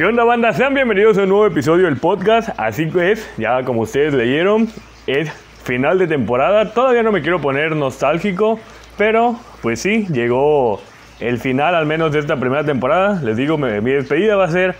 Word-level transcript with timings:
¿Qué 0.00 0.06
onda 0.06 0.24
banda? 0.24 0.50
Sean 0.54 0.72
bienvenidos 0.72 1.18
a 1.18 1.24
un 1.24 1.28
nuevo 1.28 1.44
episodio 1.44 1.84
del 1.84 1.98
podcast. 1.98 2.48
Así 2.56 2.88
que 2.88 3.12
es, 3.12 3.28
ya 3.36 3.62
como 3.64 3.82
ustedes 3.82 4.14
leyeron, 4.14 4.66
es 5.06 5.30
final 5.62 5.98
de 5.98 6.06
temporada. 6.06 6.72
Todavía 6.72 7.02
no 7.02 7.12
me 7.12 7.20
quiero 7.20 7.38
poner 7.42 7.76
nostálgico, 7.76 8.58
pero 8.96 9.38
pues 9.60 9.82
sí, 9.82 10.06
llegó 10.10 10.80
el 11.18 11.38
final 11.38 11.74
al 11.74 11.84
menos 11.84 12.12
de 12.12 12.20
esta 12.20 12.40
primera 12.40 12.64
temporada. 12.64 13.20
Les 13.22 13.36
digo, 13.36 13.58
mi, 13.58 13.68
despedida 13.90 14.36
va 14.36 14.46
a 14.46 14.50
ser 14.50 14.74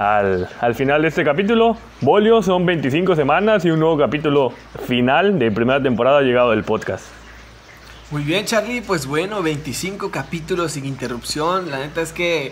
al, 0.00 0.48
al, 0.60 0.74
final 0.74 1.02
de 1.02 1.06
este 1.06 1.22
capítulo. 1.22 1.76
Bolio, 2.00 2.42
son 2.42 2.66
25 2.66 3.14
semanas 3.14 3.64
y 3.64 3.70
un 3.70 3.78
nuevo 3.78 3.96
capítulo 3.96 4.52
final 4.88 5.38
de 5.38 5.52
primera 5.52 5.80
temporada 5.80 6.20
llegado 6.22 6.50
del 6.50 6.64
podcast. 6.64 7.06
Muy 8.10 8.24
bien, 8.24 8.44
Charlie. 8.44 8.80
Pues 8.80 9.06
bueno, 9.06 9.40
25 9.40 10.10
capítulos 10.10 10.72
sin 10.72 10.84
interrupción. 10.84 11.70
La 11.70 11.78
neta 11.78 12.00
es 12.00 12.12
que 12.12 12.50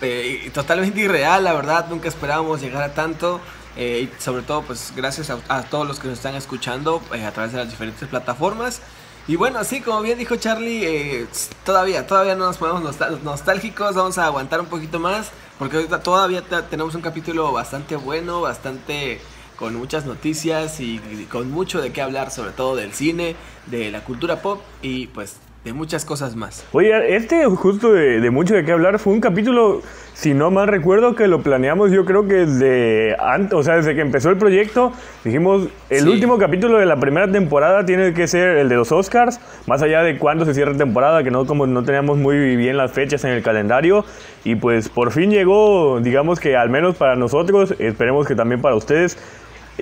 eh, 0.00 0.50
totalmente 0.52 1.00
irreal, 1.00 1.44
la 1.44 1.52
verdad. 1.52 1.86
Nunca 1.88 2.08
esperábamos 2.08 2.60
llegar 2.60 2.82
a 2.82 2.94
tanto. 2.94 3.40
Eh, 3.76 4.08
y 4.08 4.22
sobre 4.22 4.42
todo, 4.42 4.62
pues 4.62 4.92
gracias 4.94 5.30
a, 5.30 5.62
todos 5.62 5.86
los 5.86 5.98
que 5.98 6.08
nos 6.08 6.18
están 6.18 6.34
escuchando 6.34 7.02
eh, 7.14 7.24
a 7.24 7.32
través 7.32 7.52
de 7.52 7.58
las 7.58 7.70
diferentes 7.70 8.06
plataformas. 8.08 8.80
Y 9.28 9.36
bueno, 9.36 9.60
así 9.60 9.80
como 9.80 10.02
bien 10.02 10.18
dijo 10.18 10.34
Charlie, 10.36 11.26
todavía, 11.64 12.06
todavía 12.06 12.34
no 12.34 12.46
nos 12.46 12.56
ponemos 12.56 12.82
nostál 12.82 13.22
nostálgicos, 13.22 13.94
vamos 13.94 14.18
a 14.18 14.26
aguantar 14.26 14.60
un 14.60 14.66
poquito 14.66 14.98
más, 14.98 15.30
porque 15.60 15.76
ahorita 15.76 16.02
todavía 16.02 16.42
tenemos 16.68 16.96
un 16.96 17.02
capítulo 17.02 17.52
bastante 17.52 17.94
bueno, 17.94 18.40
bastante 18.40 19.20
con 19.56 19.76
muchas 19.76 20.06
noticias 20.06 20.80
y, 20.80 20.96
y 20.96 21.28
con 21.30 21.52
mucho 21.52 21.80
de 21.80 21.92
qué 21.92 22.02
hablar, 22.02 22.32
sobre 22.32 22.50
todo 22.50 22.74
del 22.74 22.94
cine, 22.94 23.36
de 23.66 23.92
la 23.92 24.02
cultura 24.02 24.42
pop 24.42 24.60
y 24.82 25.06
pues 25.06 25.36
de 25.64 25.72
muchas 25.72 26.04
cosas 26.04 26.34
más. 26.34 26.64
Oye, 26.72 27.14
este 27.14 27.46
justo 27.46 27.92
de, 27.92 28.20
de, 28.20 28.30
mucho 28.30 28.54
de 28.54 28.64
qué 28.64 28.72
hablar 28.72 28.98
fue 28.98 29.12
un 29.12 29.20
capítulo, 29.20 29.80
si 30.12 30.34
no 30.34 30.50
mal 30.50 30.66
recuerdo, 30.66 31.14
que 31.14 31.28
lo 31.28 31.42
planeamos 31.42 31.92
yo 31.92 32.04
creo 32.04 32.26
que 32.26 32.46
desde 32.46 33.16
antes, 33.20 33.52
o 33.52 33.62
sea, 33.62 33.76
desde 33.76 33.94
que 33.94 34.00
empezó 34.00 34.30
el 34.30 34.38
proyecto, 34.38 34.92
dijimos, 35.24 35.68
el 35.88 36.02
sí. 36.02 36.08
último 36.08 36.36
capítulo 36.36 36.78
de 36.78 36.86
la 36.86 36.96
primera 36.96 37.30
temporada 37.30 37.86
tiene 37.86 38.12
que 38.12 38.26
ser 38.26 38.56
el 38.56 38.68
de 38.68 38.74
los 38.74 38.90
Oscars, 38.90 39.38
más 39.66 39.82
allá 39.82 40.02
de 40.02 40.18
cuándo 40.18 40.44
se 40.44 40.52
cierra 40.52 40.76
temporada, 40.76 41.22
que 41.22 41.30
no 41.30 41.46
como 41.46 41.66
no 41.68 41.84
teníamos 41.84 42.18
muy 42.18 42.56
bien 42.56 42.76
las 42.76 42.90
fechas 42.90 43.22
en 43.24 43.30
el 43.30 43.42
calendario, 43.42 44.04
y 44.42 44.56
pues 44.56 44.88
por 44.88 45.12
fin 45.12 45.30
llegó, 45.30 46.00
digamos 46.00 46.40
que 46.40 46.56
al 46.56 46.70
menos 46.70 46.96
para 46.96 47.14
nosotros, 47.14 47.76
esperemos 47.78 48.26
que 48.26 48.34
también 48.34 48.60
para 48.60 48.74
ustedes, 48.74 49.16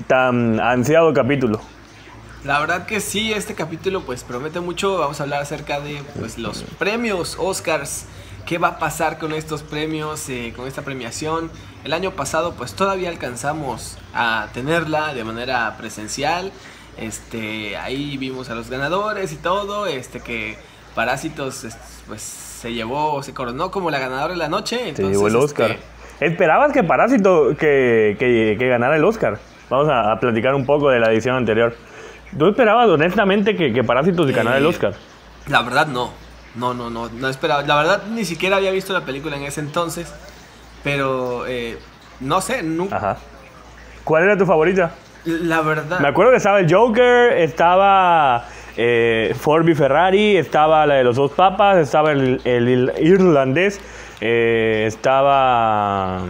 tan 0.07 0.61
ansiado 0.61 1.15
capítulo. 1.15 1.61
La 2.45 2.59
verdad 2.59 2.87
que 2.87 3.01
sí, 3.01 3.33
este 3.33 3.55
capítulo 3.55 4.01
pues 4.01 4.25
promete 4.25 4.61
mucho. 4.61 4.99
Vamos 4.99 5.21
a 5.21 5.25
hablar 5.25 5.43
acerca 5.43 5.79
de 5.81 6.03
pues, 6.19 6.39
los 6.39 6.63
premios 6.79 7.37
Oscars. 7.39 8.07
¿Qué 8.47 8.57
va 8.57 8.69
a 8.69 8.79
pasar 8.79 9.19
con 9.19 9.35
estos 9.35 9.63
premios, 9.63 10.27
eh, 10.31 10.55
con 10.57 10.67
esta 10.67 10.81
premiación? 10.81 11.51
El 11.85 11.93
año 11.93 12.13
pasado 12.13 12.55
pues 12.55 12.73
todavía 12.73 13.11
alcanzamos 13.11 13.99
a 14.15 14.49
tenerla 14.55 15.13
de 15.13 15.23
manera 15.23 15.77
presencial. 15.77 16.51
Este, 16.97 17.77
ahí 17.77 18.17
vimos 18.17 18.49
a 18.49 18.55
los 18.55 18.71
ganadores 18.71 19.33
y 19.33 19.37
todo. 19.37 19.87
Este 19.87 20.21
que 20.21 20.57
Parásitos 20.95 21.67
pues 22.09 22.23
se 22.23 22.73
llevó, 22.73 23.23
se 23.23 23.35
coronó 23.35 23.71
como 23.71 23.91
la 23.91 23.99
ganadora 23.99 24.33
de 24.33 24.39
la 24.39 24.49
noche. 24.49 24.89
Entonces, 24.89 25.07
se 25.09 25.13
llevó 25.13 25.29
el 25.29 25.37
Oscar. 25.37 25.73
Este... 25.73 26.27
¿Esperabas 26.27 26.73
que 26.73 26.83
Parásito 26.85 27.51
que, 27.51 28.17
que, 28.19 28.57
que, 28.59 28.69
ganara 28.69 28.97
el 28.97 29.05
Oscar? 29.05 29.39
Vamos 29.69 29.89
a, 29.91 30.13
a 30.13 30.19
platicar 30.19 30.55
un 30.55 30.65
poco 30.65 30.89
de 30.89 31.01
la 31.01 31.13
edición 31.13 31.37
anterior. 31.37 31.75
¿Tú 32.39 32.47
esperabas 32.49 32.89
honestamente 32.89 33.57
que, 33.57 33.73
que 33.73 33.85
Parásitos 33.85 34.31
ganara 34.31 34.57
eh, 34.57 34.61
el 34.61 34.67
Oscar? 34.67 34.95
La 35.49 35.63
verdad 35.63 35.87
no. 35.87 36.11
No, 36.55 36.75
no, 36.75 36.91
no, 36.91 37.09
no 37.09 37.29
esperaba. 37.29 37.63
La 37.63 37.77
verdad 37.77 38.03
ni 38.11 38.25
siquiera 38.25 38.57
había 38.57 38.71
visto 38.71 38.93
la 38.93 39.05
película 39.05 39.37
en 39.37 39.45
ese 39.45 39.61
entonces. 39.61 40.13
Pero 40.83 41.47
eh, 41.47 41.79
no 42.21 42.41
sé, 42.41 42.63
nunca. 42.63 42.97
Ajá. 42.97 43.17
¿Cuál 44.05 44.25
era 44.25 44.37
tu 44.37 44.47
favorita? 44.47 44.93
La 45.25 45.61
verdad. 45.61 46.01
Me 46.01 46.09
acuerdo 46.09 46.33
que 46.33 46.39
estaba 46.39 46.61
el 46.61 46.73
Joker, 46.73 47.33
estaba 47.39 48.47
eh, 48.77 49.35
Ford 49.39 49.65
v 49.65 49.75
Ferrari, 49.75 50.37
estaba 50.37 50.87
la 50.87 50.95
de 50.95 51.05
los 51.05 51.17
dos 51.17 51.33
papas, 51.33 51.77
estaba 51.77 52.13
el, 52.13 52.41
el, 52.45 52.69
el 52.69 52.93
irlandés, 52.99 53.81
eh, 54.21 54.85
estaba 54.87 56.23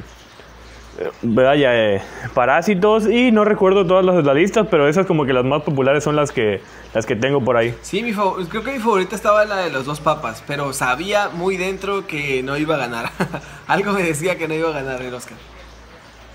vaya, 1.22 1.70
eh, 1.74 2.02
Parásitos 2.34 3.06
y 3.06 3.32
no 3.32 3.44
recuerdo 3.44 3.86
todas 3.86 4.04
las 4.04 4.16
de 4.16 4.22
la 4.22 4.34
lista, 4.34 4.64
pero 4.64 4.88
esas 4.88 5.06
como 5.06 5.24
que 5.24 5.32
las 5.32 5.44
más 5.44 5.62
populares 5.62 6.04
son 6.04 6.16
las 6.16 6.32
que 6.32 6.60
las 6.94 7.06
que 7.06 7.16
tengo 7.16 7.42
por 7.42 7.56
ahí. 7.56 7.74
Sí, 7.82 8.02
mi 8.02 8.12
creo 8.12 8.64
que 8.64 8.72
mi 8.72 8.78
favorita 8.78 9.14
estaba 9.14 9.44
la 9.44 9.56
de 9.56 9.70
los 9.70 9.86
dos 9.86 10.00
papas, 10.00 10.42
pero 10.46 10.72
sabía 10.72 11.28
muy 11.28 11.56
dentro 11.56 12.06
que 12.06 12.42
no 12.42 12.56
iba 12.56 12.74
a 12.74 12.78
ganar. 12.78 13.10
Algo 13.66 13.92
me 13.92 14.02
decía 14.02 14.36
que 14.36 14.48
no 14.48 14.54
iba 14.54 14.70
a 14.70 14.72
ganar 14.72 15.02
el 15.02 15.14
Oscar. 15.14 15.38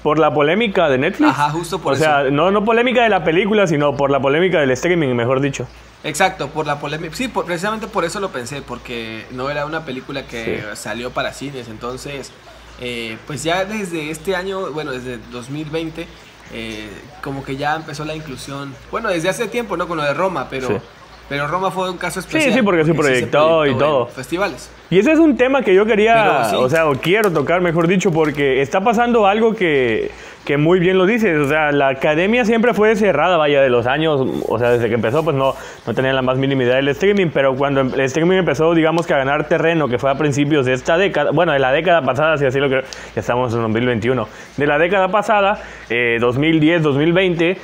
¿Por 0.04 0.20
la 0.20 0.31
polémica 0.31 0.88
de 0.88 1.00
Netflix? 1.00 1.31
Ajá, 1.31 1.50
justo 1.50 1.80
por 1.80 1.94
o 1.94 1.96
eso. 1.96 2.04
O 2.04 2.08
sea, 2.08 2.30
no, 2.30 2.52
no 2.52 2.64
polémica 2.64 3.04
de 3.04 3.09
la 3.09 3.24
película, 3.24 3.66
sino 3.66 3.98
por 3.98 4.12
la 4.12 4.20
polémica 4.20 4.59
del 4.59 4.70
streaming, 4.72 5.16
mejor 5.16 5.42
dicho. 5.42 5.68
Exacto, 6.04 6.50
por 6.50 6.68
la 6.68 6.80
polémica. 6.80 7.16
Sí, 7.16 7.28
por, 7.28 7.46
precisamente 7.46 7.88
por 7.88 8.06
eso 8.06 8.20
lo 8.20 8.30
pensé, 8.30 8.62
porque 8.62 9.25
no 9.31 9.50
era 9.50 9.66
una 9.66 9.84
película 9.84 10.28
que 10.28 10.62
sí. 10.62 10.75
salió 10.75 11.09
para 11.09 11.34
cines, 11.34 11.68
entonces 11.68 12.31
eh, 12.80 13.18
pues 13.28 13.44
ya 13.44 13.66
desde 13.66 14.09
este 14.12 14.36
año, 14.36 14.72
bueno, 14.72 14.91
desde 14.91 15.18
2020, 15.31 16.08
eh, 16.53 16.90
como 17.22 17.44
que 17.44 17.56
ya 17.56 17.75
empezó 17.75 18.06
la 18.06 18.16
inclusión, 18.16 18.74
bueno, 18.91 19.09
desde 19.09 19.30
hace 19.30 19.47
tiempo, 19.47 19.78
¿no? 19.78 19.88
Con 19.88 19.97
lo 19.97 20.03
de 20.03 20.13
Roma, 20.13 20.47
pero... 20.50 20.68
Sí. 20.68 20.75
Pero 21.28 21.47
Roma 21.47 21.72
fue 21.72 21.90
un 21.90 21.97
caso 21.97 22.19
especial. 22.19 22.52
Sí, 22.53 22.59
sí, 22.59 22.63
porque, 22.63 22.84
porque 22.84 22.91
se 22.91 22.94
proyectó, 22.94 23.63
sí 23.63 23.69
se 23.69 23.74
proyectó 23.74 23.75
y 23.75 23.80
todo. 23.80 24.06
Festivales. 24.08 24.69
Y 24.91 25.00
ese 25.00 25.12
es 25.12 25.18
un 25.18 25.36
tema 25.36 25.63
que 25.63 25.74
yo 25.74 25.84
quería, 25.86 26.50
sí. 26.52 26.56
o 26.56 26.69
sea, 26.69 26.88
o 26.88 26.94
quiero 26.94 27.31
tocar, 27.31 27.62
mejor 27.62 27.88
dicho, 27.88 28.12
porque 28.12 28.62
está 28.62 28.81
pasando 28.81 29.25
algo 29.25 29.56
que, 29.56 30.12
que 30.45 30.57
muy 30.57 30.79
bien 30.79 30.97
lo 30.97 31.06
dices. 31.06 31.38
O 31.39 31.50
sea, 31.50 31.72
la 31.72 31.89
academia 31.89 32.45
siempre 32.45 32.73
fue 32.73 32.95
cerrada, 32.95 33.35
vaya, 33.38 33.61
de 33.61 33.69
los 33.69 33.88
años, 33.88 34.22
o 34.47 34.59
sea, 34.59 34.69
desde 34.69 34.88
que 34.88 34.95
empezó, 34.95 35.23
pues 35.23 35.35
no, 35.35 35.56
no 35.85 35.94
tenía 35.94 36.13
la 36.13 36.22
más 36.22 36.38
mínima 36.38 36.63
idea 36.63 36.75
del 36.75 36.88
streaming, 36.89 37.28
pero 37.33 37.56
cuando 37.56 37.81
el 37.81 38.00
streaming 38.01 38.38
empezó, 38.38 38.73
digamos 38.73 39.07
que 39.07 39.13
a 39.13 39.17
ganar 39.17 39.47
terreno, 39.47 39.88
que 39.88 39.97
fue 39.97 40.11
a 40.11 40.16
principios 40.16 40.66
de 40.66 40.73
esta 40.73 40.97
década, 40.97 41.31
bueno, 41.31 41.51
de 41.51 41.59
la 41.59 41.72
década 41.72 42.01
pasada, 42.03 42.38
si 42.38 42.45
así 42.45 42.59
lo 42.59 42.69
que 42.69 42.81
ya 43.16 43.19
estamos 43.19 43.53
en 43.53 43.61
2021, 43.61 44.28
de 44.57 44.67
la 44.67 44.78
década 44.78 45.09
pasada, 45.09 45.61
eh, 45.89 46.17
2010, 46.19 46.83
2020. 46.83 47.57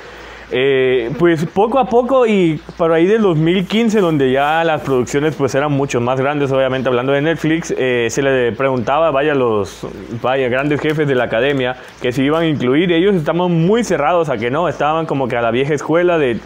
Eh, 0.54 1.10
pues 1.18 1.46
poco 1.46 1.78
a 1.78 1.86
poco 1.86 2.26
y 2.26 2.60
por 2.76 2.92
ahí 2.92 3.06
del 3.06 3.22
2015 3.22 4.00
donde 4.00 4.30
ya 4.30 4.62
las 4.64 4.82
producciones 4.82 5.34
pues 5.34 5.54
eran 5.54 5.72
mucho 5.72 5.98
más 5.98 6.20
grandes 6.20 6.52
obviamente 6.52 6.90
hablando 6.90 7.12
de 7.12 7.22
Netflix 7.22 7.72
eh, 7.74 8.08
se 8.10 8.20
le 8.20 8.52
preguntaba 8.52 9.10
vaya 9.10 9.34
los 9.34 9.86
vaya 10.20 10.50
grandes 10.50 10.78
jefes 10.78 11.08
de 11.08 11.14
la 11.14 11.24
academia 11.24 11.76
que 12.02 12.12
si 12.12 12.24
iban 12.24 12.42
a 12.42 12.46
incluir. 12.46 12.92
Ellos 12.92 13.14
estaban 13.14 13.50
muy 13.50 13.82
cerrados 13.82 14.28
a 14.28 14.36
que 14.36 14.50
no 14.50 14.68
estaban 14.68 15.06
como 15.06 15.26
que 15.26 15.38
a 15.38 15.40
la 15.40 15.50
vieja 15.50 15.72
escuela 15.72 16.18
de 16.18 16.38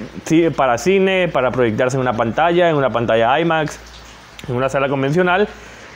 para 0.55 0.79
cine 0.79 1.27
para 1.27 1.51
proyectarse 1.51 1.97
en 1.97 2.03
una 2.03 2.13
pantalla 2.13 2.71
en 2.71 2.77
una 2.77 2.91
pantalla 2.91 3.41
IMAX 3.41 3.81
en 4.49 4.55
una 4.55 4.69
sala 4.69 4.89
convencional 4.89 5.49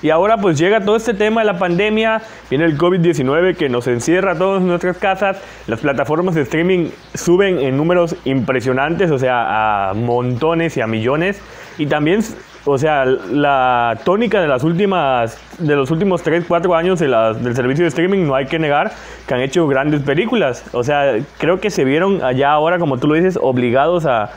y 0.02 0.10
ahora 0.10 0.38
pues 0.38 0.58
llega 0.58 0.80
todo 0.80 0.96
este 0.96 1.14
tema 1.14 1.42
de 1.42 1.46
la 1.46 1.58
pandemia, 1.58 2.22
viene 2.48 2.64
el 2.64 2.78
COVID-19 2.78 3.56
que 3.56 3.68
nos 3.68 3.86
encierra 3.86 4.32
a 4.32 4.34
todos 4.38 4.60
en 4.60 4.68
nuestras 4.68 4.96
casas, 4.96 5.42
las 5.66 5.80
plataformas 5.80 6.34
de 6.34 6.42
streaming 6.42 6.88
suben 7.14 7.58
en 7.58 7.76
números 7.76 8.16
impresionantes, 8.24 9.10
o 9.10 9.18
sea, 9.18 9.90
a 9.90 9.94
montones 9.94 10.76
y 10.76 10.80
a 10.80 10.86
millones. 10.86 11.40
Y 11.78 11.86
también, 11.86 12.20
o 12.64 12.76
sea, 12.76 13.04
la 13.04 13.98
tónica 14.04 14.40
de 14.40 14.48
las 14.48 14.64
últimas, 14.64 15.38
de 15.58 15.76
los 15.76 15.90
últimos 15.90 16.22
3, 16.22 16.44
4 16.46 16.74
años 16.74 16.98
del 16.98 17.54
servicio 17.54 17.84
de 17.84 17.88
streaming, 17.88 18.26
no 18.26 18.34
hay 18.34 18.46
que 18.46 18.58
negar 18.58 18.92
que 19.26 19.34
han 19.34 19.40
hecho 19.40 19.66
grandes 19.66 20.02
películas. 20.02 20.64
O 20.72 20.84
sea, 20.84 21.16
creo 21.38 21.60
que 21.60 21.70
se 21.70 21.84
vieron 21.84 22.22
allá 22.22 22.52
ahora, 22.52 22.78
como 22.78 22.98
tú 22.98 23.06
lo 23.06 23.14
dices, 23.14 23.38
obligados 23.40 24.04
a 24.04 24.30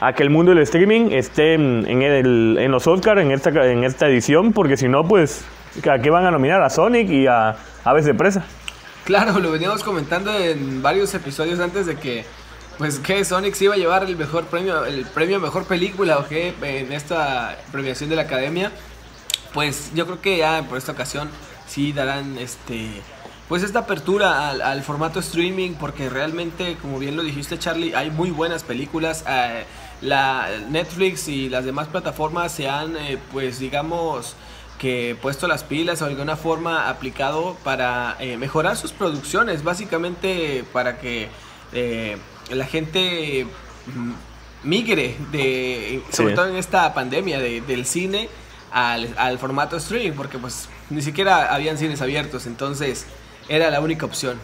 a 0.00 0.12
que 0.12 0.22
el 0.22 0.30
mundo 0.30 0.50
del 0.52 0.62
streaming 0.62 1.10
esté 1.12 1.54
en, 1.54 2.02
el, 2.02 2.56
en 2.58 2.70
los 2.70 2.86
Oscars 2.86 3.20
en 3.20 3.30
esta, 3.30 3.50
en 3.50 3.84
esta 3.84 4.08
edición, 4.08 4.52
porque 4.52 4.76
si 4.76 4.88
no, 4.88 5.06
pues, 5.06 5.44
¿a 5.90 5.98
qué 5.98 6.10
van 6.10 6.26
a 6.26 6.30
nominar? 6.30 6.62
A 6.62 6.70
Sonic 6.70 7.08
y 7.08 7.26
a 7.26 7.56
Aves 7.84 8.04
de 8.04 8.14
Presa. 8.14 8.44
Claro, 9.04 9.38
lo 9.38 9.52
veníamos 9.52 9.82
comentando 9.82 10.36
en 10.36 10.82
varios 10.82 11.14
episodios 11.14 11.60
antes 11.60 11.86
de 11.86 11.96
que, 11.96 12.24
pues, 12.76 12.98
que 12.98 13.24
Sonic 13.24 13.54
se 13.54 13.64
iba 13.64 13.74
a 13.74 13.78
llevar 13.78 14.04
el 14.04 14.16
mejor 14.16 14.44
premio, 14.44 14.84
el 14.84 15.06
premio 15.06 15.40
mejor 15.40 15.64
película 15.64 16.18
o 16.18 16.26
que 16.26 16.54
en 16.60 16.92
esta 16.92 17.56
premiación 17.72 18.10
de 18.10 18.16
la 18.16 18.22
Academia. 18.22 18.72
Pues 19.54 19.92
yo 19.94 20.04
creo 20.04 20.20
que 20.20 20.36
ya 20.36 20.62
por 20.68 20.76
esta 20.76 20.92
ocasión 20.92 21.30
sí 21.66 21.92
darán 21.92 22.36
este 22.36 22.90
pues 23.48 23.62
esta 23.62 23.80
apertura 23.80 24.50
al, 24.50 24.60
al, 24.60 24.82
formato 24.82 25.20
streaming 25.20 25.74
porque 25.74 26.10
realmente 26.10 26.76
como 26.82 26.98
bien 26.98 27.16
lo 27.16 27.22
dijiste 27.22 27.58
Charlie 27.58 27.94
hay 27.94 28.10
muy 28.10 28.30
buenas 28.30 28.64
películas 28.64 29.24
eh, 29.26 29.64
la 30.00 30.48
Netflix 30.68 31.28
y 31.28 31.48
las 31.48 31.64
demás 31.64 31.88
plataformas 31.88 32.52
se 32.52 32.68
han 32.68 32.96
eh, 32.96 33.18
pues 33.32 33.58
digamos 33.58 34.34
que 34.78 35.16
puesto 35.20 35.48
las 35.48 35.64
pilas 35.64 36.02
o 36.02 36.04
de 36.04 36.12
alguna 36.12 36.36
forma 36.36 36.88
aplicado 36.88 37.56
para 37.64 38.16
eh, 38.20 38.36
mejorar 38.36 38.76
sus 38.76 38.92
producciones. 38.92 39.64
Básicamente 39.64 40.64
para 40.72 40.98
que 40.98 41.28
la 42.50 42.64
gente 42.66 43.46
mm, 43.86 44.12
migre 44.68 45.16
de 45.32 46.02
sobre 46.10 46.34
todo 46.34 46.48
en 46.48 46.56
esta 46.56 46.92
pandemia 46.94 47.38
de, 47.38 47.60
del 47.60 47.86
cine 47.86 48.28
al, 48.70 49.14
al 49.16 49.38
formato 49.38 49.76
streaming 49.76 50.12
porque 50.12 50.38
pues 50.38 50.68
ni 50.90 51.02
siquiera 51.02 51.54
habían 51.54 51.78
cines 51.78 52.02
abiertos. 52.02 52.46
Entonces 52.46 53.06
era 53.48 53.70
la 53.70 53.80
única 53.80 54.06
opción. 54.06 54.38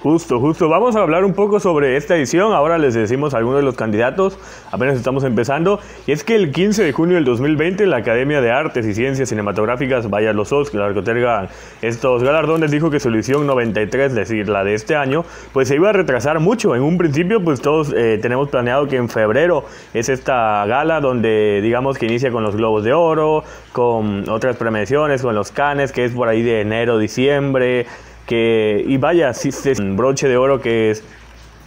Justo, 0.00 0.38
justo. 0.38 0.68
Vamos 0.68 0.94
a 0.94 1.00
hablar 1.00 1.24
un 1.24 1.34
poco 1.34 1.58
sobre 1.58 1.96
esta 1.96 2.14
edición. 2.14 2.52
Ahora 2.52 2.78
les 2.78 2.94
decimos 2.94 3.34
algunos 3.34 3.58
de 3.58 3.64
los 3.64 3.74
candidatos. 3.74 4.38
Apenas 4.70 4.96
estamos 4.96 5.24
empezando. 5.24 5.80
Y 6.06 6.12
es 6.12 6.22
que 6.22 6.36
el 6.36 6.52
15 6.52 6.84
de 6.84 6.92
junio 6.92 7.16
del 7.16 7.24
2020 7.24 7.84
la 7.84 7.96
Academia 7.96 8.40
de 8.40 8.52
Artes 8.52 8.86
y 8.86 8.94
Ciencias 8.94 9.28
Cinematográficas, 9.28 10.08
vaya 10.08 10.32
los 10.32 10.52
Oscars, 10.52 10.92
que 10.92 11.00
otorgan 11.00 11.48
estos 11.82 12.22
galardones, 12.22 12.70
dijo 12.70 12.90
que 12.90 13.00
su 13.00 13.08
edición 13.08 13.44
93, 13.48 14.12
es 14.12 14.14
decir, 14.14 14.48
la 14.48 14.62
de 14.62 14.74
este 14.74 14.94
año, 14.94 15.24
pues 15.52 15.66
se 15.66 15.74
iba 15.74 15.90
a 15.90 15.92
retrasar 15.92 16.38
mucho. 16.38 16.76
En 16.76 16.82
un 16.82 16.96
principio, 16.96 17.42
pues 17.42 17.60
todos 17.60 17.92
eh, 17.92 18.20
tenemos 18.22 18.50
planeado 18.50 18.86
que 18.86 18.94
en 18.94 19.08
febrero 19.08 19.64
es 19.94 20.08
esta 20.08 20.64
gala 20.66 21.00
donde 21.00 21.60
digamos 21.60 21.98
que 21.98 22.06
inicia 22.06 22.30
con 22.30 22.44
los 22.44 22.54
Globos 22.54 22.84
de 22.84 22.92
Oro, 22.92 23.42
con 23.72 24.28
otras 24.28 24.56
premiaciones, 24.56 25.22
con 25.22 25.34
los 25.34 25.50
Canes, 25.50 25.90
que 25.90 26.04
es 26.04 26.12
por 26.12 26.28
ahí 26.28 26.42
de 26.42 26.60
enero, 26.60 26.98
diciembre 26.98 27.86
que, 28.28 28.84
y 28.86 28.98
vaya, 28.98 29.32
sí, 29.32 29.48
es 29.48 29.80
un 29.80 29.96
broche 29.96 30.28
de 30.28 30.36
oro 30.36 30.60
que 30.60 30.90
es, 30.90 31.02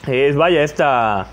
es 0.07 0.35
vaya, 0.35 0.63
esta, 0.63 1.25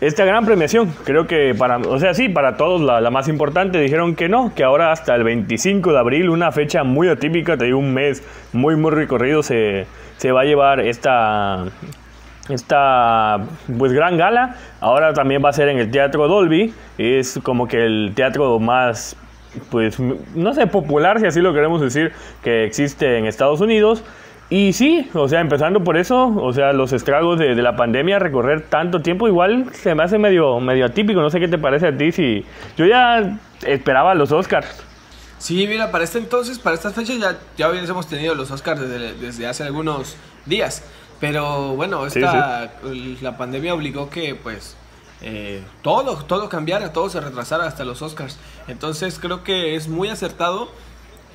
esta 0.00 0.24
gran 0.24 0.46
premiación. 0.46 0.94
Creo 1.04 1.26
que 1.26 1.52
para, 1.58 1.78
o 1.78 1.98
sea, 1.98 2.14
sí, 2.14 2.28
para 2.28 2.56
todos 2.56 2.80
la, 2.80 3.00
la, 3.00 3.10
más 3.10 3.26
importante. 3.28 3.80
Dijeron 3.80 4.14
que 4.14 4.28
no, 4.28 4.54
que 4.54 4.62
ahora 4.62 4.92
hasta 4.92 5.16
el 5.16 5.24
25 5.24 5.92
de 5.92 5.98
abril, 5.98 6.30
una 6.30 6.52
fecha 6.52 6.84
muy 6.84 7.08
atípica, 7.08 7.56
te 7.56 7.74
un 7.74 7.92
mes 7.92 8.22
muy, 8.52 8.76
muy 8.76 8.92
recorrido, 8.92 9.42
se, 9.42 9.86
se 10.16 10.30
va 10.30 10.42
a 10.42 10.44
llevar 10.44 10.78
esta, 10.78 11.64
esta 12.48 13.40
pues 13.78 13.92
gran 13.92 14.16
gala. 14.16 14.54
Ahora 14.80 15.12
también 15.12 15.44
va 15.44 15.48
a 15.48 15.52
ser 15.52 15.68
en 15.68 15.78
el 15.78 15.90
Teatro 15.90 16.28
Dolby. 16.28 16.72
Es 16.98 17.40
como 17.42 17.66
que 17.66 17.84
el 17.84 18.12
teatro 18.14 18.60
más 18.60 19.16
pues, 19.70 19.98
no 19.98 20.54
sé, 20.54 20.66
popular, 20.66 21.18
si 21.20 21.26
así 21.26 21.40
lo 21.40 21.52
queremos 21.52 21.80
decir, 21.80 22.12
que 22.42 22.64
existe 22.64 23.18
en 23.18 23.26
Estados 23.26 23.60
Unidos. 23.60 24.04
Y 24.50 24.72
sí, 24.72 25.08
o 25.14 25.28
sea, 25.28 25.40
empezando 25.40 25.84
por 25.84 25.96
eso, 25.96 26.26
o 26.26 26.52
sea, 26.52 26.72
los 26.72 26.92
estragos 26.92 27.38
de, 27.38 27.54
la 27.54 27.76
pandemia, 27.76 28.18
recorrer 28.18 28.62
tanto 28.68 29.00
tiempo, 29.00 29.28
igual 29.28 29.72
se 29.72 29.94
me 29.94 30.02
hace 30.02 30.18
medio, 30.18 30.58
medio 30.58 30.86
atípico. 30.86 31.20
No 31.20 31.30
sé 31.30 31.38
qué 31.38 31.46
te 31.46 31.56
parece 31.56 31.86
a 31.86 31.96
ti, 31.96 32.10
si 32.10 32.44
yo 32.76 32.84
ya 32.84 33.38
esperaba 33.64 34.14
los 34.16 34.32
Oscars. 34.32 34.82
Sí, 35.38 35.66
mira, 35.68 35.92
para 35.92 36.02
este 36.02 36.18
entonces, 36.18 36.58
para 36.58 36.74
estas 36.74 36.94
fechas 36.94 37.18
ya, 37.18 37.38
ya 37.56 37.70
hubiésemos 37.70 38.08
tenido 38.08 38.34
los 38.34 38.50
Oscars 38.50 38.80
desde, 38.80 39.14
desde 39.14 39.46
hace 39.46 39.62
algunos 39.62 40.16
días. 40.46 40.82
Pero 41.20 41.76
bueno, 41.76 42.04
esta, 42.06 42.72
la 43.22 43.36
pandemia 43.36 43.72
obligó 43.72 44.10
que 44.10 44.34
pues 44.34 44.76
eh, 45.22 45.62
todo, 45.82 46.24
todo 46.24 46.48
cambiara, 46.48 46.92
todo 46.92 47.08
se 47.08 47.20
retrasara 47.20 47.66
hasta 47.66 47.84
los 47.84 48.02
Oscars. 48.02 48.38
Entonces 48.68 49.18
creo 49.20 49.44
que 49.44 49.76
es 49.76 49.86
muy 49.86 50.08
acertado 50.08 50.70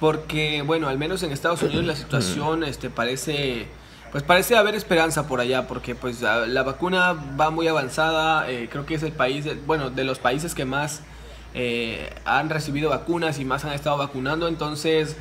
porque, 0.05 0.61
bueno, 0.61 0.87
al 0.87 0.99
menos 0.99 1.23
en 1.23 1.31
Estados 1.31 1.63
Unidos 1.63 1.83
la 1.83 1.95
situación 1.95 2.63
este, 2.63 2.91
parece, 2.91 3.65
pues 4.11 4.21
parece 4.21 4.55
haber 4.55 4.75
esperanza 4.75 5.27
por 5.27 5.39
allá, 5.39 5.65
porque 5.65 5.95
pues 5.95 6.21
la 6.21 6.61
vacuna 6.61 7.13
va 7.41 7.49
muy 7.49 7.67
avanzada, 7.67 8.47
eh, 8.47 8.69
creo 8.71 8.85
que 8.85 8.93
es 8.93 9.01
el 9.01 9.13
país, 9.13 9.47
bueno, 9.65 9.89
de 9.89 10.03
los 10.03 10.19
países 10.19 10.53
que 10.53 10.63
más 10.63 11.01
eh, 11.55 12.13
han 12.23 12.51
recibido 12.51 12.91
vacunas 12.91 13.39
y 13.39 13.45
más 13.45 13.65
han 13.65 13.73
estado 13.73 13.97
vacunando, 13.97 14.47
entonces 14.47 15.15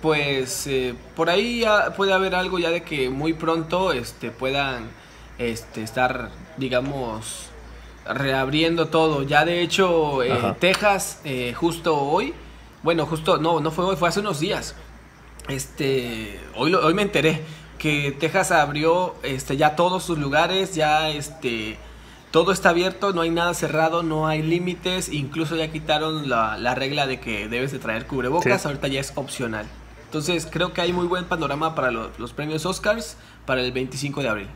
pues 0.00 0.70
por 1.16 1.28
ahí 1.28 1.62
ya 1.62 1.92
puede 1.96 2.12
haber 2.12 2.36
algo 2.36 2.60
ya 2.60 2.70
de 2.70 2.84
que 2.84 3.10
muy 3.10 3.32
pronto 3.32 3.92
este, 3.92 4.30
puedan 4.30 4.90
este, 5.38 5.82
estar, 5.82 6.30
digamos, 6.56 7.48
reabriendo 8.06 8.86
todo. 8.86 9.24
Ya 9.24 9.44
de 9.44 9.60
hecho, 9.60 10.22
eh, 10.22 10.54
Texas, 10.60 11.20
eh, 11.24 11.52
justo 11.56 12.00
hoy, 12.00 12.32
bueno, 12.84 13.06
justo, 13.06 13.38
no, 13.38 13.60
no 13.60 13.70
fue 13.70 13.86
hoy, 13.86 13.96
fue 13.96 14.08
hace 14.08 14.20
unos 14.20 14.38
días. 14.38 14.76
Este, 15.48 16.38
hoy, 16.54 16.74
hoy 16.74 16.94
me 16.94 17.02
enteré 17.02 17.42
que 17.78 18.12
Texas 18.12 18.52
abrió 18.52 19.14
este, 19.22 19.56
ya 19.56 19.74
todos 19.74 20.04
sus 20.04 20.18
lugares, 20.18 20.74
ya 20.74 21.08
este, 21.08 21.78
todo 22.30 22.52
está 22.52 22.70
abierto, 22.70 23.14
no 23.14 23.22
hay 23.22 23.30
nada 23.30 23.54
cerrado, 23.54 24.02
no 24.02 24.28
hay 24.28 24.42
límites, 24.42 25.08
incluso 25.08 25.56
ya 25.56 25.72
quitaron 25.72 26.28
la, 26.28 26.58
la, 26.58 26.74
regla 26.74 27.06
de 27.06 27.20
que 27.20 27.48
debes 27.48 27.72
de 27.72 27.78
traer 27.78 28.06
cubrebocas, 28.06 28.66
ahorita 28.66 28.88
ya 28.88 29.00
es 29.00 29.12
opcional. 29.16 29.66
Entonces 30.04 30.46
creo 30.50 30.74
que 30.74 30.82
hay 30.82 30.92
muy 30.92 31.06
buen 31.06 31.24
panorama 31.24 31.74
para 31.74 31.90
los 31.90 32.32
premios 32.34 32.66
Oscars 32.66 33.16
para 33.46 33.62
el 33.62 33.72
25 33.72 34.22
de 34.22 34.28
abril. 34.28 34.48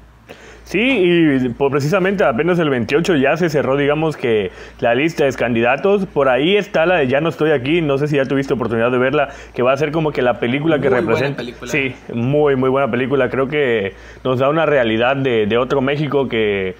Sí, 0.68 0.80
y 0.80 1.48
precisamente 1.48 2.24
apenas 2.24 2.58
el 2.58 2.68
28 2.68 3.16
ya 3.16 3.38
se 3.38 3.48
cerró, 3.48 3.78
digamos 3.78 4.18
que 4.18 4.50
la 4.80 4.94
lista 4.94 5.24
de 5.24 5.32
candidatos. 5.32 6.04
Por 6.04 6.28
ahí 6.28 6.58
está 6.58 6.84
la 6.84 6.96
de 6.96 7.08
Ya 7.08 7.22
no 7.22 7.30
estoy 7.30 7.52
aquí, 7.52 7.80
no 7.80 7.96
sé 7.96 8.06
si 8.06 8.16
ya 8.16 8.26
tuviste 8.26 8.52
oportunidad 8.52 8.90
de 8.90 8.98
verla, 8.98 9.30
que 9.54 9.62
va 9.62 9.72
a 9.72 9.76
ser 9.78 9.92
como 9.92 10.12
que 10.12 10.20
la 10.20 10.38
película 10.40 10.78
que 10.78 10.90
representa. 10.90 11.42
Sí, 11.64 11.94
muy, 12.12 12.56
muy 12.56 12.68
buena 12.68 12.90
película. 12.90 13.30
Creo 13.30 13.48
que 13.48 13.94
nos 14.24 14.40
da 14.40 14.50
una 14.50 14.66
realidad 14.66 15.16
de, 15.16 15.56
otro 15.56 15.80
México 15.80 16.28
que 16.28 16.76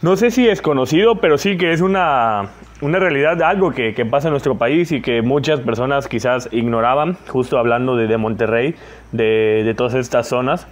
no 0.00 0.16
sé 0.16 0.30
si 0.30 0.48
es 0.48 0.62
conocido, 0.62 1.16
pero 1.16 1.36
sí 1.36 1.58
que 1.58 1.72
es 1.74 1.82
una, 1.82 2.52
una 2.80 2.98
realidad, 2.98 3.42
algo 3.42 3.72
que, 3.72 3.92
que, 3.92 4.06
pasa 4.06 4.28
en 4.28 4.32
nuestro 4.32 4.56
país 4.56 4.92
y 4.92 5.02
que 5.02 5.20
muchas 5.20 5.60
personas 5.60 6.08
quizás 6.08 6.48
ignoraban, 6.52 7.18
justo 7.28 7.58
hablando 7.58 7.96
de, 7.96 8.06
de 8.06 8.16
Monterrey, 8.16 8.74
de, 9.12 9.60
de 9.62 9.74
todas 9.74 9.92
estas 9.92 10.26
zonas. 10.26 10.66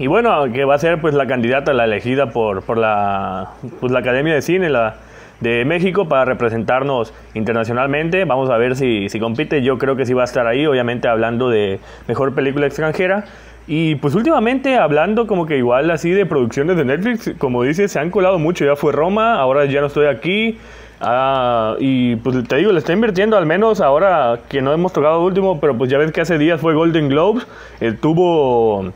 Y 0.00 0.06
bueno, 0.06 0.50
que 0.50 0.64
va 0.64 0.76
a 0.76 0.78
ser 0.78 0.98
pues 0.98 1.12
la 1.14 1.26
candidata, 1.26 1.74
la 1.74 1.84
elegida 1.84 2.30
por, 2.30 2.62
por 2.62 2.78
la, 2.78 3.50
pues, 3.80 3.92
la 3.92 3.98
Academia 3.98 4.32
de 4.32 4.40
Cine 4.40 4.70
la, 4.70 4.96
de 5.40 5.66
México 5.66 6.08
para 6.08 6.24
representarnos 6.24 7.12
internacionalmente. 7.34 8.24
Vamos 8.24 8.48
a 8.48 8.56
ver 8.56 8.76
si, 8.76 9.10
si 9.10 9.20
compite. 9.20 9.62
Yo 9.62 9.76
creo 9.76 9.96
que 9.96 10.06
sí 10.06 10.14
va 10.14 10.22
a 10.22 10.24
estar 10.24 10.46
ahí, 10.46 10.64
obviamente 10.64 11.06
hablando 11.06 11.50
de 11.50 11.80
mejor 12.08 12.34
película 12.34 12.66
extranjera. 12.66 13.26
Y 13.66 13.96
pues 13.96 14.14
últimamente 14.14 14.78
hablando 14.78 15.26
como 15.26 15.44
que 15.44 15.58
igual 15.58 15.90
así 15.90 16.12
de 16.12 16.24
producciones 16.24 16.78
de 16.78 16.86
Netflix, 16.86 17.34
como 17.36 17.62
dices, 17.62 17.92
se 17.92 17.98
han 17.98 18.10
colado 18.10 18.38
mucho. 18.38 18.64
Ya 18.64 18.76
fue 18.76 18.92
Roma, 18.92 19.38
ahora 19.38 19.66
ya 19.66 19.82
no 19.82 19.88
estoy 19.88 20.06
aquí. 20.06 20.56
Ah, 21.02 21.76
y 21.78 22.16
pues 22.16 22.42
te 22.48 22.56
digo, 22.56 22.72
le 22.72 22.78
está 22.78 22.94
invirtiendo 22.94 23.36
al 23.36 23.44
menos 23.44 23.82
ahora 23.82 24.40
que 24.48 24.62
no 24.62 24.72
hemos 24.72 24.94
tocado 24.94 25.22
último, 25.22 25.60
pero 25.60 25.76
pues 25.76 25.90
ya 25.90 25.98
ves 25.98 26.10
que 26.10 26.22
hace 26.22 26.38
días 26.38 26.58
fue 26.58 26.72
Golden 26.72 27.10
Globes. 27.10 27.46
Eh, 27.82 27.92
tuvo 27.92 28.92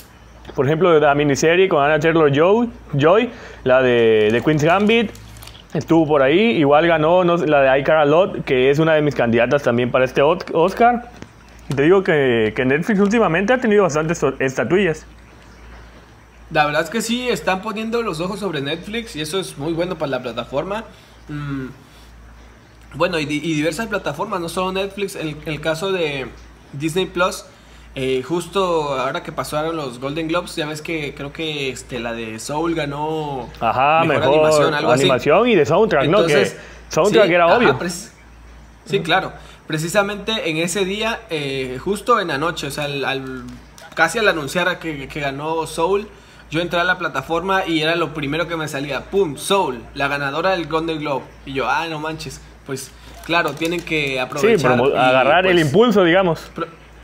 por 0.55 0.67
ejemplo, 0.67 0.99
la 1.01 1.15
miniserie 1.15 1.69
con 1.69 1.83
Anna 1.83 1.99
Taylor 1.99 2.31
Joy, 2.31 3.31
la 3.65 3.83
de, 3.83 4.29
de 4.31 4.43
Queen's 4.43 4.63
Gambit, 4.63 5.11
estuvo 5.73 6.07
por 6.07 6.23
ahí. 6.23 6.39
Igual 6.39 6.87
ganó 6.87 7.25
la 7.25 7.61
de 7.63 7.81
I 7.81 7.85
Lot, 8.07 8.45
que 8.45 8.71
es 8.71 8.79
una 8.79 8.95
de 8.95 9.03
mis 9.03 9.15
candidatas 9.15 9.63
también 9.63 9.91
para 9.91 10.05
este 10.05 10.23
Oscar. 10.23 11.11
Te 11.75 11.83
digo 11.83 12.03
que, 12.03 12.53
que 12.55 12.65
Netflix 12.65 13.01
últimamente 13.01 13.53
ha 13.53 13.59
tenido 13.59 13.83
bastantes 13.83 14.23
estatuillas. 14.39 15.07
La 16.51 16.67
verdad 16.67 16.83
es 16.83 16.91
que 16.91 17.01
sí, 17.01 17.29
están 17.29 17.63
poniendo 17.63 18.03
los 18.03 18.21
ojos 18.21 18.39
sobre 18.39 18.61
Netflix 18.61 19.17
y 19.17 19.23
eso 19.23 19.41
es 19.41 19.59
muy 19.59 19.73
bueno 19.73 19.97
para 19.97 20.11
la 20.11 20.23
plataforma. 20.23 20.85
Mm, 21.29 21.69
bueno, 22.95 23.19
y, 23.19 23.25
diversas 23.25 23.89
plataformas, 23.89 24.41
no 24.41 24.49
solo 24.49 24.73
Netflix. 24.73 25.17
El 25.17 25.61
caso 25.61 25.91
de 25.91 26.29
Disney 26.75 27.07
Plus 27.07 27.47
eh, 27.97 28.23
justo 28.23 28.95
ahora 28.99 29.23
que 29.23 29.31
pasaron 29.31 29.77
los 29.77 30.01
Golden 30.01 30.27
Globes, 30.27 30.57
ya 30.57 30.67
ves 30.67 30.83
que 30.83 31.15
creo 31.15 31.33
que 31.33 31.71
este, 31.71 32.01
la 32.01 32.13
de 32.13 32.41
Soul 32.41 32.75
ganó 32.75 33.49
Ajá, 33.61 34.05
mejor, 34.05 34.35
animación, 34.35 34.75
algo 34.75 34.91
animación 34.91 35.49
y 35.49 35.55
de 35.55 35.65
soundtrack, 35.65 36.09
¿no? 36.09 36.27
Que 36.27 36.53
soundtrack 36.89 37.31
era 37.31 37.57
obvio. 37.57 37.79
sí, 38.85 39.01
claro. 39.01 39.33
Precisamente 39.69 40.51
en 40.51 40.59
ese 40.59 40.85
día, 40.85 41.21
eh, 41.31 41.79
justo 41.83 42.21
en 42.21 42.29
la 42.29 42.37
noche, 42.37 42.67
o 42.67 42.71
sea, 42.71 42.85
al, 42.85 43.45
casi 43.95 44.19
al 44.19 44.29
anunciar 44.29 44.79
que, 44.79 45.09
que, 45.09 45.21
ganó 45.21 45.67
Soul, 45.67 46.09
yo 46.51 46.61
entré 46.61 46.81
a 46.81 46.85
la 46.85 46.99
plataforma 46.99 47.65
y 47.65 47.81
era 47.81 47.95
lo 47.95 48.13
primero 48.13 48.47
que 48.47 48.57
me 48.57 48.69
salía. 48.69 49.05
¡Pum! 49.05 49.37
Soul, 49.37 49.81
la 49.95 50.09
ganadora 50.09 50.51
del 50.51 50.67
Golden 50.67 50.99
Globe. 50.99 51.25
Y 51.47 51.55
yo, 51.55 51.69
ah, 51.69 51.87
no 51.89 51.99
manches. 51.99 52.41
Pues 52.67 52.91
claro, 53.25 53.53
tienen 53.53 53.81
que 53.81 54.21
aprovechar. 54.21 54.79
Sí, 54.79 54.93
agarrar 54.97 55.47
el 55.47 55.55
pues, 55.55 55.67
impulso, 55.67 56.05
digamos. 56.05 56.51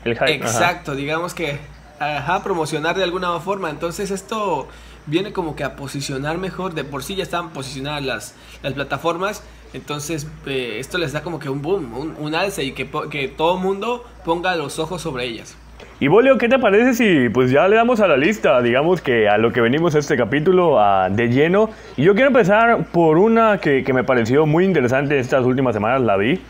Exacto, 0.04 0.94
digamos 0.94 1.34
que 1.34 1.58
ajá, 2.00 2.42
promocionar 2.42 2.96
de 2.96 3.04
alguna 3.04 3.38
forma. 3.40 3.70
Entonces 3.70 4.10
esto 4.10 4.68
viene 5.06 5.32
como 5.32 5.54
que 5.54 5.64
a 5.64 5.76
posicionar 5.76 6.38
mejor. 6.38 6.74
De 6.74 6.84
por 6.84 7.02
sí 7.02 7.14
ya 7.14 7.22
están 7.22 7.50
posicionadas 7.50 8.04
las, 8.04 8.34
las 8.62 8.72
plataformas. 8.72 9.42
Entonces 9.72 10.26
eh, 10.46 10.76
esto 10.78 10.98
les 10.98 11.12
da 11.12 11.22
como 11.22 11.38
que 11.38 11.48
un 11.48 11.62
boom, 11.62 11.94
un, 11.96 12.16
un 12.18 12.34
alce 12.34 12.64
y 12.64 12.72
que, 12.72 12.88
que 13.10 13.28
todo 13.28 13.56
el 13.56 13.62
mundo 13.62 14.04
ponga 14.24 14.56
los 14.56 14.78
ojos 14.78 15.02
sobre 15.02 15.26
ellas. 15.26 15.56
Y 15.98 16.08
Bolio, 16.08 16.38
¿qué 16.38 16.48
te 16.48 16.58
parece 16.58 16.94
si 16.94 17.28
pues 17.28 17.50
ya 17.50 17.68
le 17.68 17.76
damos 17.76 18.00
a 18.00 18.06
la 18.06 18.16
lista, 18.16 18.60
digamos 18.62 19.02
que 19.02 19.28
a 19.28 19.36
lo 19.36 19.52
que 19.52 19.60
venimos 19.60 19.94
este 19.94 20.16
capítulo 20.16 20.78
de 21.10 21.28
lleno? 21.28 21.70
Y 21.96 22.04
yo 22.04 22.14
quiero 22.14 22.28
empezar 22.28 22.86
por 22.86 23.18
una 23.18 23.58
que, 23.58 23.84
que 23.84 23.92
me 23.92 24.02
pareció 24.02 24.46
muy 24.46 24.64
interesante 24.64 25.18
estas 25.18 25.44
últimas 25.44 25.74
semanas, 25.74 26.00
la 26.00 26.16
vi 26.16 26.40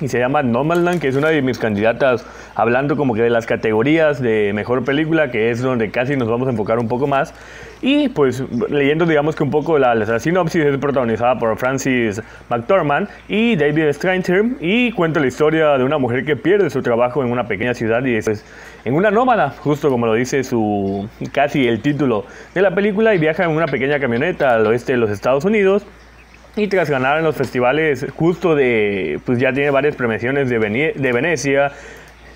y 0.00 0.08
se 0.08 0.18
llama 0.18 0.42
Nomadland, 0.42 1.00
que 1.00 1.08
es 1.08 1.16
una 1.16 1.28
de 1.28 1.42
mis 1.42 1.58
candidatas 1.58 2.24
hablando 2.54 2.96
como 2.96 3.14
que 3.14 3.22
de 3.22 3.30
las 3.30 3.46
categorías 3.46 4.20
de 4.20 4.52
mejor 4.54 4.84
película, 4.84 5.30
que 5.30 5.50
es 5.50 5.62
donde 5.62 5.90
casi 5.90 6.16
nos 6.16 6.28
vamos 6.28 6.48
a 6.48 6.50
enfocar 6.50 6.78
un 6.78 6.88
poco 6.88 7.06
más. 7.06 7.34
Y 7.80 8.08
pues 8.08 8.42
leyendo 8.68 9.06
digamos 9.06 9.36
que 9.36 9.44
un 9.44 9.50
poco 9.50 9.78
la, 9.78 9.94
la 9.94 10.18
sinopsis 10.18 10.64
es 10.64 10.78
protagonizada 10.78 11.38
por 11.38 11.56
Francis 11.58 12.20
McDormand 12.48 13.08
y 13.28 13.54
David 13.54 13.92
Strathairn 13.92 14.56
y 14.60 14.90
cuenta 14.92 15.20
la 15.20 15.28
historia 15.28 15.78
de 15.78 15.84
una 15.84 15.98
mujer 15.98 16.24
que 16.24 16.34
pierde 16.34 16.70
su 16.70 16.82
trabajo 16.82 17.22
en 17.22 17.30
una 17.30 17.46
pequeña 17.46 17.74
ciudad 17.74 18.04
y 18.04 18.16
es 18.16 18.44
en 18.84 18.94
una 18.94 19.10
nómada, 19.10 19.50
justo 19.50 19.90
como 19.90 20.06
lo 20.06 20.14
dice 20.14 20.42
su 20.42 21.08
casi 21.32 21.68
el 21.68 21.80
título 21.80 22.24
de 22.54 22.62
la 22.62 22.74
película 22.74 23.14
y 23.14 23.18
viaja 23.18 23.44
en 23.44 23.50
una 23.50 23.66
pequeña 23.66 24.00
camioneta 24.00 24.54
al 24.54 24.66
oeste 24.66 24.92
de 24.92 24.98
los 24.98 25.10
Estados 25.10 25.44
Unidos 25.44 25.86
y 26.58 26.66
tras 26.68 26.90
ganar 26.90 27.18
en 27.18 27.24
los 27.24 27.36
festivales 27.36 28.06
justo 28.16 28.54
de, 28.54 29.20
pues 29.24 29.38
ya 29.38 29.52
tiene 29.52 29.70
varias 29.70 29.94
premiaciones 29.94 30.48
de, 30.48 30.58
de 30.94 31.12
Venecia, 31.12 31.72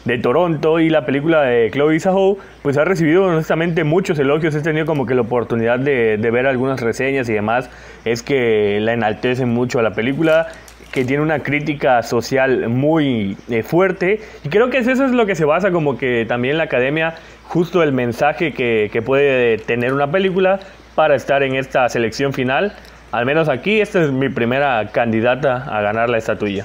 de 0.04 0.18
Toronto 0.18 0.80
y 0.80 0.90
la 0.90 1.04
película 1.04 1.42
de 1.42 1.70
Chloe 1.70 1.98
Zhao, 1.98 2.38
pues 2.62 2.76
ha 2.76 2.84
recibido 2.84 3.24
honestamente 3.24 3.84
muchos 3.84 4.18
elogios. 4.18 4.54
He 4.54 4.60
tenido 4.60 4.86
como 4.86 5.06
que 5.06 5.14
la 5.14 5.22
oportunidad 5.22 5.78
de, 5.78 6.16
de, 6.18 6.30
ver 6.30 6.46
algunas 6.46 6.80
reseñas 6.80 7.28
y 7.28 7.32
demás. 7.32 7.70
Es 8.04 8.22
que 8.22 8.78
la 8.80 8.92
enaltecen 8.92 9.48
mucho 9.48 9.78
a 9.78 9.82
la 9.82 9.92
película, 9.92 10.48
que 10.92 11.04
tiene 11.04 11.22
una 11.22 11.40
crítica 11.40 12.02
social 12.02 12.68
muy 12.68 13.36
eh, 13.48 13.62
fuerte. 13.62 14.20
Y 14.44 14.48
creo 14.48 14.70
que 14.70 14.78
eso 14.78 14.92
es 14.92 15.12
lo 15.12 15.26
que 15.26 15.34
se 15.34 15.44
basa 15.44 15.70
como 15.70 15.96
que 15.96 16.26
también 16.28 16.58
la 16.58 16.64
academia, 16.64 17.14
justo 17.44 17.82
el 17.82 17.92
mensaje 17.92 18.52
que, 18.52 18.88
que 18.92 19.02
puede 19.02 19.58
tener 19.58 19.92
una 19.92 20.10
película 20.10 20.60
para 20.94 21.14
estar 21.14 21.42
en 21.42 21.54
esta 21.54 21.88
selección 21.88 22.32
final. 22.32 22.74
Al 23.12 23.26
menos 23.26 23.50
aquí, 23.50 23.78
esta 23.78 24.02
es 24.02 24.10
mi 24.10 24.30
primera 24.30 24.90
candidata 24.90 25.64
a 25.64 25.82
ganar 25.82 26.08
la 26.08 26.16
estatuilla. 26.16 26.64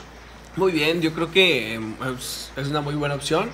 Muy 0.55 0.71
bien, 0.71 1.01
yo 1.01 1.13
creo 1.13 1.29
que 1.29 1.73
em, 1.73 1.93
es, 2.17 2.67
una 2.69 2.79
muy 2.79 2.95
buena 2.95 3.15
opción. 3.15 3.49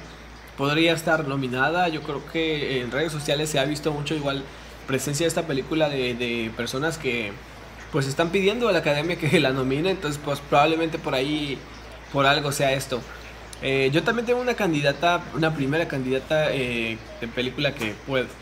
Podría 0.57 0.93
estar 0.93 1.27
nominada. 1.27 1.89
Yo 1.89 2.03
creo 2.03 2.21
que 2.31 2.81
en 2.81 2.91
redes 2.91 3.12
sociales 3.12 3.50
se 3.50 3.59
ha 3.59 3.65
visto 3.65 3.91
mucho 3.91 4.13
igual 4.13 4.43
presencia 4.85 5.23
de 5.23 5.29
esta 5.29 5.47
película 5.47 5.89
de, 5.89 6.51
personas 6.55 7.00
que 7.00 7.31
pues 7.91 8.05
están 8.07 8.29
pidiendo 8.29 8.69
a 8.69 8.71
la 8.71 8.79
academia 8.79 9.15
que 9.15 9.39
la 9.41 9.50
nomine. 9.50 9.89
Entonces, 9.89 10.21
pues 10.23 10.39
probablemente 10.39 11.00
por 11.00 11.15
ahí, 11.15 11.57
por 12.13 12.27
algo 12.27 12.51
sea 12.51 12.73
esto. 12.73 13.01
Eh, 13.63 13.89
yo 13.91 14.03
también 14.03 14.27
tengo 14.27 14.39
una 14.39 14.53
candidata, 14.53 15.19
una 15.33 15.51
primera 15.51 15.88
candidata 15.88 16.53
eh, 16.53 17.00
de 17.19 17.27
película 17.27 17.73
que 17.73 17.95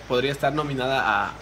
podría 0.09 0.31
estar 0.33 0.53
nominada 0.53 1.03
a, 1.05 1.33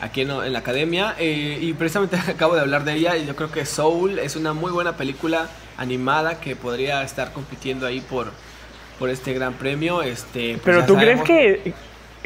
aquí 0.00 0.22
en, 0.22 0.52
la 0.52 0.58
academia. 0.58 1.14
Eh, 1.18 1.58
y 1.60 1.72
precisamente 1.72 2.16
acabo 2.28 2.54
de 2.54 2.60
hablar 2.60 2.84
de 2.84 2.94
ella 2.94 3.16
y 3.16 3.26
yo 3.26 3.36
creo 3.36 3.50
que 3.50 3.64
Soul 3.64 4.18
es 4.18 4.36
una 4.36 4.52
muy 4.52 4.70
buena 4.70 4.96
película 4.96 5.48
animada 5.76 6.40
que 6.40 6.56
podría 6.56 7.02
estar 7.02 7.32
compitiendo 7.32 7.86
ahí 7.86 8.00
por, 8.00 8.32
por 8.98 9.10
este 9.10 9.32
gran 9.32 9.54
premio. 9.54 10.02
Este, 10.02 10.54
pues 10.54 10.62
pero 10.64 10.84
tú 10.84 10.96
crees 10.96 11.22
que, 11.22 11.72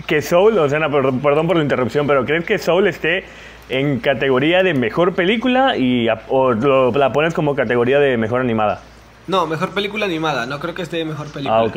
que 0.07 0.23
Soul, 0.23 0.59
o 0.59 0.69
sea, 0.69 0.81
perdón, 0.89 1.47
por 1.47 1.57
la 1.57 1.63
interrupción, 1.63 2.07
pero 2.07 2.25
¿crees 2.25 2.45
que 2.45 2.59
Soul 2.59 2.89
esté 2.89 3.25
en 3.69 4.01
categoría 4.01 4.63
de 4.63 4.75
mejor 4.75 5.15
película 5.15 5.77
y 5.77 6.07
o 6.29 6.53
la 6.53 7.13
pones 7.13 7.35
como 7.35 7.55
categoría 7.55 7.99
de 7.99 8.17
mejor 8.17 8.41
animada? 8.41 8.83
No, 9.27 9.47
mejor 9.47 9.71
película 9.71 10.07
animada, 10.07 10.47
no 10.47 10.59
creo 10.59 10.75
que 10.75 10.83
esté 10.83 11.05
mejor 11.05 11.31
película. 11.31 11.59
Ah, 11.59 11.65
ok. 11.65 11.77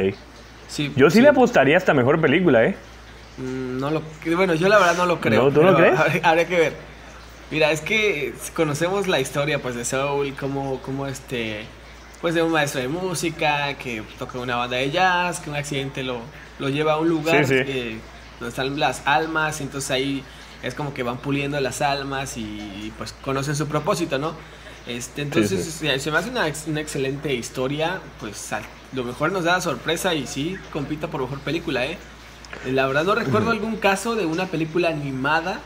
Sí, 0.67 0.91
yo 0.95 1.09
sí, 1.09 1.21
le 1.21 1.29
apostaría 1.29 1.77
hasta 1.77 1.93
mejor 1.93 2.19
película, 2.19 2.65
¿eh? 2.65 2.75
Mm, 3.37 3.79
no 3.79 3.91
lo, 3.91 4.01
bueno, 4.35 4.53
yo 4.53 4.67
la 4.67 4.79
verdad 4.79 4.97
no 4.97 5.05
lo 5.05 5.19
creo. 5.19 5.51
¿Tú 5.51 5.61
lo 5.61 5.75
crees? 5.75 5.99
Habría 6.23 6.47
que 6.47 6.59
ver. 6.59 6.73
Mira, 7.51 7.71
es 7.71 7.81
que 7.81 8.33
conocemos 8.55 9.07
la 9.07 9.19
historia 9.19 9.61
pues 9.61 9.75
de 9.75 9.85
Soul, 9.85 10.33
como, 10.33 10.81
como 10.81 11.05
este, 11.05 11.65
pues 12.21 12.33
de 12.33 12.41
un 12.41 12.51
maestro 12.51 12.81
de 12.81 12.87
música 12.87 13.75
que 13.75 14.01
toca 14.17 14.39
una 14.39 14.55
banda 14.55 14.77
de 14.77 14.89
jazz, 14.89 15.39
que 15.39 15.49
un 15.49 15.55
accidente 15.55 16.03
lo, 16.03 16.19
lo 16.57 16.69
lleva 16.69 16.93
a 16.93 16.97
un 16.97 17.07
lugar 17.07 17.45
donde 17.45 17.99
están 18.47 18.79
las 18.79 19.03
almas, 19.05 19.61
entonces 19.61 19.91
ahí 19.91 20.23
es 20.63 20.73
como 20.73 20.93
que 20.93 21.03
van 21.03 21.17
puliendo 21.17 21.59
las 21.59 21.81
almas 21.81 22.35
y 22.37 22.91
pues 22.97 23.13
conocen 23.23 23.55
su 23.55 23.67
propósito, 23.67 24.17
¿no? 24.17 24.33
Este, 24.87 25.23
entonces 25.23 25.63
se 25.65 25.85
me 26.11 26.17
hace 26.17 26.29
una, 26.29 26.45
una, 26.67 26.79
excelente 26.79 27.33
historia, 27.33 28.01
pues 28.19 28.51
lo 28.93 29.03
mejor 29.03 29.31
nos 29.31 29.43
da 29.43 29.53
la 29.53 29.61
sorpresa 29.61 30.13
y 30.13 30.27
sí, 30.27 30.57
compita 30.71 31.07
por 31.07 31.21
mejor 31.21 31.39
película, 31.39 31.85
¿eh? 31.85 31.97
La 32.65 32.87
verdad 32.87 33.03
no 33.03 33.15
recuerdo 33.15 33.51
algún 33.51 33.77
caso 33.77 34.15
de 34.15 34.25
una 34.25 34.45
película 34.45 34.89
animada 34.89 35.59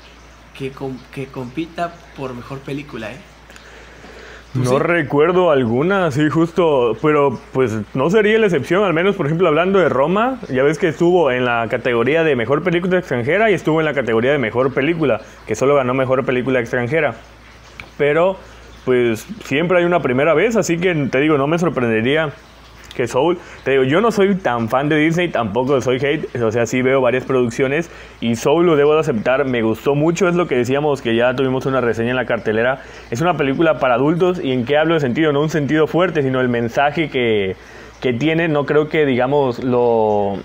que, 0.58 0.72
que 1.14 1.28
compita 1.28 1.94
por 2.18 2.34
mejor 2.34 2.60
película, 2.60 3.12
¿eh? 3.12 3.22
No 4.56 4.80
recuerdo 4.80 5.52
alguna, 5.52 6.10
sí, 6.10 6.28
justo, 6.28 6.98
pero 7.04 7.40
pues 7.54 7.78
no 7.94 8.10
sería 8.10 8.40
la 8.40 8.48
excepción, 8.48 8.84
al 8.84 8.96
menos 8.96 9.16
por 9.16 9.28
ejemplo 9.28 9.48
hablando 9.48 9.78
de 9.78 9.90
Roma, 9.90 10.40
ya 10.50 10.64
ves 10.64 10.80
que 10.80 10.88
estuvo 10.88 11.30
en 11.30 11.46
la 11.46 11.68
categoría 11.70 12.24
de 12.24 12.36
mejor 12.36 12.64
película 12.64 12.98
extranjera 12.98 13.52
y 13.52 13.54
estuvo 13.54 13.80
en 13.80 13.86
la 13.86 13.94
categoría 13.94 14.32
de 14.32 14.40
mejor 14.40 14.74
película, 14.74 15.22
que 15.46 15.54
solo 15.54 15.76
ganó 15.76 15.94
mejor 15.94 16.26
película 16.26 16.60
extranjera. 16.60 17.14
Pero 18.00 18.38
pues 18.86 19.28
siempre 19.44 19.78
hay 19.78 19.86
una 19.86 20.02
primera 20.02 20.34
vez, 20.34 20.56
así 20.56 20.80
que 20.80 20.96
te 20.96 21.20
digo, 21.20 21.38
no 21.38 21.46
me 21.46 21.60
sorprendería 21.60 22.34
que 23.00 23.08
Soul. 23.08 23.38
Te 23.64 23.72
digo, 23.72 23.84
yo 23.84 24.02
no 24.02 24.12
soy 24.12 24.36
tan 24.36 24.68
fan 24.68 24.90
de 24.90 24.98
Disney, 24.98 25.30
tampoco 25.30 25.80
soy 25.80 25.98
hate, 25.98 26.36
o 26.36 26.52
sea, 26.52 26.66
sí 26.66 26.82
veo 26.82 27.00
varias 27.00 27.24
producciones 27.24 27.90
y 28.20 28.36
Soul 28.36 28.66
lo 28.66 28.76
debo 28.76 28.94
de 28.94 29.00
aceptar, 29.00 29.46
me 29.46 29.62
gustó 29.62 29.96
mucho, 29.96 30.28
es 30.28 30.36
lo 30.36 30.48
que 30.48 30.56
decíamos 30.56 31.02
que 31.02 31.16
ya 31.16 31.34
tuvimos 31.34 31.66
una 31.66 31.80
reseña 31.80 32.10
en 32.10 32.18
la 32.18 32.26
cartelera. 32.26 32.82
Es 33.10 33.22
una 33.22 33.36
película 33.36 33.80
para 33.80 33.96
adultos 33.96 34.44
y 34.44 34.52
en 34.52 34.66
qué 34.66 34.78
hablo 34.78 34.96
de 34.96 35.00
sentido, 35.00 35.32
no 35.32 35.40
un 35.40 35.50
sentido 35.50 35.88
fuerte, 35.88 36.24
sino 36.24 36.42
el 36.42 36.50
mensaje 36.50 37.10
que, 37.10 37.56
que 38.02 38.12
tiene, 38.12 38.50
no 38.50 38.66
creo 38.66 38.90
que 38.90 39.06
digamos 39.06 39.64
lo 39.64 40.40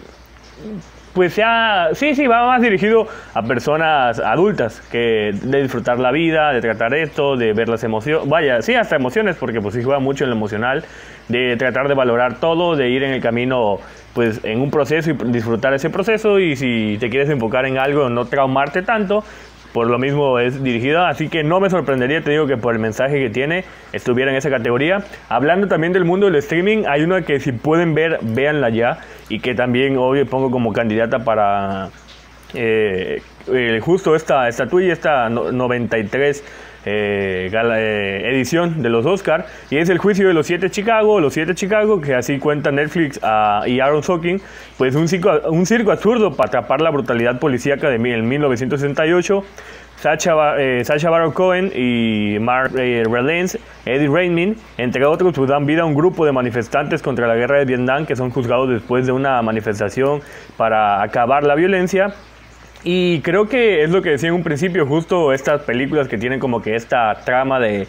pues 1.14 1.32
sea, 1.32 1.90
sí, 1.92 2.16
sí, 2.16 2.26
va 2.26 2.44
más 2.44 2.61
dirigido 2.61 3.06
a 3.34 3.42
personas 3.42 4.18
adultas, 4.18 4.80
que 4.90 5.30
de 5.32 5.62
disfrutar 5.62 6.00
la 6.00 6.11
vida, 6.11 6.52
de 6.52 6.61
tratar 6.61 6.92
esto, 6.92 7.37
de 7.37 7.52
ver 7.52 7.68
las 7.68 7.84
emociones, 7.84 8.28
vaya, 8.28 8.61
sí, 8.62 8.75
hasta 8.75 8.96
emociones, 8.96 9.37
porque 9.37 9.61
pues 9.61 9.76
sí 9.76 9.82
juega 9.84 10.00
mucho 10.00 10.25
en 10.25 10.30
lo 10.30 10.37
emocional, 10.37 10.84
de 11.28 11.57
tratar 11.57 11.88
de 11.88 11.95
valorar 11.95 12.40
todo, 12.40 12.76
de 12.76 12.90
ir 12.90 13.02
en 13.02 13.12
el 13.12 13.21
camino, 13.21 13.78
pues 14.12 14.40
en 14.45 14.61
un 14.61 14.71
proceso 14.71 15.11
y 15.11 15.14
disfrutar 15.33 15.75
ese 15.75 15.90
proceso, 15.90 16.38
y 16.38 16.57
si 16.57 16.97
te 17.00 17.11
quieres 17.11 17.31
enfocar 17.31 17.66
en 17.66 17.78
algo, 17.78 18.09
no 18.11 18.26
traumarte 18.26 18.83
tanto, 18.83 19.25
por 19.75 19.88
lo 19.88 19.99
mismo 19.99 20.38
es 20.38 20.62
dirigida, 20.62 21.09
así 21.09 21.28
que 21.28 21.43
no 21.43 21.59
me 21.59 21.69
sorprendería, 21.69 22.23
te 22.23 22.31
digo 22.31 22.47
que 22.47 22.57
por 22.57 22.75
el 22.75 22.81
mensaje 22.81 23.19
que 23.19 23.28
tiene 23.28 23.64
estuviera 23.93 24.31
en 24.31 24.37
esa 24.37 24.49
categoría. 24.49 25.02
Hablando 25.28 25.66
también 25.66 25.93
del 25.93 26.04
mundo 26.04 26.26
del 26.26 26.37
streaming, 26.37 26.85
hay 26.87 27.02
una 27.02 27.23
que 27.23 27.40
si 27.40 27.50
pueden 27.50 27.93
ver, 27.93 28.21
véanla 28.23 28.71
ya. 28.71 28.99
Y 29.28 29.40
que 29.40 29.57
también 29.57 29.99
obvio 29.99 30.26
pongo 30.26 30.52
como 30.52 30.73
candidata 30.73 31.25
para 31.25 31.88
eh, 32.54 33.21
eh, 33.52 33.81
justo 33.83 34.14
esta 34.14 34.49
estatuilla, 34.49 34.93
esta 34.93 35.28
93 35.28 36.45
eh, 36.85 38.23
edición 38.25 38.83
de 38.83 38.91
los 38.91 39.07
Oscar 39.07 39.47
y 39.71 39.79
es 39.79 39.88
el 39.88 39.99
juicio 39.99 40.29
de 40.29 40.35
los 40.35 40.47
siete 40.47 40.71
Chicago, 40.71 41.21
los 41.21 41.35
siete 41.35 41.55
Chicago 41.55 42.00
que 42.00 42.14
así 42.14 42.38
cuenta 42.38 42.71
Netflix 42.71 43.21
ah, 43.23 43.62
y 43.67 43.81
Aaron 43.81 44.03
Sorkin, 44.03 44.41
pues 44.76 44.95
un 44.95 45.09
circo, 45.09 45.31
un 45.50 45.67
circo 45.67 45.93
absurdo 45.93 46.37
para 46.37 46.49
atrapar 46.49 46.81
la 46.81 46.91
brutalidad 46.91 47.38
policíaca 47.38 47.88
de 47.88 47.99
1968. 47.99 49.45
Sacha, 49.97 50.35
eh, 50.59 50.85
Sacha 50.85 51.09
Baron 51.09 51.33
Cohen 51.33 51.73
y 51.75 52.38
Mark 52.38 52.73
eh, 52.76 53.05
Eddie 53.87 54.09
Raymond, 54.09 54.57
entre 54.76 55.07
otros, 55.07 55.33
pues 55.35 55.49
dan 55.49 55.64
vida 55.64 55.83
a 55.83 55.85
un 55.87 55.95
grupo 55.95 56.26
de 56.26 56.33
manifestantes 56.33 57.00
contra 57.00 57.26
la 57.26 57.37
guerra 57.37 57.59
de 57.61 57.64
Vietnam 57.64 58.05
que 58.05 58.17
son 58.17 58.31
juzgados 58.31 58.69
después 58.69 59.07
de 59.07 59.12
una 59.12 59.41
manifestación 59.41 60.21
para 60.57 61.03
acabar 61.03 61.45
la 61.45 61.55
violencia. 61.55 62.14
Y 62.85 63.21
creo 63.23 63.49
que 63.49 63.83
es 63.83 63.91
lo 63.91 64.03
que 64.03 64.11
decía 64.11 64.29
en 64.29 64.35
un 64.35 64.43
principio, 64.43 64.87
justo 64.87 65.33
estas 65.33 65.62
películas 65.62 66.07
que 66.07 66.19
tienen 66.19 66.38
como 66.38 66.61
que 66.61 66.76
esta 66.76 67.14
trama 67.25 67.59
de, 67.59 67.87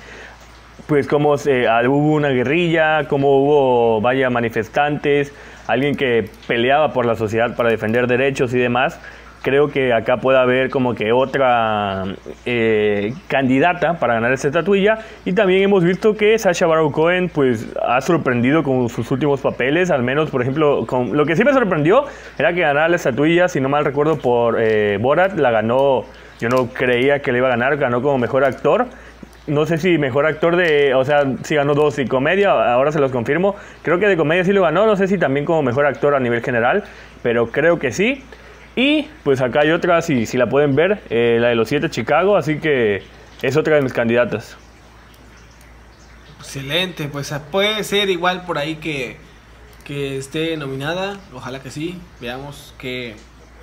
pues 0.87 1.05
cómo 1.05 1.33
ah, 1.35 1.81
hubo 1.85 2.13
una 2.13 2.29
guerrilla, 2.29 3.05
cómo 3.09 3.41
hubo, 3.41 3.99
vaya, 3.99 4.29
manifestantes, 4.29 5.33
alguien 5.67 5.95
que 5.95 6.29
peleaba 6.47 6.93
por 6.93 7.05
la 7.05 7.15
sociedad 7.15 7.57
para 7.57 7.69
defender 7.69 8.07
derechos 8.07 8.53
y 8.53 8.57
demás 8.57 8.99
creo 9.45 9.69
que 9.69 9.93
acá 9.93 10.17
puede 10.17 10.39
haber 10.39 10.71
como 10.71 10.95
que 10.95 11.11
otra 11.11 12.03
eh, 12.47 13.13
candidata 13.27 13.99
para 13.99 14.15
ganar 14.15 14.33
esta 14.33 14.47
estatuilla. 14.47 14.97
Y 15.23 15.33
también 15.33 15.61
hemos 15.61 15.83
visto 15.83 16.17
que 16.17 16.39
Sasha 16.39 16.65
Baron 16.65 16.91
Cohen 16.91 17.29
pues 17.29 17.67
ha 17.79 18.01
sorprendido 18.01 18.63
con 18.63 18.89
sus 18.89 19.11
últimos 19.11 19.41
papeles, 19.41 19.91
al 19.91 20.01
menos 20.01 20.31
por 20.31 20.41
ejemplo, 20.41 20.87
con, 20.87 21.15
lo 21.15 21.27
que 21.27 21.35
sí 21.35 21.43
me 21.43 21.53
sorprendió 21.53 22.05
era 22.39 22.53
que 22.53 22.61
ganara 22.61 22.89
la 22.89 22.95
estatuilla, 22.95 23.47
si 23.47 23.61
no 23.61 23.69
mal 23.69 23.85
recuerdo, 23.85 24.17
por 24.17 24.59
eh, 24.59 24.97
Borat, 24.99 25.37
la 25.37 25.51
ganó, 25.51 26.05
yo 26.39 26.49
no 26.49 26.69
creía 26.73 27.19
que 27.19 27.31
le 27.31 27.37
iba 27.37 27.47
a 27.47 27.51
ganar, 27.51 27.77
ganó 27.77 28.01
como 28.01 28.17
mejor 28.17 28.45
actor. 28.45 28.87
No 29.45 29.67
sé 29.67 29.77
si 29.77 29.99
mejor 29.99 30.25
actor 30.25 30.55
de, 30.55 30.95
o 30.95 31.05
sea, 31.05 31.23
si 31.43 31.53
ganó 31.53 31.75
dos 31.75 31.99
y 31.99 32.07
comedia, 32.07 32.49
ahora 32.73 32.91
se 32.91 32.99
los 32.99 33.11
confirmo. 33.11 33.55
Creo 33.83 33.99
que 33.99 34.07
de 34.07 34.17
comedia 34.17 34.43
sí 34.43 34.53
lo 34.53 34.63
ganó, 34.63 34.87
no 34.87 34.95
sé 34.95 35.07
si 35.07 35.19
también 35.19 35.45
como 35.45 35.61
mejor 35.61 35.85
actor 35.85 36.15
a 36.15 36.19
nivel 36.19 36.41
general, 36.41 36.83
pero 37.21 37.51
creo 37.51 37.77
que 37.77 37.91
sí. 37.91 38.23
Y 38.75 39.03
pues 39.23 39.41
acá 39.41 39.61
hay 39.61 39.71
otra, 39.71 40.01
si, 40.01 40.25
si 40.25 40.37
la 40.37 40.49
pueden 40.49 40.75
ver, 40.75 41.01
eh, 41.09 41.37
la 41.39 41.49
de 41.49 41.55
los 41.55 41.69
siete 41.69 41.89
Chicago, 41.89 42.35
así 42.35 42.59
que 42.59 43.03
es 43.41 43.55
otra 43.55 43.75
de 43.75 43.81
mis 43.81 43.93
candidatas. 43.93 44.57
Excelente, 46.39 47.07
pues 47.07 47.31
ah, 47.31 47.43
puede 47.51 47.83
ser 47.83 48.09
igual 48.09 48.45
por 48.45 48.57
ahí 48.57 48.75
que, 48.75 49.17
que 49.85 50.17
esté 50.17 50.57
nominada, 50.57 51.17
ojalá 51.33 51.61
que 51.61 51.71
sí, 51.71 51.99
veamos 52.19 52.73
qué, 52.77 53.15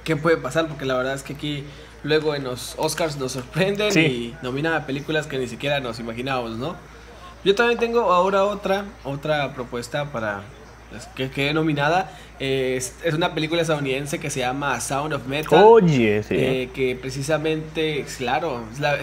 qué 0.05 0.17
puede 0.17 0.39
pasar, 0.39 0.67
porque 0.67 0.87
la 0.87 0.97
verdad 0.97 1.15
es 1.15 1.23
que 1.23 1.35
aquí 1.35 1.65
luego 2.03 2.35
en 2.35 2.45
los 2.45 2.75
Oscars 2.79 3.17
nos 3.19 3.33
sorprenden 3.33 3.97
y 3.99 4.35
nominan 4.43 4.75
a 4.75 4.87
películas 4.87 5.27
que 5.27 5.39
ni 5.39 5.47
siquiera 5.47 5.81
nos 5.81 6.01
imaginábamos, 6.01 6.57
¿no? 6.57 6.77
Yo 7.45 7.55
también 7.55 7.79
tengo 7.79 8.13
ahora 8.13 8.45
otra, 8.45 8.85
otra 9.05 9.53
propuesta 9.53 10.07
para 10.07 10.43
que 11.15 11.31
quede 11.31 11.55
nominada. 11.55 12.11
es, 12.39 12.95
una 13.13 13.35
película 13.35 13.63
estadounidense 13.63 14.19
que 14.19 14.31
se 14.31 14.41
llama 14.41 14.81
Sound 14.81 15.15
of 15.15 15.27
Metal. 15.27 15.63
Oye, 15.63 16.23
sí. 16.23 16.35
Eh, 16.37 16.71
que 16.75 16.97
precisamente, 16.97 18.05
claro, 18.19 18.65
es 18.73 18.81
la, 18.81 18.97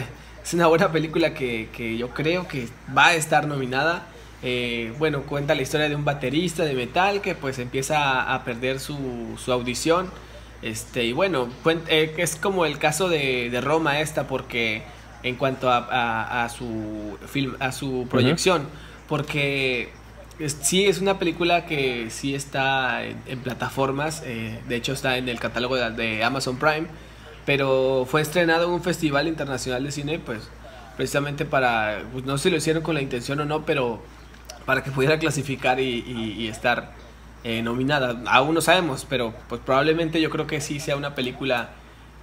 es 0.44 0.54
una 0.54 0.68
buena 0.68 0.92
película 0.92 1.34
que, 1.34 1.70
que 1.76 1.98
yo 1.98 2.10
creo 2.10 2.48
que 2.48 2.68
va 2.96 3.08
a 3.08 3.16
estar 3.16 3.48
nominada. 3.48 4.08
Eh, 4.42 4.94
bueno, 4.98 5.24
cuenta 5.24 5.54
la 5.54 5.62
historia 5.62 5.90
de 5.90 5.96
un 5.96 6.06
baterista 6.06 6.64
de 6.64 6.74
metal 6.74 7.22
que 7.22 7.36
pues 7.36 7.60
empieza 7.60 8.34
a, 8.34 8.44
perder 8.44 8.80
su, 8.80 8.98
su, 9.38 9.52
audición. 9.52 10.10
Este, 10.62 11.04
y 11.04 11.14
bueno, 11.14 11.50
eh, 11.88 12.14
es 12.18 12.36
como 12.36 12.66
el 12.66 12.78
caso 12.80 13.10
de, 13.10 13.50
de, 13.50 13.62
Roma 13.62 14.00
esta 14.00 14.28
porque 14.28 14.84
en 15.24 15.36
cuanto 15.36 15.70
a, 15.70 16.44
a, 16.44 16.50
su 16.50 17.18
film, 17.28 17.56
a 17.60 17.72
su 17.72 18.08
proyección, 18.10 18.64
porque 19.08 19.90
sí 20.48 20.86
es 20.86 21.02
una 21.02 21.20
película 21.20 21.66
que 21.66 22.10
sí 22.10 22.34
está 22.34 23.04
en, 23.04 23.40
plataformas, 23.40 24.24
eh, 24.26 24.60
de 24.68 24.76
hecho 24.76 24.94
está 24.94 25.18
en 25.18 25.28
el 25.28 25.40
catálogo 25.40 25.76
de, 25.76 26.24
Amazon 26.24 26.58
Prime 26.58 26.88
pero 27.46 28.06
fue 28.08 28.22
estrenado 28.22 28.66
en 28.66 28.72
un 28.72 28.84
festival 28.84 29.28
internacional 29.28 29.84
de 29.84 29.92
cine, 29.92 30.20
pues 30.20 30.50
precisamente 30.96 31.46
para, 31.46 32.04
pues, 32.12 32.24
no 32.26 32.38
sé 32.38 32.44
si 32.44 32.50
lo 32.52 32.58
hicieron 32.58 32.84
con 32.84 32.94
la 32.94 33.02
intención 33.02 33.40
o 33.40 33.46
no, 33.46 33.66
pero 33.66 34.04
para 34.66 34.84
que 34.84 34.92
pudiera 34.92 35.18
clasificar 35.18 35.80
y, 35.80 36.48
estar 36.48 36.92
eh, 37.44 37.64
nominada. 37.64 38.22
Aún 38.28 38.54
no 38.54 38.62
sabemos, 38.62 39.08
pero 39.10 39.34
pues 39.48 39.62
probablemente 39.66 40.22
yo 40.22 40.30
creo 40.30 40.46
que 40.46 40.62
sí 40.62 40.80
sea 40.80 40.96
una 40.96 41.16
película 41.16 41.70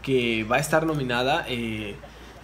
que 0.03 0.45
va 0.45 0.57
a 0.57 0.61
estar 0.61 0.87
nominada. 0.87 1.45
Eh, 1.49 1.97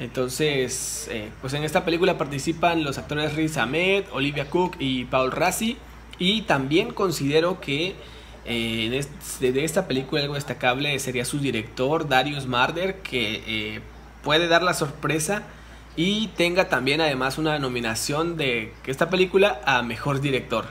entonces, 0.03 1.07
eh, 1.13 1.31
pues 1.41 1.55
en 1.55 1.63
esta 1.63 1.85
película 1.85 2.19
participan 2.19 2.83
los 2.83 2.99
actores 2.99 3.37
Riz 3.37 3.57
Ahmed, 3.57 4.07
Olivia 4.11 4.51
Cook 4.51 4.75
y 4.81 5.05
Paul 5.05 5.31
Rassi. 5.31 5.77
Y 6.19 6.43
también 6.43 6.93
considero 6.93 7.61
que 7.61 7.95
eh, 8.45 9.05
de 9.39 9.65
esta 9.65 9.87
película 9.87 10.23
algo 10.23 10.35
destacable 10.35 10.99
sería 10.99 11.25
su 11.25 11.39
director, 11.39 12.09
Darius 12.09 12.47
Marder, 12.47 12.97
que 13.03 13.45
eh, 13.47 13.81
puede 14.25 14.49
dar 14.49 14.65
la 14.65 14.75
sorpresa 14.75 15.45
y 15.95 16.27
tenga 16.37 16.69
también 16.69 17.01
además 17.01 17.39
una 17.39 17.61
nominación 17.61 18.37
de 18.37 18.73
esta 18.87 19.09
película 19.09 19.61
a 19.65 19.83
Mejor 19.83 20.21
Director. 20.21 20.65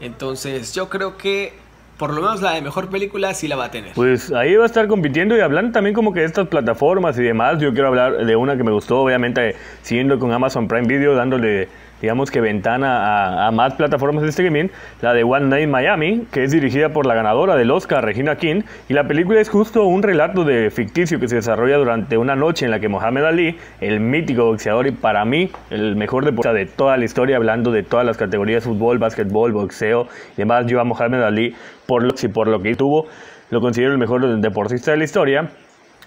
Entonces 0.00 0.74
yo 0.74 0.88
creo 0.88 1.16
que 1.16 1.54
por 1.98 2.12
lo 2.12 2.22
menos 2.22 2.42
la 2.42 2.52
de 2.52 2.62
Mejor 2.62 2.88
Película 2.88 3.32
sí 3.34 3.48
la 3.48 3.56
va 3.56 3.66
a 3.66 3.70
tener. 3.70 3.92
Pues 3.94 4.32
ahí 4.32 4.54
va 4.56 4.64
a 4.64 4.66
estar 4.66 4.86
compitiendo 4.86 5.36
y 5.36 5.40
hablando 5.40 5.72
también 5.72 5.94
como 5.94 6.12
que 6.12 6.20
de 6.20 6.26
estas 6.26 6.48
plataformas 6.48 7.18
y 7.18 7.22
demás, 7.22 7.58
yo 7.58 7.72
quiero 7.72 7.88
hablar 7.88 8.24
de 8.24 8.36
una 8.36 8.56
que 8.56 8.64
me 8.64 8.72
gustó, 8.72 9.00
obviamente 9.00 9.56
siguiendo 9.82 10.18
con 10.18 10.32
Amazon 10.32 10.68
Prime 10.68 10.86
Video, 10.86 11.14
dándole 11.14 11.68
digamos 12.00 12.30
que 12.30 12.40
ventana 12.40 13.46
a, 13.46 13.50
más 13.50 13.74
plataformas 13.74 14.22
de 14.22 14.30
streaming, 14.30 14.68
la 15.00 15.14
de 15.14 15.24
One 15.24 15.46
Night 15.46 15.68
Miami, 15.68 16.26
que 16.30 16.44
es 16.44 16.52
dirigida 16.52 16.90
por 16.90 17.06
la 17.06 17.14
ganadora 17.14 17.56
del 17.56 17.70
Oscar, 17.70 18.04
Regina 18.04 18.36
King, 18.36 18.62
y 18.88 18.94
la 18.94 19.06
película 19.06 19.40
es 19.40 19.48
justo 19.48 19.84
un 19.84 20.02
relato 20.02 20.44
de 20.44 20.70
ficticio 20.70 21.18
que 21.20 21.28
se 21.28 21.36
desarrolla 21.36 21.76
durante 21.76 22.18
una 22.18 22.36
noche 22.36 22.64
en 22.64 22.70
la 22.70 22.80
que 22.80 22.88
Mohamed 22.88 23.24
Ali, 23.24 23.58
el 23.80 24.00
mítico 24.00 24.44
boxeador 24.44 24.86
y 24.86 24.90
para 24.92 25.24
mí 25.24 25.50
el 25.70 25.96
mejor 25.96 26.24
deportista 26.24 26.52
de 26.52 26.66
toda 26.66 26.96
la 26.96 27.04
historia, 27.04 27.36
hablando 27.36 27.70
de 27.70 27.82
todas 27.82 28.04
las 28.04 28.16
categorías, 28.16 28.64
fútbol, 28.64 28.98
básquetbol, 28.98 29.52
boxeo 29.52 30.08
y 30.34 30.36
demás, 30.36 30.66
yo 30.66 30.80
a 30.80 30.84
Mohamed 30.84 31.22
Ali 31.22 31.54
por 31.86 32.02
lo, 32.02 32.14
por 32.32 32.48
lo 32.48 32.60
que 32.60 32.74
tuvo, 32.74 33.06
lo 33.50 33.60
considero 33.60 33.92
el 33.92 33.98
mejor 33.98 34.40
deportista 34.40 34.90
de 34.90 34.96
la 34.96 35.04
historia 35.04 35.50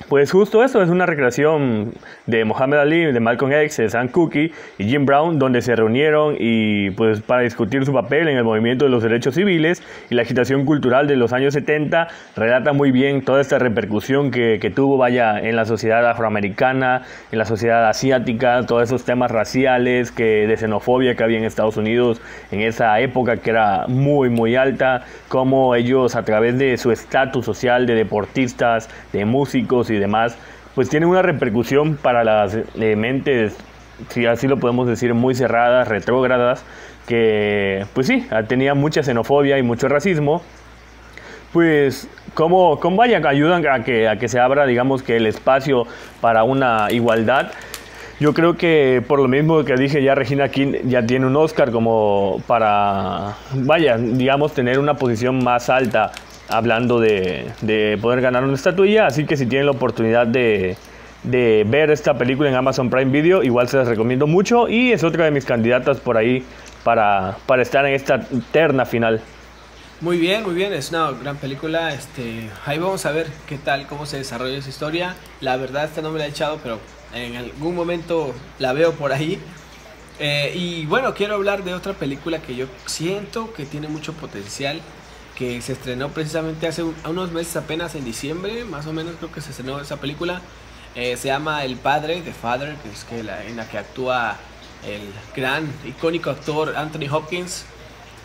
pues 0.07 0.31
justo 0.31 0.63
eso, 0.63 0.81
es 0.81 0.89
una 0.89 1.05
recreación 1.05 1.93
de 2.25 2.45
Muhammad 2.45 2.79
Ali, 2.79 3.11
de 3.11 3.19
Malcolm 3.19 3.51
X, 3.51 3.77
de 3.77 3.89
Sam 3.89 4.07
Cooke 4.07 4.51
y 4.77 4.83
Jim 4.83 5.05
Brown, 5.05 5.37
donde 5.37 5.61
se 5.61 5.75
reunieron 5.75 6.35
y 6.39 6.91
pues 6.91 7.21
para 7.21 7.41
discutir 7.41 7.85
su 7.85 7.93
papel 7.93 8.27
en 8.27 8.37
el 8.37 8.43
movimiento 8.43 8.85
de 8.85 8.91
los 8.91 9.03
derechos 9.03 9.35
civiles 9.35 9.83
y 10.09 10.15
la 10.15 10.21
agitación 10.21 10.65
cultural 10.65 11.07
de 11.07 11.15
los 11.15 11.33
años 11.33 11.53
70, 11.53 12.07
relata 12.35 12.73
muy 12.73 12.91
bien 12.91 13.23
toda 13.23 13.41
esta 13.41 13.59
repercusión 13.59 14.31
que, 14.31 14.59
que 14.61 14.69
tuvo, 14.69 14.97
vaya, 14.97 15.39
en 15.39 15.55
la 15.55 15.65
sociedad 15.65 16.07
afroamericana, 16.09 17.03
en 17.31 17.37
la 17.37 17.45
sociedad 17.45 17.87
asiática, 17.87 18.65
todos 18.65 18.83
esos 18.83 19.03
temas 19.03 19.29
raciales, 19.29 20.11
que 20.11 20.47
de 20.47 20.57
xenofobia 20.57 21.15
que 21.15 21.23
había 21.23 21.37
en 21.37 21.43
Estados 21.43 21.77
Unidos 21.77 22.21
en 22.51 22.61
esa 22.61 22.99
época 22.99 23.37
que 23.37 23.49
era 23.49 23.85
muy, 23.87 24.29
muy 24.29 24.55
alta, 24.55 25.03
cómo 25.27 25.75
ellos 25.75 26.15
a 26.15 26.23
través 26.23 26.57
de 26.57 26.77
su 26.77 26.91
estatus 26.91 27.45
social 27.45 27.85
de 27.85 27.95
deportistas, 27.95 28.89
de 29.13 29.25
músicos, 29.25 29.88
y 29.93 29.99
demás, 29.99 30.37
pues 30.75 30.89
tienen 30.89 31.09
una 31.09 31.21
repercusión 31.21 31.97
para 31.97 32.23
las 32.23 32.55
eh, 32.55 32.95
mentes, 32.95 33.57
si 34.09 34.25
así 34.25 34.47
lo 34.47 34.57
podemos 34.57 34.87
decir, 34.87 35.13
muy 35.13 35.35
cerradas, 35.35 35.87
retrógradas, 35.87 36.63
que 37.07 37.85
pues 37.93 38.07
sí, 38.07 38.27
tenía 38.47 38.75
mucha 38.75 39.03
xenofobia 39.03 39.57
y 39.57 39.63
mucho 39.63 39.87
racismo, 39.87 40.41
pues 41.51 42.07
como, 42.33 42.79
como 42.79 42.97
vaya, 42.97 43.19
ayudan 43.27 43.65
a 43.67 43.83
que, 43.83 44.07
a 44.07 44.17
que 44.17 44.27
se 44.27 44.39
abra, 44.39 44.65
digamos, 44.65 45.03
que 45.03 45.17
el 45.17 45.25
espacio 45.25 45.85
para 46.21 46.43
una 46.43 46.87
igualdad. 46.91 47.51
Yo 48.19 48.33
creo 48.33 48.57
que 48.57 49.01
por 49.07 49.19
lo 49.19 49.27
mismo 49.29 49.63
que 49.63 49.75
dije 49.75 50.03
ya 50.03 50.13
Regina 50.13 50.49
King 50.49 50.73
ya 50.83 51.05
tiene 51.05 51.25
un 51.25 51.35
Oscar 51.37 51.71
como 51.71 52.41
para, 52.47 53.35
vaya, 53.53 53.97
digamos, 53.97 54.53
tener 54.53 54.77
una 54.77 54.95
posición 54.95 55.43
más 55.43 55.69
alta 55.69 56.11
hablando 56.49 56.99
de, 56.99 57.97
poder 58.01 58.21
ganar 58.21 58.43
una 58.43 58.55
estatuilla. 58.55 59.07
Así 59.07 59.25
que 59.25 59.37
si 59.37 59.45
tienen 59.45 59.65
la 59.65 59.71
oportunidad 59.71 60.27
de, 60.27 60.75
ver 61.23 61.91
esta 61.91 62.17
película 62.17 62.49
en 62.49 62.55
Amazon 62.55 62.89
Prime 62.89 63.11
Video, 63.11 63.43
igual 63.43 63.69
se 63.69 63.77
las 63.77 63.87
recomiendo 63.87 64.27
mucho. 64.27 64.67
Y 64.67 64.91
es 64.91 65.03
otra 65.03 65.25
de 65.25 65.31
mis 65.31 65.45
candidatas 65.45 65.99
por 65.99 66.17
ahí 66.17 66.43
para, 66.83 67.37
para 67.45 67.61
estar 67.61 67.85
en 67.85 67.93
esta 67.93 68.19
terna 68.51 68.85
final. 68.85 69.21
Muy 70.01 70.17
bien, 70.17 70.43
muy 70.43 70.55
bien, 70.55 70.71
es 70.71 70.89
una 70.89 71.11
gran 71.11 71.37
película. 71.37 71.93
Este, 71.93 72.49
ahí 72.65 72.79
vamos 72.79 73.05
a 73.05 73.11
ver 73.11 73.27
qué 73.47 73.57
tal, 73.57 73.85
cómo 73.85 74.05
se 74.05 74.17
desarrolla 74.17 74.57
esa 74.57 74.69
historia. 74.69 75.15
La 75.41 75.57
verdad, 75.57 75.85
esta 75.85 76.01
no 76.01 76.11
me 76.11 76.19
la 76.19 76.25
he 76.25 76.29
echado, 76.29 76.57
pero 76.63 76.79
en 77.13 77.35
algún 77.35 77.75
momento 77.75 78.33
la 78.59 78.71
veo 78.71 78.93
por 78.93 79.11
ahí. 79.11 79.39
Eh, 80.19 80.53
y 80.55 80.85
bueno, 80.85 81.13
quiero 81.13 81.35
hablar 81.35 81.63
de 81.63 81.73
otra 81.73 81.93
película 81.93 82.41
que 82.41 82.55
yo 82.55 82.67
siento 82.85 83.53
que 83.53 83.65
tiene 83.65 83.87
mucho 83.87 84.13
potencial 84.13 84.81
que 85.39 85.61
se 85.61 85.71
estrenó 85.71 86.09
precisamente 86.09 86.67
hace 86.67 86.83
unos 86.83 87.31
meses 87.31 87.55
apenas 87.55 87.95
en 87.95 88.03
diciembre, 88.03 88.65
más 88.65 88.85
o 88.87 88.91
menos 88.91 89.15
creo 89.15 89.31
que 89.31 89.39
se 89.39 89.51
estrenó 89.51 89.79
esa 89.79 89.95
película. 89.95 90.41
Eh, 90.95 91.15
se 91.15 91.29
llama 91.29 91.63
El 91.63 91.77
Padre, 91.77 92.21
The 92.21 92.33
Father, 92.33 92.75
que 92.75 92.89
es 92.89 93.05
que 93.05 93.23
la, 93.23 93.45
en 93.45 93.55
la 93.55 93.69
que 93.69 93.77
actúa 93.77 94.35
el 94.85 95.01
gran, 95.33 95.71
icónico 95.85 96.29
actor 96.29 96.75
Anthony 96.75 97.07
Hopkins, 97.09 97.63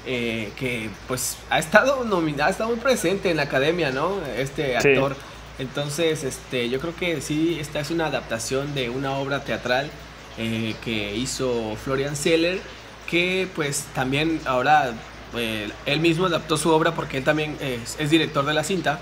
eh, 0.07 0.51
que 0.57 0.91
pues 1.07 1.37
ha 1.51 1.61
estado 1.61 2.03
nominado, 2.03 2.49
ha 2.49 2.51
estado 2.51 2.71
muy 2.71 2.81
presente 2.81 3.31
en 3.31 3.37
la 3.37 3.45
academia, 3.45 3.93
¿no? 3.93 4.21
Este 4.37 4.77
actor. 4.77 5.15
Entonces, 5.61 6.25
este, 6.25 6.69
yo 6.69 6.81
creo 6.81 6.97
que 6.97 7.21
sí, 7.21 7.59
esta 7.61 7.79
es 7.79 7.93
una 7.93 8.07
adaptación 8.07 8.75
de 8.75 8.91
una 8.91 9.13
obra 9.13 9.45
teatral 9.45 9.89
eh, 10.37 10.75
que 10.85 11.15
hizo 11.15 11.77
Florian 11.77 12.17
Seller, 12.17 12.61
que 13.09 13.47
pues 13.55 13.85
también 13.95 14.41
ahora 14.47 14.95
eh, 15.37 15.71
él 15.87 16.01
mismo 16.01 16.27
adaptó 16.27 16.57
su 16.57 16.71
obra 16.71 16.95
porque 16.95 17.19
él 17.19 17.25
también 17.25 17.57
es, 17.61 18.11
director 18.11 18.45
de 18.45 18.55
la 18.55 18.65
cinta. 18.65 18.99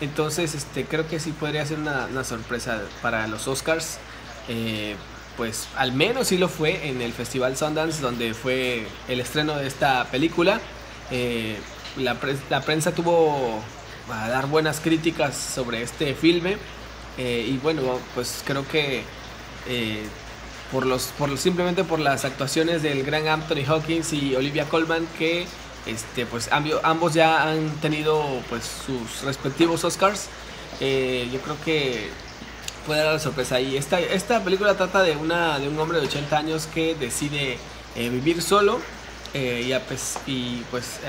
Entonces, 0.00 0.54
este, 0.54 0.84
creo 0.84 1.06
que 1.06 1.20
sí 1.20 1.32
podría 1.32 1.64
ser 1.66 1.78
una, 1.78 2.24
sorpresa 2.24 2.82
para 3.02 3.26
los 3.28 3.46
Oscars. 3.48 3.98
Eh, 4.48 4.96
pues 5.36 5.68
al 5.76 5.92
menos 5.92 6.28
sí 6.28 6.38
lo 6.38 6.48
fue 6.48 6.88
en 6.88 7.00
el 7.00 7.12
Festival 7.12 7.56
Sundance, 7.56 8.00
donde 8.00 8.34
fue 8.34 8.86
el 9.08 9.20
estreno 9.20 9.56
de 9.56 9.66
esta 9.66 10.04
película. 10.06 10.60
Eh, 11.10 11.56
la, 11.96 12.14
prensa 12.60 12.92
tuvo 12.92 13.62
a 14.10 14.28
dar 14.28 14.46
buenas 14.46 14.80
críticas 14.80 15.36
sobre 15.36 15.82
este 15.82 16.14
filme. 16.14 16.56
y 17.18 17.56
bueno, 17.58 17.82
pues 18.14 18.42
creo 18.44 18.66
que 18.66 19.04
por 20.72 20.86
los, 20.86 21.06
por, 21.18 21.36
simplemente 21.38 21.84
por 21.84 21.98
las 21.98 22.24
actuaciones 22.24 22.82
del 22.82 23.02
gran 23.02 23.26
Anthony 23.28 23.64
Hawkins 23.66 24.12
y 24.12 24.34
Olivia 24.36 24.66
Colman 24.68 25.06
que 25.18 25.46
este, 25.86 26.26
pues 26.26 26.50
ambos 26.52 27.14
ya 27.14 27.50
han 27.50 27.70
tenido 27.80 28.42
pues 28.48 28.64
sus 28.86 29.22
respectivos 29.22 29.84
Oscars. 29.84 30.28
Eh, 30.80 31.28
yo 31.32 31.40
creo 31.40 31.56
que 31.64 32.08
puede 32.86 33.02
dar 33.02 33.14
la 33.14 33.18
sorpresa. 33.18 33.60
Y 33.60 33.76
esta, 33.76 34.00
esta 34.00 34.42
película 34.44 34.74
trata 34.74 35.02
de, 35.02 35.16
una, 35.16 35.58
de 35.58 35.68
un 35.68 35.78
hombre 35.78 36.00
de 36.00 36.06
80 36.06 36.36
años 36.36 36.68
que 36.72 36.94
decide 36.94 37.58
eh, 37.96 38.08
vivir 38.08 38.42
solo 38.42 38.80
eh, 39.34 39.62
y, 40.26 40.30
y, 40.30 40.64
pues, 40.70 41.00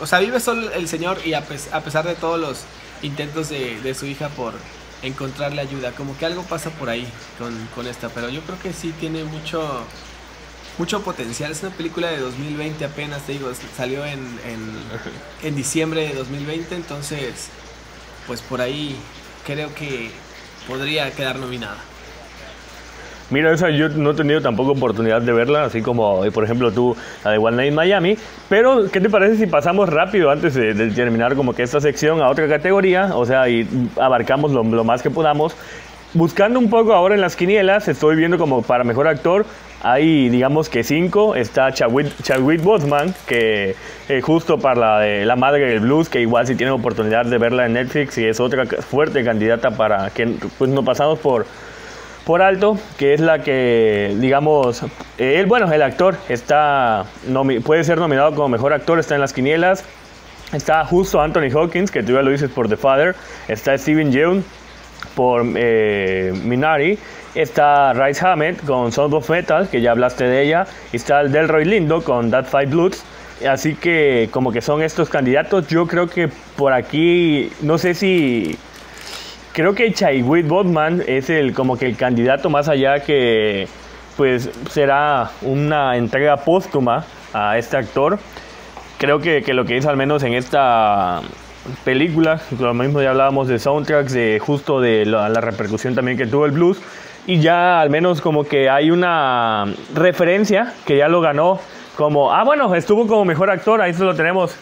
o 0.00 0.06
sea, 0.06 0.18
vive 0.18 0.40
solo 0.40 0.72
el 0.72 0.88
señor 0.88 1.18
y 1.24 1.34
a, 1.34 1.44
pesar 1.44 2.06
de 2.06 2.14
todos 2.14 2.40
los 2.40 2.60
intentos 3.02 3.48
de, 3.48 3.80
de 3.80 3.94
su 3.94 4.06
hija 4.06 4.28
por 4.30 4.54
encontrarle 5.02 5.60
ayuda. 5.60 5.92
Como 5.92 6.16
que 6.16 6.26
algo 6.26 6.42
pasa 6.42 6.70
por 6.70 6.88
ahí 6.88 7.06
con, 7.38 7.54
con, 7.74 7.86
esta, 7.86 8.08
pero 8.08 8.28
yo 8.28 8.42
creo 8.42 8.58
que 8.58 8.72
sí 8.72 8.92
tiene 8.98 9.24
mucho, 9.24 9.84
mucho 10.78 11.02
potencial. 11.02 11.52
Es 11.52 11.62
una 11.62 11.72
película 11.72 12.10
de 12.10 12.18
2020 12.18 12.84
apenas, 12.84 13.22
te 13.22 13.32
digo, 13.32 13.50
salió 13.76 14.04
en, 14.04 14.20
en, 14.46 14.74
en 15.42 15.56
diciembre 15.56 16.08
de 16.08 16.14
2020, 16.14 16.74
entonces, 16.74 17.48
pues 18.26 18.40
por 18.42 18.60
ahí 18.60 18.96
creo 19.46 19.74
que 19.74 20.10
podría 20.66 21.10
quedar 21.12 21.38
nominada. 21.38 21.78
Mira, 23.30 23.52
esa 23.52 23.70
yo 23.70 23.88
no 23.88 24.10
he 24.10 24.14
tenido 24.14 24.40
tampoco 24.40 24.72
oportunidad 24.72 25.22
de 25.22 25.32
verla, 25.32 25.64
así 25.64 25.82
como, 25.82 26.24
eh, 26.24 26.32
por 26.32 26.42
ejemplo, 26.42 26.72
tú, 26.72 26.96
la 27.24 27.30
de 27.30 27.38
One 27.38 27.56
Night 27.56 27.72
Miami. 27.72 28.18
Pero, 28.48 28.90
¿qué 28.90 29.00
te 29.00 29.08
parece 29.08 29.36
si 29.36 29.46
pasamos 29.46 29.88
rápido 29.88 30.30
antes 30.30 30.54
de, 30.54 30.74
terminar 30.90 31.36
como 31.36 31.54
que 31.54 31.62
esta 31.62 31.80
sección 31.80 32.20
a 32.20 32.28
otra 32.28 32.48
categoría? 32.48 33.14
O 33.14 33.24
sea, 33.24 33.48
y 33.48 33.68
abarcamos 34.00 34.50
lo, 34.50 34.64
más 34.84 35.02
que 35.02 35.10
podamos. 35.10 35.54
Buscando 36.12 36.58
un 36.58 36.68
poco 36.68 36.92
ahora 36.92 37.14
en 37.14 37.20
las 37.20 37.36
quinielas, 37.36 37.86
estoy 37.86 38.16
viendo 38.16 38.36
como 38.36 38.62
para 38.62 38.82
mejor 38.82 39.06
actor, 39.06 39.46
hay 39.80 40.28
digamos 40.28 40.68
que 40.68 40.82
cinco. 40.82 41.36
Está 41.36 41.72
Chadwick, 41.72 42.62
Boseman, 42.64 43.14
que 43.28 43.76
eh, 44.08 44.20
justo 44.20 44.58
para 44.58 44.80
la, 44.80 44.98
de 44.98 45.24
la 45.24 45.36
madre 45.36 45.66
del 45.66 45.78
blues, 45.78 46.08
que 46.08 46.20
igual 46.20 46.48
si 46.48 46.56
tienen 46.56 46.74
oportunidad 46.74 47.26
de 47.26 47.38
verla 47.38 47.66
en 47.66 47.74
Netflix 47.74 48.18
y 48.18 48.24
es 48.24 48.40
otra 48.40 48.66
fuerte 48.66 49.22
candidata 49.22 49.70
para 49.70 50.10
que 50.10 50.34
pues 50.58 50.68
no 50.68 50.84
pasamos 50.84 51.20
por 51.20 51.46
por 52.24 52.42
alto, 52.42 52.78
que 52.98 53.14
es 53.14 53.20
la 53.20 53.42
que, 53.42 54.16
digamos, 54.18 54.84
él, 55.18 55.46
bueno, 55.46 55.72
el 55.72 55.82
actor 55.82 56.16
está 56.28 57.06
puede 57.64 57.84
ser 57.84 57.98
nominado 57.98 58.34
como 58.34 58.48
mejor 58.48 58.72
actor, 58.72 58.98
está 58.98 59.14
en 59.14 59.20
las 59.20 59.32
quinielas. 59.32 59.84
Está 60.52 60.84
justo 60.84 61.20
Anthony 61.20 61.48
Hawkins, 61.54 61.92
que 61.92 62.02
tú 62.02 62.12
ya 62.12 62.22
lo 62.22 62.30
dices 62.30 62.50
por 62.50 62.68
The 62.68 62.76
Father. 62.76 63.14
Está 63.46 63.76
Steven 63.78 64.10
Yeun 64.10 64.44
por 65.14 65.44
eh, 65.54 66.32
Minari. 66.44 66.98
Está 67.36 67.92
Rice 67.92 68.26
Hammett 68.26 68.64
con 68.64 68.90
Sound 68.90 69.14
of 69.14 69.30
Metal, 69.30 69.68
que 69.68 69.80
ya 69.80 69.92
hablaste 69.92 70.24
de 70.24 70.42
ella. 70.42 70.66
Está 70.92 71.20
el 71.20 71.30
Delroy 71.30 71.64
Lindo 71.64 72.02
con 72.02 72.32
That 72.32 72.46
Five 72.46 72.66
Bloods. 72.66 73.04
Así 73.48 73.74
que 73.76 74.28
como 74.32 74.50
que 74.50 74.60
son 74.60 74.82
estos 74.82 75.08
candidatos. 75.08 75.68
Yo 75.68 75.86
creo 75.86 76.08
que 76.08 76.28
por 76.56 76.72
aquí, 76.72 77.52
no 77.62 77.78
sé 77.78 77.94
si 77.94 78.58
creo 79.52 79.74
que 79.74 79.92
Chadwick 79.92 80.46
Botman 80.46 81.02
es 81.06 81.30
el 81.30 81.54
como 81.54 81.76
que 81.76 81.86
el 81.86 81.96
candidato 81.96 82.50
más 82.50 82.68
allá 82.68 83.00
que 83.00 83.68
pues 84.16 84.50
será 84.70 85.30
una 85.42 85.96
entrega 85.96 86.36
póstuma 86.38 87.04
a 87.32 87.56
este 87.58 87.76
actor. 87.76 88.18
Creo 88.98 89.18
que, 89.20 89.42
que 89.42 89.54
lo 89.54 89.64
que 89.64 89.76
hizo 89.76 89.88
al 89.88 89.96
menos 89.96 90.22
en 90.22 90.34
esta 90.34 91.22
película, 91.84 92.40
lo 92.58 92.74
mismo 92.74 93.00
ya 93.00 93.10
hablábamos 93.10 93.48
de 93.48 93.58
soundtracks, 93.58 94.12
de 94.12 94.38
justo 94.38 94.80
de 94.80 95.06
la, 95.06 95.28
la 95.28 95.40
repercusión 95.40 95.94
también 95.94 96.18
que 96.18 96.26
tuvo 96.26 96.44
el 96.44 96.52
blues, 96.52 96.80
y 97.26 97.40
ya 97.40 97.80
al 97.80 97.90
menos 97.90 98.20
como 98.20 98.44
que 98.44 98.68
hay 98.68 98.90
una 98.90 99.66
referencia 99.94 100.74
que 100.86 100.98
ya 100.98 101.08
lo 101.08 101.20
ganó 101.20 101.60
como, 101.96 102.32
ah, 102.32 102.44
bueno, 102.44 102.74
estuvo 102.74 103.06
como 103.06 103.24
mejor 103.24 103.50
actor, 103.50 103.80
ahí 103.80 103.92
lo 103.92 104.14
tenemos. 104.14 104.56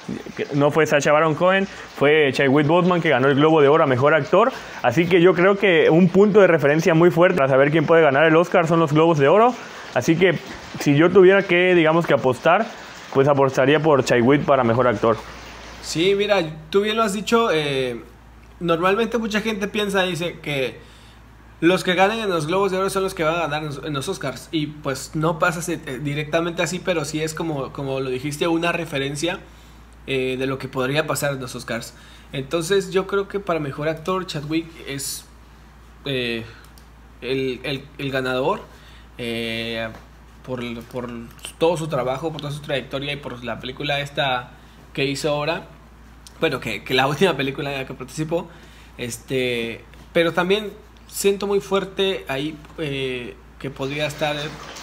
No 0.54 0.70
fue 0.70 0.86
Sacha 0.86 1.12
Baron 1.12 1.34
Cohen, 1.34 1.66
fue 1.66 2.30
Chadwick 2.32 2.66
Boseman 2.66 3.00
que 3.00 3.10
ganó 3.10 3.28
el 3.28 3.34
Globo 3.36 3.60
de 3.60 3.68
Oro 3.68 3.84
a 3.84 3.86
mejor 3.86 4.14
actor. 4.14 4.52
Así 4.82 5.06
que 5.06 5.20
yo 5.20 5.34
creo 5.34 5.56
que 5.56 5.88
un 5.90 6.08
punto 6.08 6.40
de 6.40 6.46
referencia 6.46 6.94
muy 6.94 7.10
fuerte 7.10 7.36
para 7.36 7.48
saber 7.48 7.70
quién 7.70 7.86
puede 7.86 8.02
ganar 8.02 8.24
el 8.24 8.34
Oscar 8.36 8.66
son 8.66 8.80
los 8.80 8.92
Globos 8.92 9.18
de 9.18 9.28
Oro. 9.28 9.54
Así 9.94 10.16
que 10.16 10.38
si 10.80 10.96
yo 10.96 11.10
tuviera 11.10 11.42
que, 11.42 11.74
digamos 11.74 12.06
que 12.06 12.14
apostar, 12.14 12.66
pues 13.12 13.28
apostaría 13.28 13.80
por 13.80 14.04
Chadwick 14.04 14.44
para 14.44 14.64
mejor 14.64 14.86
actor. 14.86 15.16
Sí, 15.82 16.14
mira, 16.14 16.42
tú 16.70 16.82
bien 16.82 16.96
lo 16.96 17.02
has 17.02 17.12
dicho. 17.12 17.50
Eh, 17.52 18.02
normalmente 18.60 19.18
mucha 19.18 19.40
gente 19.40 19.68
piensa, 19.68 20.02
dice 20.02 20.38
que 20.40 20.78
los 21.60 21.82
que 21.82 21.94
ganen 21.94 22.20
en 22.20 22.30
los 22.30 22.46
Globos 22.46 22.70
de 22.70 22.78
Oro 22.78 22.88
son 22.88 23.02
los 23.02 23.14
que 23.14 23.24
van 23.24 23.34
a 23.34 23.48
ganar 23.48 23.64
en 23.84 23.92
los 23.92 24.08
Oscars. 24.08 24.48
Y 24.52 24.66
pues 24.68 25.12
no 25.14 25.38
pasa 25.38 25.72
eh, 25.72 26.00
directamente 26.02 26.62
así, 26.62 26.78
pero 26.78 27.04
sí 27.04 27.20
es 27.20 27.34
como, 27.34 27.72
como 27.72 27.98
lo 28.00 28.10
dijiste, 28.10 28.46
una 28.46 28.70
referencia 28.70 29.40
eh, 30.06 30.36
de 30.38 30.46
lo 30.46 30.58
que 30.58 30.68
podría 30.68 31.06
pasar 31.06 31.32
en 31.32 31.40
los 31.40 31.54
Oscars. 31.56 31.94
Entonces 32.32 32.92
yo 32.92 33.06
creo 33.06 33.26
que 33.26 33.40
para 33.40 33.58
mejor 33.58 33.88
actor 33.88 34.26
Chadwick 34.26 34.68
es 34.86 35.24
eh, 36.04 36.44
el, 37.22 37.82
ganador 38.10 38.60
por, 40.44 40.62
por, 40.84 41.10
todo 41.58 41.76
su 41.76 41.88
trabajo, 41.88 42.30
por 42.30 42.40
toda 42.40 42.52
su 42.52 42.60
trayectoria 42.60 43.12
y 43.14 43.16
por 43.16 43.42
la 43.42 43.58
película 43.58 43.98
esta 44.00 44.52
que 44.92 45.06
hizo 45.06 45.30
ahora. 45.30 45.66
Bueno, 46.38 46.60
que, 46.60 46.84
que 46.84 46.94
la 46.94 47.06
última 47.08 47.36
película 47.36 47.72
en 47.72 47.78
la 47.80 47.86
que 47.86 47.94
participó. 47.94 48.48
Este, 48.96 49.84
pero 50.12 50.32
también 50.32 50.70
siento 51.08 51.46
muy 51.46 51.60
fuerte 51.60 52.24
ahí 52.28 52.56
eh, 52.78 53.34
que 53.58 53.70
podría 53.70 54.06
estar 54.06 54.36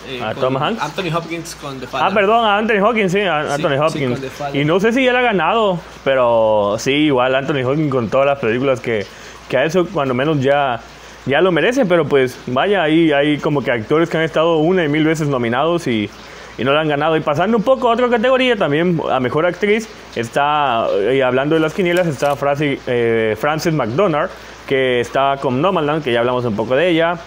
eh, 0.08 0.22
Anthony 0.22 1.16
Hopkins 1.16 1.56
con 1.56 1.80
The 1.80 1.88
Father. 1.88 2.08
Ah, 2.08 2.14
perdón, 2.14 2.46
a 2.46 2.58
Anthony 2.58 2.84
Hopkins, 2.84 3.12
sí, 3.12 3.22
Anthony 3.22 3.80
Hopkins. 3.80 4.20
y 4.54 4.66
no 4.66 4.80
sé 4.80 4.92
si 4.92 5.08
él 5.08 5.16
ha 5.16 5.22
ganado, 5.22 5.80
pero 6.04 6.76
sí, 6.78 6.92
igual 6.92 7.36
Anthony 7.36 7.66
Hopkins 7.66 7.92
con 7.92 8.10
todas 8.10 8.28
las 8.28 8.40
películas 8.40 8.82
que, 8.82 9.06
que 9.48 9.58
ha 9.58 9.66
hecho, 9.66 9.88
cuando 9.88 10.14
menos 10.14 10.42
ya, 10.42 10.82
ya 11.26 11.40
lo 11.40 11.52
merece, 11.52 11.86
pero 11.86 12.06
pues 12.06 12.38
vaya, 12.48 12.84
ahí 12.84 13.12
hay 13.14 13.38
como 13.38 13.64
que 13.64 13.72
actores 13.72 14.10
que 14.10 14.18
han 14.18 14.24
estado 14.24 14.58
una 14.58 14.84
y 14.84 14.90
mil 14.90 15.06
veces 15.06 15.30
nominados 15.30 15.88
y, 15.88 16.10
y 16.58 16.64
no 16.66 16.74
lo 16.74 16.80
han 16.80 16.90
ganado. 16.90 17.16
Y 17.16 17.22
pasando 17.22 17.56
un 17.56 17.64
poco 17.64 17.90
a 17.90 17.94
otra 17.94 18.10
categoría, 18.10 18.58
también 18.58 19.00
a 19.10 19.22
mejor 19.22 19.46
actriz, 19.46 19.88
está, 20.18 20.88
y 21.14 21.22
hablando 21.22 21.56
de 21.56 21.62
las 21.62 21.74
quinielas, 21.74 22.08
está 22.08 22.36
Francis, 22.36 22.80
eh, 22.88 23.38
Frances 23.40 23.74
McDonald 23.74 24.30
que 24.68 25.00
está 25.00 25.38
con 25.42 25.62
Nomadland, 25.62 26.04
que 26.04 26.12
ya 26.12 26.20
hablamos 26.20 26.46
un 26.46 26.56
poco 26.56 26.76
de 26.76 26.90
ella. 26.90 27.18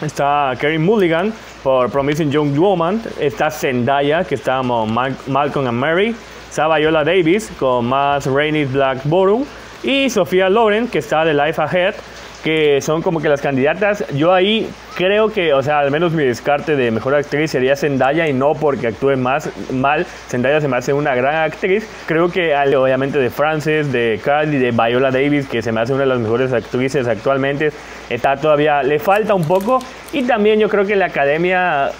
Está 0.00 0.52
Karen 0.58 0.82
Mulligan 0.82 1.32
por 1.62 1.90
Promising 1.90 2.30
Young 2.30 2.56
Woman. 2.58 3.02
Está 3.18 3.50
Zendaya, 3.50 4.24
que 4.24 4.34
está 4.34 4.62
con 4.62 4.92
Malcolm 4.92 5.66
and 5.66 5.78
Mary. 5.78 6.16
Está 6.48 6.68
Viola 6.76 7.04
Davis 7.04 7.50
con 7.58 7.86
Mass 7.86 8.26
Rainy 8.26 8.64
Black. 8.64 9.00
Y 9.82 10.10
Sofía 10.10 10.48
Loren, 10.48 10.88
que 10.88 10.98
está 10.98 11.24
de 11.24 11.34
Life 11.34 11.60
Ahead 11.60 11.94
que 12.42 12.80
son 12.80 13.02
como 13.02 13.20
que 13.20 13.28
las 13.28 13.40
candidatas. 13.40 14.04
Yo 14.14 14.32
ahí 14.32 14.68
creo 14.96 15.30
que, 15.30 15.54
o 15.54 15.62
sea, 15.62 15.78
al 15.78 15.90
menos 15.90 16.12
mi 16.12 16.24
descarte 16.24 16.76
de 16.76 16.90
mejor 16.90 17.14
actriz 17.14 17.50
sería 17.50 17.76
Zendaya 17.76 18.28
y 18.28 18.32
no 18.32 18.54
porque 18.54 18.88
actúe 18.88 19.16
más 19.16 19.48
mal. 19.72 20.06
Zendaya 20.28 20.60
se 20.60 20.68
me 20.68 20.76
hace 20.76 20.92
una 20.92 21.14
gran 21.14 21.36
actriz. 21.36 21.88
Creo 22.06 22.30
que 22.30 22.54
obviamente 22.76 23.18
de 23.18 23.30
Frances, 23.30 23.92
de 23.92 24.20
Carly, 24.24 24.58
de 24.58 24.72
Viola 24.72 25.10
Davis, 25.10 25.46
que 25.46 25.62
se 25.62 25.70
me 25.72 25.80
hace 25.80 25.92
una 25.92 26.02
de 26.02 26.08
las 26.08 26.18
mejores 26.18 26.52
actrices 26.52 27.06
actualmente, 27.06 27.72
está 28.10 28.36
todavía, 28.36 28.82
le 28.82 28.98
falta 28.98 29.34
un 29.34 29.44
poco. 29.44 29.78
Y 30.12 30.22
también 30.24 30.58
yo 30.58 30.68
creo 30.68 30.84
que 30.84 30.96
la 30.96 31.06
academia 31.06 31.90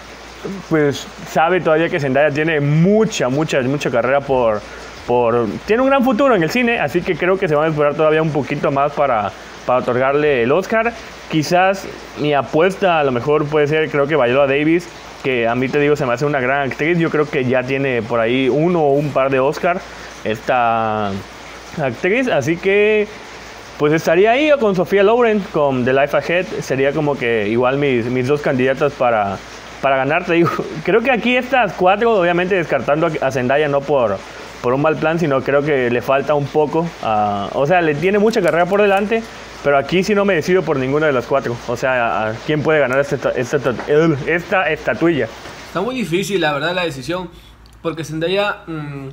pues 0.68 1.06
sabe 1.30 1.60
todavía 1.60 1.88
que 1.88 2.00
Zendaya 2.00 2.34
tiene 2.34 2.60
mucha, 2.60 3.28
mucha, 3.28 3.60
mucha 3.62 3.90
carrera 3.90 4.20
por, 4.20 4.60
por... 5.06 5.46
Tiene 5.66 5.82
un 5.82 5.88
gran 5.88 6.02
futuro 6.02 6.34
en 6.34 6.42
el 6.42 6.50
cine, 6.50 6.80
así 6.80 7.00
que 7.00 7.14
creo 7.14 7.38
que 7.38 7.46
se 7.46 7.54
van 7.54 7.66
a 7.66 7.68
esperar 7.68 7.94
todavía 7.94 8.22
un 8.22 8.32
poquito 8.32 8.72
más 8.72 8.92
para 8.92 9.30
para 9.66 9.80
otorgarle 9.80 10.42
el 10.42 10.52
Oscar. 10.52 10.92
Quizás 11.30 11.86
mi 12.18 12.34
apuesta 12.34 13.00
a 13.00 13.04
lo 13.04 13.12
mejor 13.12 13.46
puede 13.46 13.66
ser, 13.66 13.90
creo 13.90 14.06
que 14.06 14.16
Viola 14.16 14.46
Davis, 14.46 14.88
que 15.22 15.48
a 15.48 15.54
mí 15.54 15.68
te 15.68 15.78
digo 15.78 15.96
se 15.96 16.06
me 16.06 16.12
hace 16.12 16.24
una 16.24 16.40
gran 16.40 16.70
actriz. 16.70 16.98
Yo 16.98 17.10
creo 17.10 17.28
que 17.28 17.44
ya 17.44 17.62
tiene 17.62 18.02
por 18.02 18.20
ahí 18.20 18.48
uno 18.48 18.82
o 18.82 18.92
un 18.92 19.10
par 19.10 19.30
de 19.30 19.40
Oscar 19.40 19.80
esta 20.24 21.10
actriz. 21.80 22.28
Así 22.28 22.56
que 22.56 23.06
pues 23.78 23.92
estaría 23.92 24.32
ahí 24.32 24.52
o 24.52 24.58
con 24.58 24.76
Sofía 24.76 25.02
Loren, 25.02 25.40
con 25.52 25.84
The 25.84 25.92
Life 25.92 26.16
Ahead. 26.16 26.46
Sería 26.60 26.92
como 26.92 27.16
que 27.16 27.48
igual 27.48 27.78
mis, 27.78 28.06
mis 28.06 28.26
dos 28.26 28.40
candidatas 28.42 28.92
para, 28.92 29.38
para 29.80 29.96
ganar. 29.96 30.24
Creo 30.84 31.00
que 31.00 31.10
aquí 31.10 31.36
estas 31.36 31.72
cuatro, 31.72 32.12
obviamente 32.12 32.54
descartando 32.54 33.08
a 33.20 33.30
Zendaya 33.30 33.68
no 33.68 33.80
por 33.80 34.18
por 34.62 34.72
un 34.72 34.80
mal 34.80 34.96
plan, 34.96 35.18
sino 35.18 35.42
creo 35.42 35.62
que 35.62 35.90
le 35.90 36.00
falta 36.00 36.34
un 36.34 36.46
poco. 36.46 36.86
o 37.52 37.66
sea, 37.66 37.82
le 37.82 37.94
tiene 37.96 38.18
mucha 38.18 38.40
carrera 38.40 38.64
por 38.64 38.80
delante, 38.80 39.22
pero 39.62 39.78
aquí 39.78 40.02
sí 40.02 40.14
no 40.14 40.24
me 40.24 40.34
decido 40.34 40.62
por 40.62 40.76
ninguna 40.76 41.06
de 41.06 41.12
las 41.12 41.26
cuatro. 41.26 41.56
O 41.68 41.76
sea, 41.76 42.36
¿quién 42.46 42.62
puede 42.62 42.80
ganar 42.80 42.98
esta, 42.98 43.30
esta, 43.30 43.74
esta 44.26 44.70
estatuilla? 44.70 45.28
Está 45.66 45.80
muy 45.80 45.94
difícil, 45.94 46.40
la 46.40 46.52
verdad, 46.52 46.74
la 46.74 46.84
decisión. 46.84 47.30
Porque 47.80 48.04
Zendaya 48.04 48.62
mmm, 48.66 49.08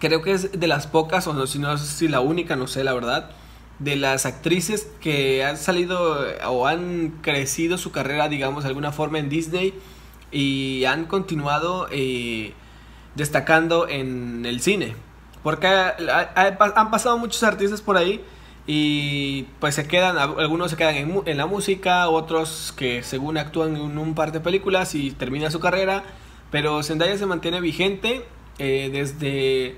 creo 0.00 0.22
que 0.22 0.32
es 0.32 0.58
de 0.58 0.66
las 0.66 0.86
pocas, 0.86 1.26
o 1.26 1.32
no, 1.32 1.46
si 1.46 1.58
no 1.58 1.76
si 1.78 2.08
la 2.08 2.20
única, 2.20 2.56
no 2.56 2.66
sé, 2.66 2.84
la 2.84 2.92
verdad, 2.92 3.30
de 3.78 3.96
las 3.96 4.26
actrices 4.26 4.88
que 5.00 5.44
han 5.44 5.56
salido 5.56 6.24
o 6.46 6.66
han 6.66 7.18
crecido 7.22 7.78
su 7.78 7.92
carrera, 7.92 8.28
digamos, 8.28 8.64
de 8.64 8.68
alguna 8.68 8.92
forma 8.92 9.18
en 9.18 9.28
Disney 9.28 9.74
y 10.30 10.84
han 10.86 11.04
continuado 11.06 11.88
eh, 11.90 12.54
destacando 13.14 13.88
en 13.88 14.44
el 14.46 14.60
cine. 14.60 14.96
Porque 15.42 15.68
han 15.68 16.90
pasado 16.90 17.18
muchos 17.18 17.42
artistas 17.42 17.80
por 17.80 17.96
ahí 17.96 18.24
y 18.66 19.44
pues 19.60 19.76
se 19.76 19.86
quedan, 19.86 20.18
algunos 20.18 20.70
se 20.72 20.76
quedan 20.76 20.96
en, 21.24 21.36
la 21.36 21.46
música, 21.46 22.08
otros 22.08 22.74
que 22.76 23.02
según 23.04 23.38
actúan 23.38 23.76
en 23.76 23.98
un 23.98 24.14
par 24.14 24.32
de 24.32 24.40
películas 24.40 24.94
y 24.94 25.12
termina 25.12 25.50
su 25.50 25.60
carrera, 25.60 26.02
pero 26.50 26.82
Zendaya 26.82 27.16
se 27.16 27.26
mantiene 27.26 27.60
vigente 27.60 28.24
eh, 28.58 28.90
desde 28.92 29.76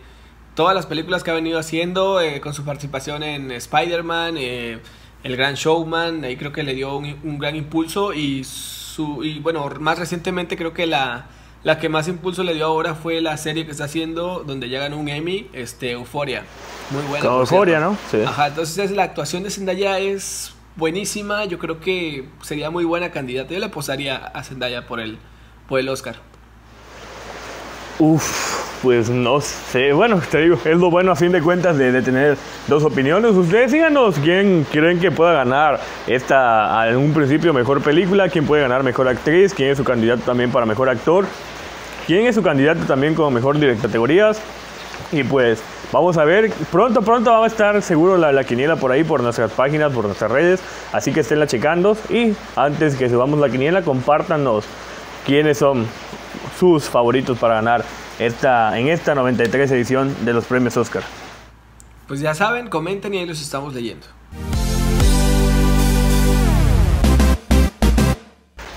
todas 0.54 0.74
las 0.74 0.86
películas 0.86 1.22
que 1.22 1.30
ha 1.30 1.34
venido 1.34 1.58
haciendo, 1.58 2.20
eh, 2.20 2.40
con 2.40 2.54
su 2.54 2.64
participación 2.64 3.22
en 3.22 3.50
Spider-Man, 3.52 4.36
eh, 4.38 4.80
El 5.22 5.36
Gran 5.36 5.54
Showman, 5.54 6.24
ahí 6.24 6.36
creo 6.36 6.52
que 6.52 6.62
le 6.62 6.74
dio 6.74 6.96
un, 6.96 7.38
gran 7.38 7.56
impulso 7.56 8.14
y 8.14 8.42
su, 8.44 9.22
y 9.22 9.38
bueno, 9.40 9.68
más 9.80 9.98
recientemente 9.98 10.56
creo 10.56 10.72
que 10.72 10.86
la, 10.86 11.26
la 11.64 11.78
que 11.78 11.88
más 11.88 12.08
impulso 12.08 12.44
le 12.44 12.54
dio 12.54 12.66
ahora 12.66 12.94
fue 12.94 13.20
la 13.20 13.36
serie 13.36 13.64
que 13.64 13.72
está 13.72 13.84
haciendo, 13.84 14.44
donde 14.46 14.68
ya 14.68 14.78
ganó 14.78 14.96
un 14.96 15.08
Emmy, 15.08 15.48
este, 15.52 15.92
Euforia. 15.92 16.44
Muy 16.90 17.02
buena. 17.02 17.26
Euforia, 17.26 17.80
¿no? 17.80 17.96
Sí. 18.10 18.22
Ajá, 18.24 18.48
entonces 18.48 18.90
la 18.92 19.02
actuación 19.02 19.42
de 19.42 19.50
Zendaya 19.50 19.98
es 19.98 20.54
buenísima. 20.76 21.44
Yo 21.44 21.58
creo 21.58 21.80
que 21.80 22.28
sería 22.42 22.70
muy 22.70 22.84
buena 22.84 23.10
candidata. 23.10 23.52
Yo 23.52 23.58
le 23.58 23.66
apostaría 23.66 24.16
a 24.16 24.42
Zendaya 24.44 24.86
por 24.86 25.00
el, 25.00 25.18
por 25.68 25.80
el 25.80 25.88
Oscar. 25.88 26.16
Uf, 27.98 28.80
pues 28.82 29.10
no 29.10 29.40
sé. 29.40 29.92
Bueno, 29.92 30.20
te 30.30 30.38
digo, 30.42 30.58
es 30.64 30.76
lo 30.76 30.90
bueno 30.90 31.10
a 31.10 31.16
fin 31.16 31.32
de 31.32 31.42
cuentas 31.42 31.76
de, 31.76 32.00
tener 32.00 32.36
dos 32.68 32.84
opiniones. 32.84 33.32
Ustedes 33.32 33.72
díganos 33.72 34.14
quién 34.22 34.64
creen 34.70 35.00
que 35.00 35.10
pueda 35.10 35.32
ganar 35.32 35.80
esta, 36.06 36.88
en 36.88 36.96
un 36.96 37.12
principio, 37.12 37.52
mejor 37.52 37.82
película, 37.82 38.28
quién 38.28 38.46
puede 38.46 38.62
ganar 38.62 38.84
mejor 38.84 39.08
actriz, 39.08 39.52
quién 39.52 39.70
es 39.70 39.78
su 39.78 39.84
candidato 39.84 40.22
también 40.22 40.52
para 40.52 40.64
mejor 40.64 40.88
actor, 40.88 41.26
quién 42.08 42.26
es 42.26 42.34
su 42.34 42.42
candidato 42.42 42.80
también 42.86 43.14
como 43.14 43.30
mejor 43.30 43.56
director 43.56 43.82
de 43.82 43.88
categorías. 43.88 44.40
Y 45.12 45.24
pues 45.24 45.62
vamos 45.92 46.16
a 46.16 46.24
ver, 46.24 46.50
pronto, 46.72 47.02
pronto 47.02 47.30
va 47.30 47.44
a 47.44 47.46
estar 47.46 47.80
seguro 47.82 48.16
la, 48.16 48.32
la, 48.32 48.44
quiniela 48.44 48.76
por 48.76 48.90
ahí, 48.90 49.04
por 49.04 49.22
nuestras 49.22 49.52
páginas, 49.52 49.92
por 49.92 50.06
nuestras 50.06 50.30
redes. 50.30 50.60
Así 50.90 51.12
que 51.12 51.20
esténla 51.20 51.46
checando. 51.46 51.96
Y 52.08 52.34
antes 52.56 52.96
que 52.96 53.10
subamos 53.10 53.38
la 53.38 53.50
quiniela, 53.50 53.82
compártanos 53.82 54.64
quiénes 55.26 55.58
son 55.58 55.86
sus 56.58 56.88
favoritos 56.88 57.38
para 57.38 57.56
ganar 57.56 57.84
esta, 58.18 58.78
en 58.78 58.88
esta 58.88 59.14
93 59.14 59.70
edición 59.70 60.16
de 60.24 60.32
los 60.32 60.46
premios 60.46 60.78
Oscar. 60.78 61.02
Pues 62.06 62.20
ya 62.20 62.34
saben, 62.34 62.68
comenten 62.68 63.12
y 63.12 63.18
ahí 63.18 63.26
los 63.26 63.42
estamos 63.42 63.74
leyendo. 63.74 64.06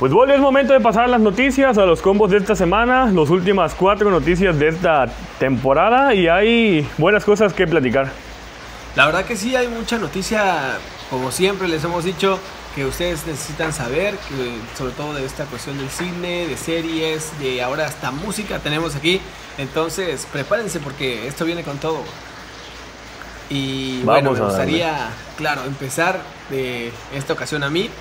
Pues 0.01 0.11
vuelve 0.11 0.33
el 0.33 0.41
momento 0.41 0.73
de 0.73 0.79
pasar 0.79 1.07
las 1.09 1.21
noticias, 1.21 1.77
a 1.77 1.85
los 1.85 2.01
combos 2.01 2.31
de 2.31 2.37
esta 2.37 2.55
semana, 2.55 3.05
las 3.05 3.29
últimas 3.29 3.75
cuatro 3.75 4.09
noticias 4.09 4.57
de 4.57 4.69
esta 4.69 5.05
temporada 5.37 6.15
y 6.15 6.27
hay 6.27 6.89
buenas 6.97 7.23
cosas 7.23 7.53
que 7.53 7.67
platicar. 7.67 8.11
La 8.95 9.05
verdad 9.05 9.25
que 9.25 9.35
sí, 9.35 9.55
hay 9.55 9.67
mucha 9.67 9.99
noticia, 9.99 10.79
como 11.11 11.31
siempre 11.31 11.67
les 11.67 11.83
hemos 11.83 12.03
dicho, 12.03 12.39
que 12.73 12.83
ustedes 12.83 13.27
necesitan 13.27 13.73
saber, 13.73 14.15
sobre 14.75 14.93
todo 14.93 15.13
de 15.13 15.23
esta 15.23 15.45
cuestión 15.45 15.77
del 15.77 15.89
cine, 15.89 16.47
de 16.47 16.57
series, 16.57 17.39
de 17.39 17.61
ahora 17.61 17.85
hasta 17.85 18.09
música 18.09 18.57
tenemos 18.57 18.95
aquí. 18.95 19.21
Entonces, 19.59 20.27
prepárense 20.33 20.79
porque 20.79 21.27
esto 21.27 21.45
viene 21.45 21.61
con 21.61 21.77
todo. 21.77 21.99
Y 23.51 24.01
bueno, 24.01 24.31
me 24.31 24.39
gustaría, 24.39 25.11
claro, 25.37 25.63
empezar 25.63 26.21
de 26.49 26.91
esta 27.13 27.33
ocasión 27.33 27.61
a 27.63 27.69
mí, 27.69 27.91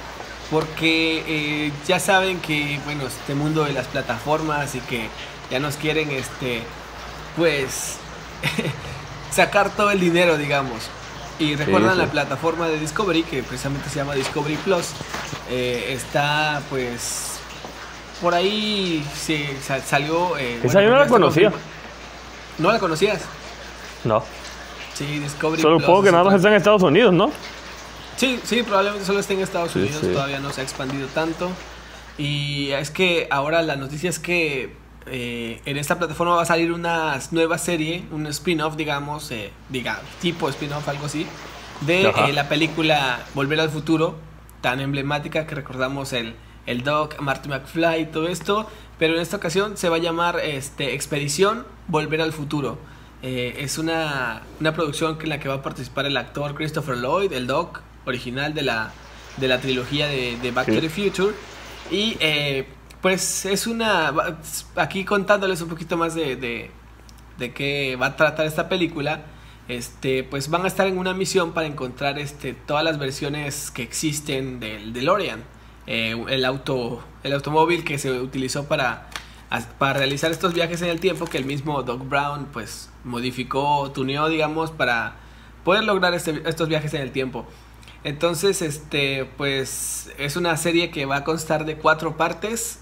porque 0.50 1.24
eh, 1.26 1.72
ya 1.86 2.00
saben 2.00 2.40
que, 2.40 2.80
bueno, 2.84 3.06
este 3.06 3.34
mundo 3.34 3.64
de 3.64 3.72
las 3.72 3.86
plataformas 3.86 4.74
y 4.74 4.80
que 4.80 5.08
ya 5.50 5.60
nos 5.60 5.76
quieren, 5.76 6.10
este, 6.10 6.62
pues, 7.36 7.98
sacar 9.30 9.70
todo 9.70 9.90
el 9.90 10.00
dinero, 10.00 10.36
digamos. 10.36 10.90
Y 11.38 11.56
recuerdan 11.56 11.96
la 11.96 12.06
plataforma 12.06 12.68
de 12.68 12.78
Discovery, 12.78 13.22
que 13.22 13.42
precisamente 13.42 13.88
se 13.88 13.96
llama 13.96 14.14
Discovery 14.14 14.56
Plus, 14.56 14.88
eh, 15.48 15.94
está 15.94 16.60
pues 16.68 17.40
por 18.20 18.34
ahí 18.34 19.02
sí, 19.14 19.48
salió... 19.86 20.36
Eh, 20.36 20.60
Esa 20.62 20.82
yo 20.82 20.90
no 20.90 20.98
la 20.98 21.06
conocía. 21.06 21.50
¿No 22.58 22.70
la 22.70 22.78
conocías? 22.78 23.22
No. 24.04 24.22
Sí, 24.92 25.18
Discovery 25.20 25.62
Solo 25.62 25.78
puedo 25.78 26.02
que 26.02 26.12
nada 26.12 26.24
más 26.24 26.34
está 26.34 26.48
en 26.48 26.56
Estados 26.56 26.82
Unidos, 26.82 27.14
¿no? 27.14 27.30
Sí, 28.20 28.38
sí, 28.44 28.62
probablemente 28.62 29.06
solo 29.06 29.20
esté 29.20 29.32
en 29.32 29.40
Estados 29.40 29.74
Unidos, 29.74 30.02
todavía 30.02 30.40
no 30.40 30.52
se 30.52 30.60
ha 30.60 30.64
expandido 30.64 31.08
tanto. 31.14 31.50
Y 32.18 32.68
es 32.72 32.90
que 32.90 33.26
ahora 33.30 33.62
la 33.62 33.76
noticia 33.76 34.10
es 34.10 34.18
que 34.18 34.76
eh, 35.06 35.62
en 35.64 35.78
esta 35.78 35.98
plataforma 35.98 36.34
va 36.34 36.42
a 36.42 36.44
salir 36.44 36.70
una 36.70 37.18
nueva 37.30 37.56
serie, 37.56 38.04
un 38.10 38.26
spin-off, 38.26 38.76
digamos, 38.76 39.30
eh, 39.30 39.52
diga, 39.70 40.02
tipo 40.20 40.50
spin-off, 40.50 40.86
algo 40.86 41.06
así, 41.06 41.26
de 41.80 42.10
eh, 42.10 42.32
la 42.34 42.46
película 42.46 43.20
Volver 43.32 43.58
al 43.58 43.70
Futuro, 43.70 44.16
tan 44.60 44.80
emblemática 44.80 45.46
que 45.46 45.54
recordamos 45.54 46.12
el, 46.12 46.34
el 46.66 46.84
Doc, 46.84 47.18
Marty 47.20 47.48
McFly 47.48 48.02
y 48.02 48.04
todo 48.04 48.28
esto, 48.28 48.68
pero 48.98 49.14
en 49.14 49.22
esta 49.22 49.38
ocasión 49.38 49.78
se 49.78 49.88
va 49.88 49.96
a 49.96 50.00
llamar 50.00 50.40
este, 50.40 50.92
Expedición 50.94 51.66
Volver 51.88 52.20
al 52.20 52.34
Futuro. 52.34 52.76
es 53.22 53.78
una, 53.78 54.42
una 54.60 54.74
producción 54.74 55.16
en 55.22 55.30
la 55.30 55.40
que 55.40 55.48
va 55.48 55.54
a 55.54 55.62
participar 55.62 56.04
el 56.04 56.18
actor 56.18 56.54
Christopher 56.54 56.98
Lloyd, 56.98 57.32
el 57.32 57.46
Doc 57.46 57.80
original 58.06 58.54
de 58.54 58.62
la, 58.62 58.92
de 59.36 59.48
la 59.48 59.60
trilogía 59.60 60.06
de, 60.06 60.50
Back 60.52 60.66
to 60.66 60.80
the 60.80 60.88
Future. 60.88 61.34
Y 61.90 62.16
pues 63.00 63.46
es 63.46 63.66
una. 63.66 64.12
Aquí 64.76 65.04
contándoles 65.04 65.60
un 65.62 65.68
poquito 65.68 65.96
más 65.96 66.14
de, 66.14 66.36
de, 67.38 67.52
qué 67.52 67.96
va 67.96 68.06
a 68.06 68.16
tratar 68.16 68.46
esta 68.46 68.68
película. 68.68 69.22
Este, 69.68 70.24
pues 70.24 70.50
van 70.50 70.64
a 70.64 70.68
estar 70.68 70.86
en 70.86 70.98
una 70.98 71.14
misión 71.14 71.52
para 71.52 71.66
encontrar 71.66 72.18
este, 72.18 72.54
todas 72.54 72.82
las 72.82 72.98
versiones 72.98 73.70
que 73.70 73.82
existen 73.82 74.60
del 74.60 74.92
DeLorean. 74.92 75.44
Eh, 75.86 76.24
el, 76.28 76.44
auto, 76.44 77.02
el 77.22 77.32
automóvil 77.32 77.84
que 77.84 77.96
se 77.98 78.10
utilizó 78.10 78.66
para, 78.66 79.08
para 79.78 79.94
realizar 79.94 80.30
estos 80.30 80.54
viajes 80.54 80.82
en 80.82 80.88
el 80.88 81.00
tiempo, 81.00 81.24
que 81.26 81.38
el 81.38 81.44
mismo 81.44 81.82
Doc 81.82 82.06
Brown 82.08 82.46
pues 82.52 82.90
modificó, 83.04 83.90
tuneó, 83.92 84.28
digamos, 84.28 84.70
para 84.72 85.16
poder 85.64 85.84
lograr 85.84 86.14
este, 86.14 86.42
estos 86.46 86.68
viajes 86.68 86.92
en 86.94 87.02
el 87.02 87.12
tiempo. 87.12 87.46
Entonces, 88.04 88.62
este, 88.62 89.26
pues 89.36 90.10
es 90.18 90.36
una 90.36 90.56
serie 90.56 90.90
que 90.90 91.06
va 91.06 91.16
a 91.16 91.24
constar 91.24 91.64
de 91.64 91.76
cuatro 91.76 92.16
partes 92.16 92.80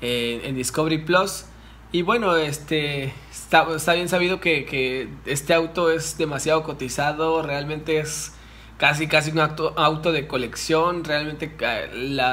en 0.00 0.54
Discovery 0.54 0.98
Plus. 0.98 1.46
Y 1.92 2.02
bueno, 2.02 2.36
este 2.36 3.14
está, 3.30 3.94
bien 3.94 4.08
sabido 4.08 4.40
que, 4.40 5.08
este 5.26 5.54
auto 5.54 5.92
es 5.92 6.18
demasiado 6.18 6.64
cotizado, 6.64 7.42
realmente 7.42 7.98
es 7.98 8.32
casi 8.78 9.06
casi 9.06 9.30
un 9.30 9.38
auto, 9.38 9.74
auto 9.76 10.10
de 10.10 10.26
colección, 10.26 11.04
realmente 11.04 11.54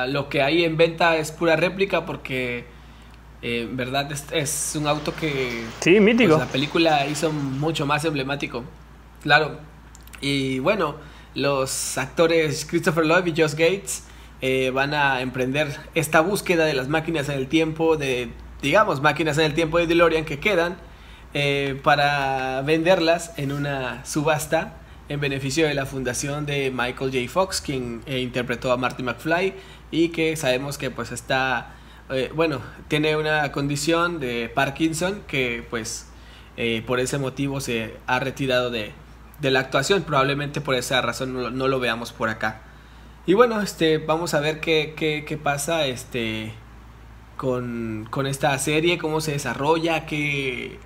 lo 0.08 0.30
que 0.30 0.42
hay 0.42 0.64
en 0.64 0.78
venta 0.78 1.16
es 1.18 1.32
pura 1.32 1.56
réplica 1.56 2.08
porque 2.08 2.66
eh, 3.44 3.68
en 3.70 3.78
verdad 3.78 4.12
es, 4.32 4.74
un 4.76 4.88
auto 4.88 5.14
que 5.16 5.64
sí, 5.80 6.00
mítico. 6.00 6.36
Pues, 6.36 6.48
la 6.48 6.52
película 6.52 7.06
hizo 7.06 7.32
mucho 7.32 7.86
más 7.86 8.04
emblemático, 8.04 8.64
claro. 9.22 9.60
Y 10.22 10.58
bueno, 10.58 10.96
los 11.36 11.98
actores 11.98 12.66
Christopher 12.66 13.06
Lloyd 13.06 13.26
y 13.26 13.42
Josh 13.42 13.52
Gates 13.52 14.04
eh, 14.42 14.72
van 14.74 14.94
a 14.94 15.22
emprender 15.22 15.78
esta 15.94 16.22
búsqueda 16.22 16.66
de 16.66 16.74
las 16.74 16.88
máquinas 16.88 17.30
en 17.30 17.36
el 17.36 17.48
tiempo, 17.48 17.96
de, 17.96 18.30
digamos, 18.62 19.02
máquinas 19.02 19.38
en 19.38 19.46
el 19.46 19.54
tiempo 19.54 19.78
de 19.78 19.88
DeLorean 19.88 20.26
que 20.26 20.40
quedan, 20.40 20.78
eh, 21.34 21.80
para 21.84 22.62
venderlas 22.64 23.34
en 23.38 23.52
una 23.52 24.04
subasta 24.04 24.78
en 25.10 25.20
beneficio 25.20 25.68
de 25.68 25.74
la 25.74 25.86
fundación 25.86 26.46
de 26.46 26.72
Michael 26.72 27.12
J. 27.12 27.32
Fox, 27.32 27.62
quien 27.62 28.02
eh, 28.08 28.20
interpretó 28.20 28.72
a 28.72 28.78
Marty 28.78 29.04
McFly 29.04 29.54
y 29.92 30.10
que 30.10 30.36
sabemos 30.36 30.78
que 30.78 30.90
pues 30.90 31.12
está, 31.12 31.76
bueno, 32.34 32.62
tiene 32.90 33.16
una 33.16 33.52
condición 33.54 34.20
de 34.20 34.52
Parkinson 34.54 35.22
que 35.28 35.66
pues 35.70 36.08
por 36.86 37.00
ese 37.00 37.18
motivo 37.18 37.62
se 37.62 37.96
ha 38.06 38.20
retirado 38.20 38.70
de, 38.70 38.92
de 39.42 39.52
la 39.52 39.62
actuación, 39.62 40.04
probablemente 40.04 40.62
por 40.62 40.76
esa 40.76 41.02
razón 41.02 41.58
no 41.58 41.68
lo 41.68 41.80
veamos 41.80 42.14
por 42.14 42.30
acá. 42.30 42.62
Y 43.26 43.34
bueno, 43.34 43.62
este, 43.62 44.00
vamos 44.00 44.34
a 44.34 44.40
ver 44.40 44.60
qué, 44.60 44.94
qué, 44.96 45.26
qué 45.28 45.38
pasa 45.38 45.86
este, 45.86 46.54
con, 47.38 48.08
con, 48.10 48.26
esta 48.26 48.58
serie, 48.58 48.98
cómo 48.98 49.22
se 49.22 49.34
desarrolla, 49.34 50.06
qué 50.08 50.80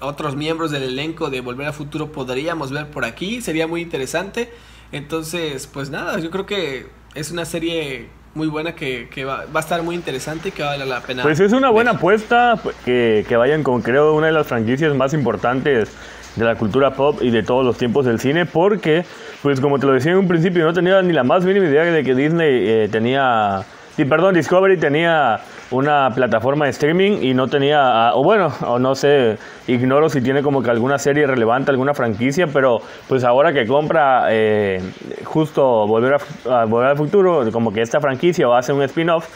otros 0.00 0.36
miembros 0.36 0.70
del 0.70 0.84
elenco 0.84 1.28
de 1.28 1.40
Volver 1.40 1.68
a 1.68 1.72
Futuro 1.72 2.10
podríamos 2.10 2.70
ver 2.70 2.90
por 2.90 3.04
aquí, 3.04 3.42
sería 3.42 3.66
muy 3.66 3.82
interesante. 3.82 4.50
Entonces, 4.90 5.66
pues 5.66 5.90
nada, 5.90 6.18
yo 6.18 6.30
creo 6.30 6.46
que 6.46 6.86
es 7.14 7.30
una 7.30 7.44
serie 7.44 8.08
muy 8.34 8.46
buena 8.46 8.74
que, 8.74 9.08
que 9.10 9.26
va, 9.26 9.44
va, 9.54 9.60
a 9.60 9.62
estar 9.62 9.82
muy 9.82 9.94
interesante 9.94 10.48
y 10.48 10.52
que 10.52 10.62
vale 10.62 10.86
la 10.86 11.02
pena. 11.02 11.22
Pues 11.22 11.40
es 11.40 11.52
una 11.52 11.68
buena 11.68 11.92
apuesta 11.92 12.58
que, 12.86 13.26
que 13.28 13.36
vayan 13.36 13.62
con 13.62 13.82
creo 13.82 14.14
una 14.14 14.28
de 14.28 14.32
las 14.32 14.46
franquicias 14.46 14.94
más 14.94 15.12
importantes 15.12 15.90
de 16.36 16.44
la 16.44 16.54
cultura 16.54 16.90
pop 16.90 17.18
y 17.20 17.30
de 17.30 17.42
todos 17.42 17.64
los 17.64 17.76
tiempos 17.76 18.06
del 18.06 18.18
cine, 18.18 18.46
porque, 18.46 19.04
pues 19.42 19.60
como 19.60 19.78
te 19.78 19.86
lo 19.86 19.92
decía 19.92 20.12
en 20.12 20.18
un 20.18 20.28
principio, 20.28 20.64
no 20.64 20.72
tenía 20.72 21.00
ni 21.02 21.12
la 21.12 21.24
más 21.24 21.44
mínima 21.44 21.66
idea 21.66 21.84
de 21.84 22.02
que 22.02 22.14
Disney 22.14 22.68
eh, 22.68 22.88
tenía, 22.90 23.60
sí, 23.96 24.04
perdón, 24.04 24.34
Discovery 24.34 24.78
tenía 24.78 25.40
una 25.72 26.10
plataforma 26.14 26.66
de 26.66 26.70
streaming 26.70 27.22
y 27.22 27.34
no 27.34 27.46
tenía, 27.48 27.80
ah, 27.80 28.12
o 28.14 28.22
bueno, 28.22 28.48
o 28.66 28.78
no 28.78 28.94
sé, 28.94 29.36
ignoro 29.66 30.08
si 30.08 30.20
tiene 30.20 30.42
como 30.42 30.62
que 30.62 30.70
alguna 30.70 30.98
serie 30.98 31.26
relevante, 31.26 31.70
alguna 31.70 31.94
franquicia, 31.94 32.46
pero 32.52 32.78
pues 33.08 33.24
ahora 33.24 33.52
que 33.52 33.66
compra 33.66 34.26
eh, 34.30 34.80
justo 35.24 35.86
Volver, 35.86 36.14
a, 36.50 36.64
Volver 36.66 36.90
al 36.90 36.96
Futuro, 36.96 37.42
como 37.52 37.72
que 37.72 37.80
esta 37.80 38.00
franquicia 38.00 38.48
o 38.48 38.54
hace 38.54 38.72
un 38.72 38.82
spin-off, 38.82 39.26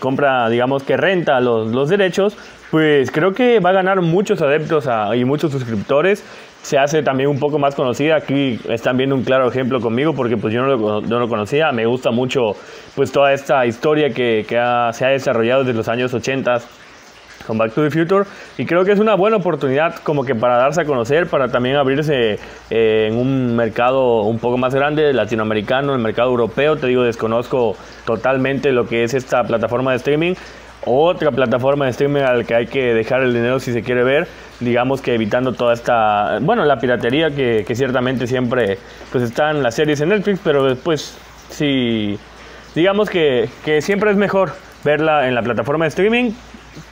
compra, 0.00 0.48
digamos 0.48 0.82
que 0.82 0.96
renta 0.96 1.40
los, 1.40 1.68
los 1.72 1.88
derechos, 1.88 2.36
pues 2.70 3.12
creo 3.12 3.32
que 3.32 3.60
va 3.60 3.70
a 3.70 3.72
ganar 3.72 4.00
muchos 4.00 4.42
adeptos 4.42 4.88
y 5.14 5.24
muchos 5.24 5.52
suscriptores 5.52 6.24
se 6.64 6.78
hace 6.78 7.02
también 7.02 7.28
un 7.28 7.38
poco 7.38 7.58
más 7.58 7.74
conocida. 7.74 8.16
Aquí 8.16 8.58
están 8.70 8.96
viendo 8.96 9.14
un 9.14 9.22
claro 9.22 9.48
ejemplo 9.48 9.80
conmigo 9.80 10.14
porque 10.14 10.38
pues 10.38 10.52
yo 10.52 10.62
no 10.62 10.76
lo, 10.76 11.00
no 11.02 11.18
lo 11.18 11.28
conocía. 11.28 11.70
Me 11.72 11.84
gusta 11.84 12.10
mucho 12.10 12.52
pues 12.96 13.12
toda 13.12 13.34
esta 13.34 13.66
historia 13.66 14.08
que, 14.08 14.46
que 14.48 14.56
se 14.92 15.04
ha 15.04 15.08
desarrollado 15.10 15.62
desde 15.62 15.76
los 15.76 15.88
años 15.88 16.14
80 16.14 16.62
con 17.46 17.58
Back 17.58 17.74
to 17.74 17.82
the 17.82 17.90
Future 17.90 18.24
y 18.56 18.64
creo 18.64 18.82
que 18.86 18.92
es 18.92 18.98
una 18.98 19.14
buena 19.14 19.36
oportunidad 19.36 19.96
como 19.96 20.24
que 20.24 20.34
para 20.34 20.56
darse 20.56 20.80
a 20.80 20.84
conocer, 20.86 21.26
para 21.26 21.48
también 21.48 21.76
abrirse 21.76 22.38
eh, 22.70 23.08
en 23.10 23.18
un 23.18 23.54
mercado 23.54 24.22
un 24.22 24.38
poco 24.38 24.56
más 24.56 24.74
grande, 24.74 25.12
latinoamericano, 25.12 25.92
el 25.92 26.00
mercado 26.00 26.30
europeo, 26.30 26.76
te 26.76 26.86
digo, 26.86 27.02
desconozco 27.02 27.76
totalmente 28.06 28.72
lo 28.72 28.86
que 28.86 29.04
es 29.04 29.12
esta 29.12 29.44
plataforma 29.44 29.90
de 29.90 29.98
streaming, 29.98 30.34
otra 30.86 31.30
plataforma 31.30 31.84
de 31.84 31.90
streaming 31.90 32.22
al 32.22 32.46
que 32.46 32.54
hay 32.54 32.66
que 32.66 32.94
dejar 32.94 33.22
el 33.22 33.34
dinero 33.34 33.60
si 33.60 33.72
se 33.74 33.82
quiere 33.82 34.02
ver, 34.04 34.26
digamos 34.60 35.00
que 35.00 35.14
evitando 35.14 35.52
toda 35.52 35.74
esta, 35.74 36.38
bueno, 36.40 36.64
la 36.64 36.78
piratería 36.78 37.30
que, 37.30 37.64
que 37.66 37.74
ciertamente 37.74 38.26
siempre 38.26 38.78
pues 39.10 39.24
están 39.24 39.62
las 39.62 39.74
series 39.74 40.00
en 40.00 40.10
Netflix, 40.10 40.40
pero 40.42 40.64
después 40.64 41.16
sí, 41.50 42.18
digamos 42.74 43.10
que, 43.10 43.48
que 43.64 43.82
siempre 43.82 44.10
es 44.10 44.16
mejor 44.16 44.52
verla 44.84 45.28
en 45.28 45.34
la 45.34 45.42
plataforma 45.42 45.84
de 45.84 45.90
streaming. 45.90 46.32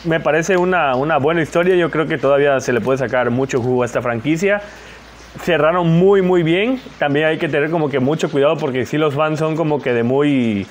Me 0.04 0.20
parece 0.20 0.56
una, 0.56 0.94
una 0.94 1.18
buena 1.18 1.42
historia, 1.42 1.74
yo 1.74 1.90
creo 1.90 2.06
que 2.06 2.18
todavía 2.18 2.60
se 2.60 2.72
le 2.72 2.80
puede 2.80 2.98
sacar 2.98 3.30
mucho 3.30 3.60
jugo 3.60 3.82
a 3.82 3.86
esta 3.86 4.00
franquicia 4.00 4.62
cerraron 5.40 5.88
muy 5.88 6.22
muy 6.22 6.42
bien. 6.42 6.80
También 6.98 7.26
hay 7.26 7.38
que 7.38 7.48
tener 7.48 7.70
como 7.70 7.88
que 7.88 8.00
mucho 8.00 8.30
cuidado 8.30 8.56
porque 8.56 8.86
si 8.86 8.98
los 8.98 9.14
fans 9.14 9.38
son 9.38 9.56
como 9.56 9.80
que 9.80 9.92
de 9.92 10.02
muy... 10.02 10.66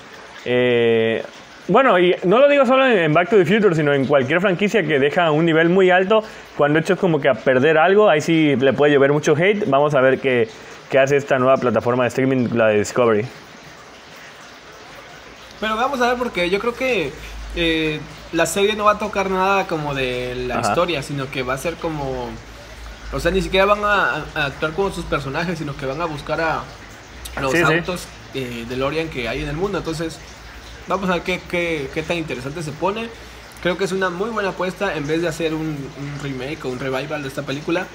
Eh, 0.46 1.24
bueno, 1.68 1.98
y 2.00 2.16
no 2.24 2.40
lo 2.40 2.50
digo 2.50 2.66
solo 2.66 2.88
en 2.88 3.14
Back 3.14 3.30
to 3.30 3.38
the 3.38 3.46
Future, 3.46 3.76
sino 3.76 3.94
en 3.94 4.06
cualquier 4.06 4.42
franquicia 4.42 4.84
que 4.84 5.00
deja 5.00 5.32
un 5.32 5.46
nivel 5.46 5.70
muy 5.70 5.90
alto, 5.92 6.24
cuando 6.58 6.80
echas 6.80 6.98
como 6.98 7.22
que 7.22 7.30
a 7.30 7.34
perder 7.34 7.78
algo, 7.78 8.10
ahí 8.10 8.22
sí 8.22 8.56
le 8.56 8.74
puede 8.74 8.94
llover 8.94 9.14
mucho 9.14 9.36
hate. 9.36 9.66
Vamos 9.68 9.94
a 9.94 10.02
ver 10.02 10.20
qué, 10.20 10.50
qué 10.90 11.00
hace 11.00 11.18
esta 11.18 11.38
nueva 11.40 11.58
plataforma 11.58 12.04
de 12.04 12.10
streaming, 12.10 12.50
la 12.54 12.68
de 12.68 12.80
Discovery. 12.80 13.26
Pero 15.60 15.76
vamos 15.76 16.02
a 16.02 16.10
ver 16.10 16.18
porque 16.18 16.50
yo 16.50 16.60
creo 16.60 16.74
que 16.74 17.14
eh, 17.56 18.00
la 18.32 18.46
serie 18.46 18.76
no 18.76 18.86
va 18.86 18.94
a 18.94 19.00
tocar 19.00 19.30
nada 19.30 19.68
como 19.68 19.94
de 19.94 20.34
la 20.48 20.60
historia, 20.62 21.04
sino 21.04 21.30
que 21.30 21.44
va 21.44 21.54
a 21.54 21.58
ser 21.58 21.76
como... 21.76 22.30
O 23.14 23.20
sea, 23.20 23.30
ni 23.30 23.42
siquiera 23.42 23.66
van 23.66 23.84
a, 23.84 24.26
actuar 24.34 24.72
como 24.72 24.90
sus 24.90 25.06
personajes, 25.06 25.60
sino 25.60 25.76
que 25.76 25.86
van 25.86 26.02
a 26.02 26.06
buscar 26.06 26.42
a 26.42 26.64
los 27.40 27.54
autos 27.54 28.08
eh, 28.34 28.66
de 28.68 28.78
Lorian 28.78 29.10
que 29.10 29.28
hay 29.28 29.44
en 29.44 29.50
el 29.50 29.58
mundo. 29.58 29.78
Entonces, 29.78 30.20
Vamos 30.88 31.10
a 31.10 31.14
ver 31.14 31.22
qué, 31.24 31.42
qué, 31.50 31.90
qué, 31.94 32.04
tan 32.04 32.18
interesante 32.18 32.64
se 32.64 32.72
pone. 32.72 33.10
Creo 33.62 33.78
que 33.78 33.84
es 33.84 33.92
una 33.92 34.10
muy 34.10 34.30
buena 34.30 34.50
apuesta 34.50 34.96
en 34.96 35.06
vez 35.06 35.22
de 35.22 35.28
hacer 35.28 35.54
un, 35.54 35.78
remake 36.24 36.66
o 36.66 36.70
un 36.70 36.80
revival 36.80 37.22
de 37.22 37.28
esta 37.28 37.44
película, 37.44 37.86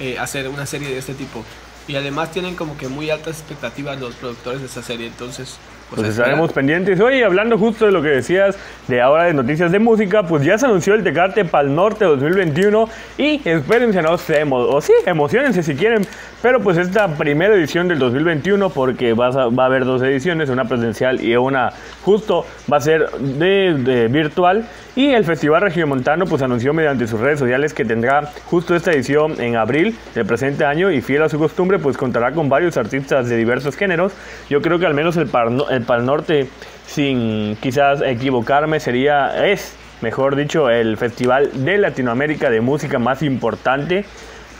eh, 0.00 0.18
hacer 0.18 0.48
una 0.48 0.66
serie 0.66 0.88
de 0.88 0.98
este 0.98 1.14
tipo. 1.14 1.44
Y 1.86 1.96
además 1.96 2.32
tienen 2.32 2.56
como 2.56 2.78
que 2.78 2.88
muy 2.88 3.10
altas 3.10 3.38
expectativas 3.40 4.00
los 4.00 4.14
productores 4.14 4.60
de 4.60 4.66
esta 4.66 4.82
serie, 4.82 5.06
entonces 5.06 5.58
pues, 5.90 6.00
pues 6.00 6.08
estaremos 6.10 6.52
pendientes. 6.52 7.00
Oye, 7.00 7.24
hablando 7.24 7.58
justo 7.58 7.86
de 7.86 7.92
lo 7.92 8.02
que 8.02 8.08
decías 8.08 8.56
de 8.88 9.00
ahora 9.00 9.24
de 9.24 9.34
noticias 9.34 9.70
de 9.70 9.78
música, 9.78 10.24
pues 10.24 10.44
ya 10.44 10.58
se 10.58 10.66
anunció 10.66 10.94
el 10.94 11.04
Tecate 11.04 11.44
Pal 11.44 11.74
Norte 11.74 12.04
2021 12.04 12.88
y 13.18 13.40
espérense, 13.48 14.02
no 14.02 14.18
sé, 14.18 14.44
o 14.50 14.80
sí, 14.80 14.92
emocionense 15.06 15.62
si 15.62 15.74
quieren, 15.74 16.06
pero 16.42 16.60
pues 16.60 16.76
esta 16.78 17.08
primera 17.08 17.54
edición 17.54 17.88
del 17.88 17.98
2021, 17.98 18.70
porque 18.70 19.14
va 19.14 19.28
a, 19.28 19.48
va 19.48 19.62
a 19.64 19.66
haber 19.66 19.84
dos 19.84 20.02
ediciones, 20.02 20.50
una 20.50 20.64
presencial 20.64 21.22
y 21.22 21.36
una 21.36 21.72
justo 22.02 22.44
va 22.70 22.78
a 22.78 22.80
ser 22.80 23.10
de, 23.10 24.08
virtual. 24.08 24.66
Y 24.96 25.10
el 25.10 25.24
Festival 25.24 25.60
Regiomontano 25.60 26.24
pues 26.24 26.40
anunció 26.42 26.72
mediante 26.72 27.08
sus 27.08 27.18
redes 27.18 27.40
sociales 27.40 27.74
que 27.74 27.84
tendrá 27.84 28.30
justo 28.46 28.76
esta 28.76 28.92
edición 28.92 29.40
en 29.40 29.56
abril 29.56 29.96
del 30.14 30.24
presente 30.24 30.64
año 30.64 30.92
y 30.92 31.00
fiel 31.00 31.22
a 31.22 31.28
su 31.28 31.36
costumbre 31.36 31.80
pues 31.80 31.96
contará 31.96 32.30
con 32.30 32.48
varios 32.48 32.76
artistas 32.76 33.28
de 33.28 33.36
diversos 33.36 33.74
géneros. 33.74 34.12
Yo 34.48 34.62
creo 34.62 34.78
que 34.78 34.86
al 34.86 34.94
menos 34.94 35.16
el, 35.16 35.26
Pal 35.26 36.06
Norte, 36.06 36.48
sin 36.86 37.56
quizás 37.56 38.02
equivocarme, 38.02 38.78
sería, 38.78 39.48
es, 39.48 39.74
mejor 40.00 40.36
dicho, 40.36 40.70
el 40.70 40.96
festival 40.96 41.50
de 41.64 41.76
Latinoamérica 41.78 42.48
de 42.48 42.60
música 42.60 43.00
más 43.00 43.22
importante. 43.22 44.04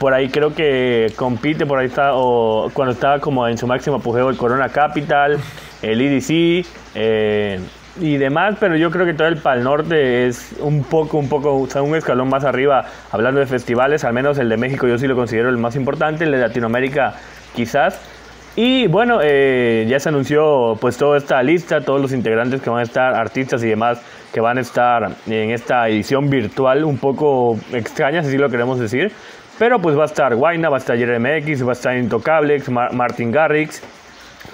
Por 0.00 0.14
ahí 0.14 0.30
creo 0.30 0.52
que 0.52 1.12
compite, 1.14 1.64
por 1.64 1.78
ahí 1.78 1.86
está, 1.86 2.14
o 2.14 2.70
cuando 2.72 2.94
estaba 2.94 3.20
como 3.20 3.46
en 3.46 3.56
su 3.56 3.68
máximo 3.68 3.96
apogeo 3.96 4.30
el 4.30 4.36
Corona 4.36 4.68
Capital, 4.68 5.38
el 5.80 6.00
EDC 6.00 6.66
eh, 6.96 7.60
y 8.00 8.16
demás, 8.16 8.56
pero 8.58 8.76
yo 8.76 8.90
creo 8.90 9.06
que 9.06 9.14
todo 9.14 9.28
el 9.28 9.36
Pal 9.36 9.62
Norte 9.62 10.26
es 10.26 10.54
un 10.60 10.82
poco, 10.84 11.18
un 11.18 11.28
poco, 11.28 11.56
o 11.56 11.66
sea, 11.66 11.82
un 11.82 11.94
escalón 11.94 12.28
más 12.28 12.44
arriba 12.44 12.84
hablando 13.12 13.40
de 13.40 13.46
festivales, 13.46 14.04
al 14.04 14.12
menos 14.12 14.38
el 14.38 14.48
de 14.48 14.56
México 14.56 14.88
yo 14.88 14.98
sí 14.98 15.06
lo 15.06 15.14
considero 15.14 15.48
el 15.48 15.58
más 15.58 15.76
importante, 15.76 16.24
el 16.24 16.32
de 16.32 16.38
Latinoamérica 16.38 17.14
quizás. 17.54 18.00
Y 18.56 18.86
bueno, 18.86 19.18
eh, 19.20 19.84
ya 19.88 19.98
se 19.98 20.08
anunció 20.08 20.76
pues 20.80 20.96
toda 20.96 21.18
esta 21.18 21.42
lista, 21.42 21.80
todos 21.80 22.00
los 22.00 22.12
integrantes 22.12 22.62
que 22.62 22.70
van 22.70 22.80
a 22.80 22.84
estar, 22.84 23.14
artistas 23.14 23.64
y 23.64 23.68
demás, 23.68 24.00
que 24.32 24.40
van 24.40 24.58
a 24.58 24.60
estar 24.60 25.10
en 25.26 25.50
esta 25.50 25.88
edición 25.88 26.30
virtual 26.30 26.84
un 26.84 26.98
poco 26.98 27.58
extraña, 27.72 28.22
si 28.22 28.38
lo 28.38 28.48
queremos 28.48 28.78
decir. 28.78 29.10
Pero 29.58 29.80
pues 29.80 29.96
va 29.96 30.02
a 30.02 30.06
estar 30.06 30.34
Guayna, 30.34 30.68
va 30.68 30.76
a 30.76 30.78
estar 30.78 30.96
Jeremy 30.96 31.40
va 31.62 31.70
a 31.70 31.72
estar 31.72 31.96
Intocablex, 31.96 32.68
Martin 32.68 33.30
Garrix, 33.30 33.82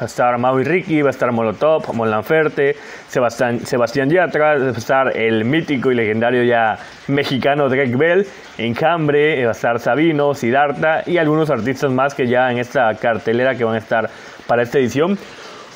va 0.01 0.05
a 0.05 0.07
estar 0.07 0.39
Maui 0.39 0.65
Ricky, 0.65 1.03
va 1.03 1.09
a 1.09 1.11
estar 1.11 1.31
Molotov, 1.31 1.93
Mon 1.95 2.11
Laferte, 2.11 2.75
Sebastián, 3.09 3.61
Sebastián 3.67 4.09
Yatra, 4.09 4.57
va 4.57 4.69
a 4.69 4.71
estar 4.71 5.17
el 5.17 5.45
mítico 5.45 5.93
y 5.93 5.95
legendario 5.95 6.43
ya 6.43 6.79
mexicano 7.09 7.69
Drake 7.69 7.97
Bell, 7.97 8.27
Enjambre, 8.57 9.45
va 9.45 9.51
a 9.51 9.53
estar 9.53 9.79
Sabino, 9.79 10.33
Siddhartha 10.33 11.03
y 11.07 11.19
algunos 11.19 11.51
artistas 11.51 11.91
más 11.91 12.15
que 12.15 12.27
ya 12.27 12.51
en 12.51 12.59
esta 12.59 12.95
cartelera 12.95 13.55
que 13.55 13.65
van 13.65 13.75
a 13.75 13.79
estar 13.79 14.09
para 14.47 14.63
esta 14.63 14.79
edición. 14.79 15.19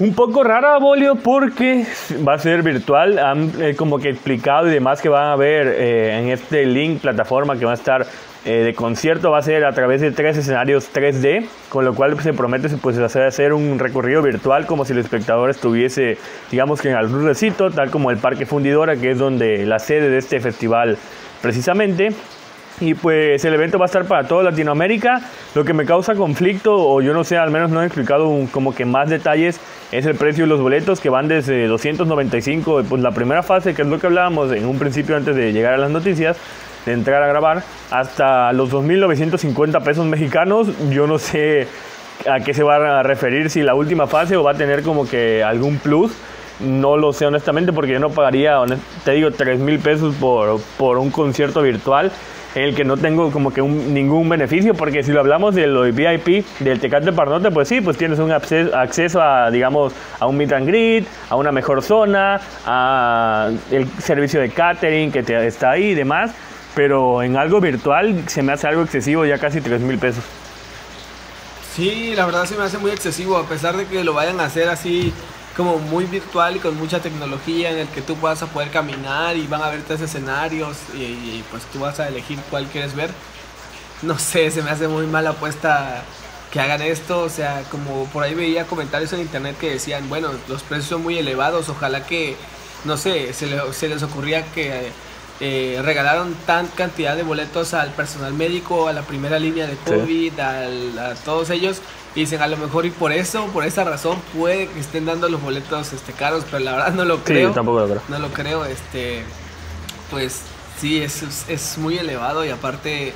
Un 0.01 0.13
poco 0.15 0.43
rara, 0.43 0.79
Bolio, 0.79 1.15
porque 1.17 1.87
va 2.27 2.35
a 2.35 2.39
ser 2.39 2.63
virtual. 2.63 3.17
Han 3.19 3.53
eh, 3.61 3.77
como 3.77 3.99
que 3.99 4.09
explicado 4.09 4.67
y 4.69 4.73
demás 4.73 5.01
que 5.01 5.09
van 5.09 5.29
a 5.29 5.37
ver 5.37 5.69
eh, 5.69 6.19
en 6.19 6.31
este 6.31 6.67
link, 6.67 7.01
plataforma 7.03 7.57
que 7.57 7.65
va 7.65 7.73
a 7.73 7.75
estar 7.75 8.05
eh, 8.45 8.63
de 8.63 8.75
concierto 8.75 9.31
va 9.31 9.39
a 9.39 9.43
ser 9.43 9.65
a 9.65 9.73
través 9.73 10.03
de 10.03 10.11
tres 10.11 10.37
escenarios 10.37 10.91
3D, 10.93 11.47
con 11.71 11.85
lo 11.85 11.95
cual 11.95 12.21
se 12.21 12.35
promete 12.35 12.69
pues, 12.77 12.99
hacer 12.99 13.55
un 13.55 13.79
recorrido 13.79 14.21
virtual 14.21 14.67
como 14.67 14.85
si 14.85 14.93
el 14.93 14.99
espectador 14.99 15.49
estuviese, 15.49 16.19
digamos 16.51 16.83
que 16.83 16.91
en 16.91 16.97
algún 16.97 17.25
recito, 17.25 17.71
tal 17.71 17.91
como 17.91 18.11
el 18.11 18.19
Parque 18.19 18.45
Fundidora, 18.45 18.97
que 18.97 19.13
es 19.13 19.19
donde 19.19 19.65
la 19.65 19.79
sede 19.79 20.11
de 20.11 20.19
este 20.19 20.41
festival 20.41 20.99
precisamente. 21.41 22.11
Y 22.81 22.95
pues 22.95 23.45
el 23.45 23.55
evento 23.55 23.79
va 23.79 23.85
a 23.85 23.87
estar 23.87 24.05
para 24.05 24.27
toda 24.27 24.43
Latinoamérica. 24.43 25.21
Lo 25.55 25.65
que 25.65 25.73
me 25.73 25.87
causa 25.87 26.15
conflicto, 26.15 26.75
o 26.75 27.01
yo 27.01 27.15
no 27.15 27.23
sé, 27.23 27.37
al 27.37 27.51
menos 27.51 27.71
no 27.71 27.83
he 27.83 27.87
explicado 27.87 28.29
como 28.51 28.75
que 28.75 28.85
más 28.85 29.09
detalles, 29.09 29.61
es 29.93 30.05
el 30.07 30.17
precio 30.17 30.45
de 30.45 30.49
los 30.49 30.61
boletos 30.61 31.01
que 31.01 31.09
van 31.09 31.29
desde 31.29 31.69
295, 31.69 32.83
pues 32.89 33.01
la 33.01 33.13
primera 33.13 33.43
fase, 33.45 33.75
que 33.75 33.83
es 33.83 33.89
lo 33.89 34.01
que 34.01 34.09
hablábamos 34.09 34.53
en 34.53 34.67
un 34.67 34.79
principio 34.79 35.17
antes 35.17 35.37
de 35.37 35.53
llegar 35.53 35.75
a 35.75 35.79
las 35.79 35.91
noticias, 35.91 36.37
de 36.87 36.93
entrar 36.93 37.23
a 37.23 37.27
grabar 37.27 37.63
hasta 37.91 38.53
los 38.53 38.71
2.950 38.73 39.83
pesos 39.83 40.07
mexicanos. 40.07 40.69
Yo 40.91 41.07
no 41.07 41.19
sé 41.19 41.69
a 42.31 42.41
qué 42.41 42.55
se 42.55 42.63
va 42.63 43.01
a 43.01 43.03
referir, 43.03 43.51
si 43.51 43.63
la 43.63 43.75
última 43.75 44.07
fase 44.07 44.37
o 44.37 44.43
va 44.43 44.53
a 44.53 44.55
tener 44.55 44.83
como 44.83 45.09
que 45.09 45.43
algún 45.43 45.79
plus. 45.79 46.13
No 46.61 46.97
lo 46.97 47.13
sé 47.13 47.27
honestamente 47.27 47.73
porque 47.73 47.93
yo 47.93 47.99
no 47.99 48.11
pagaría, 48.11 48.57
te 49.05 49.13
digo, 49.13 49.33
3 49.33 49.59
mil 49.59 49.81
pesos 49.81 50.15
por, 50.15 50.61
por 50.79 50.99
un 50.99 51.11
concierto 51.11 51.63
virtual 51.63 52.13
en 52.55 52.63
el 52.63 52.75
que 52.75 52.85
no 52.85 52.97
tengo 52.97 53.31
como 53.31 53.53
que 53.53 53.61
un, 53.61 53.93
ningún 53.93 54.29
beneficio, 54.29 54.75
porque 54.75 55.03
si 55.03 55.13
lo 55.13 55.21
hablamos 55.21 55.55
de 55.55 55.67
lo 55.67 55.83
de 55.83 55.93
VIP, 55.93 56.47
del 56.61 56.81
Tecate 56.81 57.13
Parnote, 57.13 57.51
pues 57.51 57.69
sí, 57.69 57.81
pues 57.81 57.97
tienes 57.97 58.19
un 58.19 58.31
acceso, 58.31 59.21
a, 59.21 59.51
digamos, 59.51 59.93
a 60.21 60.27
un 60.27 60.37
meet 60.37 60.53
and 60.53 60.67
greet, 60.67 61.07
a 61.29 61.37
una 61.37 61.51
mejor 61.51 61.83
zona, 61.83 62.41
a 62.65 63.51
el 63.71 63.89
servicio 63.99 64.41
de 64.41 64.51
catering 64.51 65.11
que 65.11 65.23
te, 65.23 65.47
está 65.47 65.73
ahí 65.73 65.87
y 65.87 65.95
demás, 65.95 66.33
pero 66.75 67.23
en 67.23 67.37
algo 67.37 67.61
virtual 67.61 68.25
se 68.29 68.43
me 68.43 68.53
hace 68.53 68.67
algo 68.67 68.83
excesivo, 68.83 69.25
ya 69.25 69.39
casi 69.39 69.61
3 69.61 69.81
mil 69.81 69.99
pesos. 69.99 70.25
Sí, 71.75 72.15
la 72.15 72.27
verdad 72.27 72.45
se 72.47 72.57
me 72.57 72.65
hace 72.65 72.79
muy 72.79 72.91
excesivo, 72.91 73.37
a 73.37 73.49
pesar 73.49 73.77
de 73.77 73.87
que 73.87 74.05
lo 74.05 74.15
vayan 74.15 74.41
a 74.41 74.45
hacer 74.45 74.69
así 74.69 75.13
como 75.57 75.79
muy 75.79 76.05
virtual 76.05 76.57
y 76.57 76.59
con 76.59 76.77
mucha 76.77 77.01
tecnología 77.01 77.71
en 77.71 77.79
el 77.79 77.89
que 77.89 78.03
tú 78.03 78.17
vas 78.17 78.43
a 78.43 78.47
poder 78.47 78.71
caminar 78.71 79.37
y 79.37 79.47
van 79.47 79.63
a 79.63 79.71
ver 79.71 79.83
tres 79.83 80.01
escenarios 80.01 80.77
y, 80.95 81.43
pues 81.51 81.65
tú 81.73 81.81
vas 81.81 82.01
a 82.01 82.09
elegir 82.09 82.39
cuál 82.51 82.67
quieres 82.67 82.95
ver. 82.95 83.11
No 84.03 84.19
sé, 84.19 84.51
se 84.51 84.63
me 84.63 84.71
hace 84.71 84.89
muy 84.89 85.07
mala 85.07 85.31
apuesta 85.31 86.03
que 86.53 86.61
hagan 86.61 86.83
esto, 86.83 87.21
o 87.23 87.29
sea, 87.29 87.63
como 87.71 88.07
por 88.07 88.23
ahí 88.23 88.35
veía 88.35 88.67
comentarios 88.67 89.13
en 89.13 89.21
internet 89.21 89.57
que 89.59 89.71
decían, 89.71 90.09
bueno, 90.09 90.31
los 90.49 90.63
precios 90.63 90.89
son 90.89 91.03
muy 91.03 91.19
elevados, 91.19 91.69
ojalá 91.69 92.07
que, 92.07 92.37
no 92.85 92.97
sé, 92.97 93.33
se, 93.33 93.73
se 93.73 93.89
les 93.89 94.03
ocurría 94.03 94.45
que 94.53 94.93
eh, 95.41 95.81
regalaron 95.83 96.35
tan 96.47 96.69
cantidad 96.69 97.17
de 97.17 97.23
boletos 97.23 97.75
al 97.75 97.91
personal 97.91 98.33
médico, 98.35 98.89
a 98.89 98.93
la 98.93 99.03
primera 99.03 99.39
línea 99.39 99.67
de 99.67 99.77
COVID, 99.77 100.39
a 100.39 101.15
todos 101.25 101.51
ellos. 101.51 101.81
Y 102.15 102.21
dicen, 102.21 102.41
a 102.43 102.47
lo 102.47 102.57
mejor 102.57 102.87
y 102.87 102.91
por 102.91 103.13
eso, 103.13 103.47
por 103.47 103.65
esa 103.65 103.83
razón, 103.83 104.19
puede 104.37 104.69
que 104.69 104.79
estén 104.79 105.05
dando 105.05 105.29
los 105.29 105.43
boletos 105.43 105.93
este, 105.93 106.13
caros, 106.13 106.45
pero 106.49 106.63
la 106.63 106.73
verdad 106.73 106.93
no 106.93 107.05
lo 107.05 107.25
creo. 107.25 107.51
tampoco 107.51 107.81
lo 107.81 107.87
creo. 107.89 108.03
No 108.09 108.21
lo 108.21 108.29
creo, 108.29 108.65
este, 108.65 109.25
pues 110.11 110.43
sí, 110.81 111.03
es, 111.03 111.25
es 111.49 111.79
muy 111.79 111.99
elevado 111.99 112.45
y 112.45 112.51
aparte, 112.51 113.13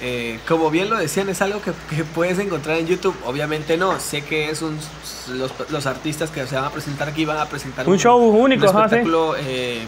eh, 0.00 0.40
como 0.48 0.70
bien 0.70 0.90
lo 0.90 0.96
decían, 0.96 1.28
es 1.28 1.40
algo 1.42 1.60
que, 1.62 1.72
puedes 2.02 2.40
encontrar 2.40 2.78
en 2.78 2.88
YouTube. 2.88 3.14
Obviamente 3.24 3.76
no, 3.76 4.00
sé 4.00 4.22
que 4.22 4.50
es 4.50 4.62
un 4.62 4.78
los, 5.70 5.86
artistas 5.86 6.30
que 6.30 6.44
se 6.48 6.56
van 6.56 6.64
a 6.64 6.70
presentar 6.70 7.08
aquí 7.08 7.24
van 7.24 7.38
a 7.38 7.46
presentar 7.46 7.88
un, 7.88 7.98
show 7.98 8.18
único, 8.18 8.68
un 8.68 8.76
espectáculo 8.76 9.36
eh, 9.38 9.82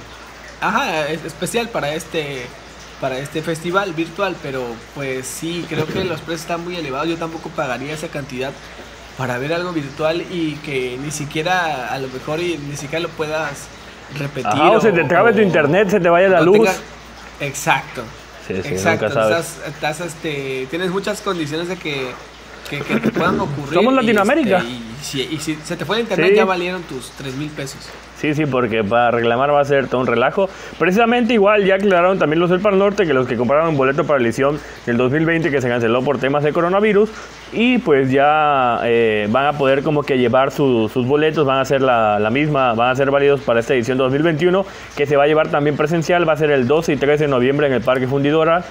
ajá, 0.60 1.08
especial 1.08 1.68
para 1.68 1.94
este 1.94 2.46
para 3.00 3.18
este 3.18 3.42
festival 3.42 3.92
virtual, 3.92 4.36
pero 4.42 4.64
pues 4.94 5.26
sí, 5.26 5.66
creo 5.68 5.86
que 5.86 6.02
los 6.04 6.20
precios 6.20 6.42
están 6.42 6.64
muy 6.64 6.76
elevados. 6.76 7.08
Yo 7.08 7.16
tampoco 7.16 7.50
pagaría 7.50 7.92
esa 7.92 8.08
cantidad 8.08 8.52
para 9.18 9.38
ver 9.38 9.52
algo 9.52 9.72
virtual 9.72 10.22
y 10.30 10.54
que 10.64 10.98
ni 11.02 11.10
siquiera 11.10 11.92
a 11.92 11.98
lo 11.98 12.08
mejor 12.08 12.40
y 12.40 12.58
ni 12.58 12.76
siquiera 12.76 13.00
lo 13.00 13.08
puedas 13.10 13.68
repetir. 14.18 14.60
o, 14.60 14.80
se 14.80 14.92
te 14.92 15.04
trabe 15.04 15.32
tu 15.32 15.40
internet, 15.40 15.90
se 15.90 16.00
te 16.00 16.08
vaya 16.08 16.28
la 16.28 16.40
luz. 16.40 16.68
Exacto. 17.40 18.02
Exacto. 18.48 19.06
Estás, 19.06 20.00
este, 20.00 20.66
tienes 20.70 20.90
muchas 20.90 21.20
condiciones 21.20 21.68
de 21.68 21.76
que, 21.76 22.12
que, 22.68 22.78
te 22.78 23.10
puedan 23.10 23.40
ocurrir. 23.40 23.74
Somos 23.74 23.94
Latinoamérica. 23.94 24.62
y, 24.64 24.82
este, 25.00 25.34
y, 25.34 25.38
si, 25.38 25.54
se 25.56 25.76
te 25.76 25.84
fue 25.84 25.96
el 25.96 26.02
internet 26.02 26.34
ya 26.34 26.44
valieron 26.44 26.82
tus 26.82 27.10
3 27.12 27.34
mil 27.36 27.50
pesos. 27.50 27.88
Sí, 28.18 28.34
sí, 28.34 28.46
porque 28.46 28.82
para 28.82 29.10
reclamar 29.10 29.52
va 29.52 29.60
a 29.60 29.64
ser 29.64 29.88
todo 29.88 30.00
un 30.00 30.06
relajo. 30.06 30.48
Precisamente 30.78 31.34
igual 31.34 31.64
ya 31.64 31.74
aclararon 31.74 32.18
también 32.18 32.40
los 32.40 32.48
del 32.48 32.60
Pal 32.60 32.78
Norte 32.78 33.06
que 33.06 33.12
los 33.12 33.26
que 33.26 33.36
compraron 33.36 33.68
un 33.68 33.76
boleto 33.76 34.06
para 34.06 34.18
la 34.18 34.26
edición 34.26 34.58
del 34.86 34.96
2020 34.96 35.50
que 35.50 35.60
se 35.60 35.68
canceló 35.68 36.02
por 36.02 36.18
temas 36.18 36.42
de 36.42 36.52
coronavirus 36.52 37.10
y 37.52 37.78
pues 37.78 38.10
ya 38.10 38.80
eh, 38.84 39.28
van 39.30 39.46
a 39.46 39.52
poder 39.52 39.82
como 39.82 40.02
que 40.02 40.16
llevar 40.16 40.50
sus 40.50 40.92
boletos, 40.94 41.46
van 41.46 41.58
a 41.58 41.64
ser 41.66 41.82
la, 41.82 42.18
la, 42.18 42.30
misma, 42.30 42.72
van 42.72 42.90
a 42.90 42.96
ser 42.96 43.10
válidos 43.10 43.42
para 43.42 43.60
esta 43.60 43.74
edición 43.74 43.98
2021 43.98 44.64
que 44.96 45.06
se 45.06 45.16
va 45.16 45.24
a 45.24 45.26
llevar 45.26 45.48
también 45.48 45.76
presencial, 45.76 46.26
va 46.26 46.32
a 46.32 46.36
ser 46.36 46.50
el 46.50 46.66
12 46.66 46.94
y 46.94 46.96
13 46.96 47.24
de 47.24 47.28
noviembre 47.28 47.66
en 47.66 47.74
el 47.74 47.82
Parque 47.82 48.06
Fundidora. 48.06 48.64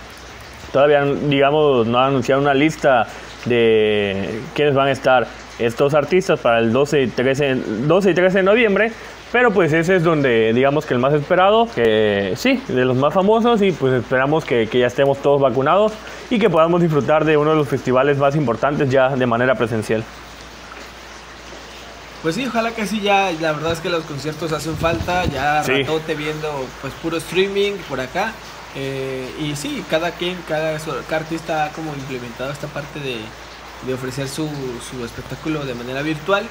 Todavía, 0.73 1.05
digamos, 1.05 1.87
no 1.87 1.99
han 1.99 2.07
anunciado 2.07 2.41
una 2.41 2.53
lista 2.53 3.07
de 3.45 4.41
quiénes 4.53 4.75
van 4.75 4.87
a 4.87 4.91
estar 4.91 5.27
estos 5.59 5.93
artistas 5.93 6.39
para 6.39 6.59
el 6.59 6.73
12 6.73 7.01
y 7.01 7.07
13, 7.07 7.55
12 7.87 8.11
y 8.11 8.13
13 8.13 8.37
de 8.39 8.43
noviembre. 8.43 8.91
Pero 9.31 9.51
pues 9.51 9.73
ese 9.73 9.97
es 9.97 10.03
donde 10.03 10.53
digamos 10.53 10.85
que 10.85 10.93
el 10.93 10.99
más 10.99 11.13
esperado, 11.13 11.67
que 11.73 12.33
sí, 12.37 12.61
de 12.67 12.85
los 12.85 12.95
más 12.95 13.13
famosos 13.13 13.61
y 13.61 13.71
pues 13.71 13.93
esperamos 13.93 14.45
que, 14.45 14.67
que, 14.67 14.79
ya 14.79 14.87
estemos 14.87 15.17
todos 15.17 15.41
vacunados 15.41 15.91
y 16.29 16.39
que 16.39 16.49
podamos 16.49 16.81
disfrutar 16.81 17.25
de 17.25 17.35
uno 17.35 17.49
de 17.49 17.57
los 17.57 17.67
festivales 17.67 18.17
más 18.17 18.35
importantes 18.35 18.89
ya 18.89 19.09
de 19.09 19.25
manera 19.25 19.55
presencial. 19.55 20.03
Pues 22.25 22.33
sí, 22.33 22.47
ojalá 22.47 22.71
que 22.71 22.87
sí, 22.87 23.01
ya 23.01 23.31
la 23.39 23.51
verdad 23.51 23.73
es 23.73 23.79
que 23.79 23.89
los 23.89 24.03
conciertos 24.03 24.51
hacen 24.51 24.75
falta, 24.77 25.25
ya 25.25 25.63
sí. 25.63 25.83
ratote 25.83 26.15
viendo 26.15 26.65
pues 26.81 26.91
puro 26.95 27.17
streaming 27.17 27.73
por 27.87 27.99
acá. 27.99 28.33
Eh, 28.75 29.29
y 29.39 29.55
sí, 29.55 29.83
cada 29.89 30.11
quien, 30.11 30.37
cada, 30.47 30.77
cada 30.77 31.21
artista 31.21 31.65
ha 31.65 31.69
como 31.71 31.93
implementado 31.93 32.51
esta 32.51 32.67
parte 32.67 32.99
de, 32.99 33.17
de 33.85 33.93
ofrecer 33.93 34.27
su, 34.27 34.49
su 34.89 35.03
espectáculo 35.05 35.65
de 35.65 35.73
manera 35.75 36.01
virtual, 36.01 36.45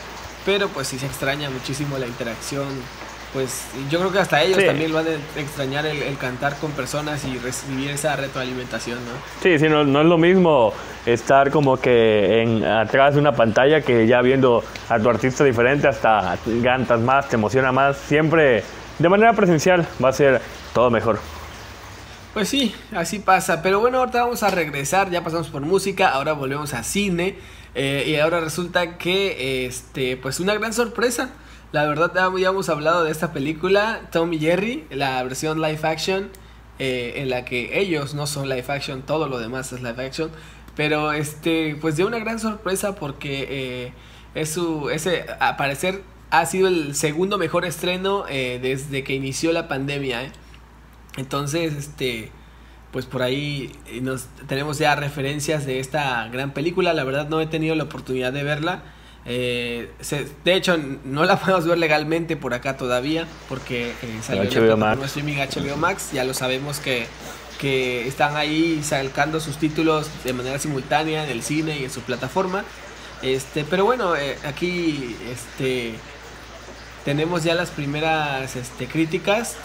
pero 0.47 0.69
pues 0.69 0.89
sí 0.89 0.99
se 0.99 1.07
extraña 1.07 1.51
muchísimo 1.51 1.99
la 1.99 2.07
interacción 2.07 2.67
pues 3.35 3.67
yo 3.91 3.99
creo 3.99 4.13
que 4.13 4.21
hasta 4.21 4.41
ellos 4.43 4.65
también 4.65 4.93
van 4.93 5.07
a 5.09 5.41
extrañar 5.41 5.85
el, 5.85 6.17
cantar 6.19 6.57
con 6.59 6.71
personas 6.71 7.25
y 7.25 7.37
recibir 7.37 7.91
esa 7.91 8.15
retroalimentación, 8.15 8.99
¿no? 9.01 9.11
Sí, 9.43 9.59
sí, 9.59 9.69
no, 9.69 9.83
no, 9.83 10.03
es 10.03 10.07
lo 10.07 10.17
mismo 10.17 10.73
estar 11.05 11.51
como 11.51 11.77
que 11.77 12.43
en, 12.43 12.65
atrás 12.65 13.15
de 13.15 13.21
una 13.21 13.33
pantalla 13.33 13.81
que 13.81 14.07
ya 14.07 14.23
viendo 14.23 14.63
a 14.89 15.01
tu 15.01 15.11
artista 15.11 15.43
diferente, 15.43 15.89
hasta 15.89 16.39
cantas 16.63 17.01
más, 17.01 17.29
te 17.29 17.35
emociona 17.35 17.73
más, 17.73 17.97
siempre 17.97 18.63
de 19.01 19.09
manera 19.09 19.33
presencial 19.33 19.85
va 20.03 20.11
a 20.11 20.13
ser 20.13 20.41
todo 20.73 20.89
mejor. 20.93 21.19
Pues 22.35 22.49
sí, 22.49 22.75
así 22.91 23.21
pasa. 23.21 23.63
Pero 23.63 23.79
bueno, 23.79 24.01
ahorita 24.01 24.23
vamos 24.25 24.43
a 24.43 24.51
regresar. 24.51 25.09
Ya 25.09 25.23
pasamos 25.23 25.49
por 25.51 25.63
música, 25.63 26.09
ahora 26.09 26.33
volvemos 26.33 26.75
a 26.75 26.83
cine. 26.83 27.37
Eh, 27.77 28.07
y 28.09 28.17
ahora 28.17 28.41
resulta 28.41 28.99
que, 28.99 29.67
este, 29.67 30.17
pues 30.17 30.41
una 30.41 30.53
gran 30.55 30.73
sorpresa. 30.73 31.31
La 31.71 31.87
verdad, 31.87 32.11
ya 32.13 32.25
habíamos 32.25 32.69
hablado 32.69 33.05
de 33.05 33.13
esta 33.13 33.33
película, 33.33 34.09
Tom 34.11 34.33
y 34.33 34.41
Jerry, 34.41 34.85
la 34.91 35.23
versión 35.23 35.61
live 35.61 35.79
action, 35.83 36.31
eh, 36.81 37.15
en 37.17 37.31
la 37.31 37.45
que 37.45 37.81
ellos 37.81 38.15
no 38.15 38.27
son 38.27 38.49
live 38.49 38.65
action, 38.69 39.03
todo 39.03 39.29
lo 39.29 39.39
demás 39.39 39.73
es 39.73 39.81
live 39.83 40.05
action. 40.05 40.31
Pero, 40.75 41.13
este, 41.13 41.77
pues 41.81 41.97
dio 41.97 42.07
una 42.07 42.19
gran 42.19 42.41
sorpresa 42.41 42.97
porque 42.97 43.47
eh, 43.49 43.93
es 44.35 44.51
su, 44.51 44.91
ese, 44.91 45.25
a 45.39 45.57
parecer, 45.57 46.03
ha 46.31 46.47
sido 46.47 46.67
el 46.67 46.97
segundo 46.97 47.39
mejor 47.39 47.65
estreno 47.65 48.25
desde 48.25 49.05
que 49.05 49.15
inició 49.15 49.53
la 49.53 49.69
pandemia. 49.69 50.33
Entonces, 51.17 51.75
este, 51.75 52.31
pues 52.93 53.07
por 53.07 53.23
ahí 53.23 53.73
eh, 53.87 54.01
nos 54.01 54.27
tenemos 54.47 54.79
ya 54.79 54.95
referencias 54.97 55.67
de 55.67 55.81
esta 55.81 56.29
gran 56.29 56.53
película. 56.53 56.93
La 56.93 57.05
verdad 57.05 57.29
no 57.29 57.41
he 57.41 57.47
tenido 57.47 57.75
la 57.75 57.85
oportunidad 57.85 58.33
de 58.33 58.43
verla. 58.43 58.83
Eh, 59.27 59.91
de 60.45 60.55
hecho, 60.55 60.77
no 61.05 61.25
la 61.25 61.37
podemos 61.41 61.67
ver 61.67 61.79
legalmente 61.79 62.37
por 62.37 62.55
acá 62.55 62.77
todavía, 62.77 63.27
porque 63.49 63.91
eh, 63.91 64.21
salió 64.23 64.45
HBO 64.45 64.77
Max. 64.77 65.03
streaming 65.05 65.37
HBO 65.37 65.77
Max. 65.77 66.11
Ya 66.13 66.25
lo 66.25 66.35
sabemos 66.35 66.79
que, 66.81 67.07
que 67.59 68.07
están 68.07 68.37
ahí 68.37 68.81
sacando 68.83 69.41
sus 69.41 69.57
títulos 69.57 70.09
de 70.25 70.33
manera 70.33 70.59
simultánea 70.59 71.25
en 71.25 71.31
el 71.31 71.43
cine 71.43 71.79
y 71.79 71.85
en 71.85 71.91
su 71.91 72.01
plataforma. 72.01 72.65
Este, 73.23 73.65
pero 73.65 73.85
bueno, 73.87 74.17
eh, 74.17 74.37
aquí 74.45 75.17
este 75.33 75.95
tenemos 77.05 77.45
ya 77.45 77.55
las 77.55 77.71
primeras 77.71 78.57
este, 78.57 78.87
críticas, 78.87 79.57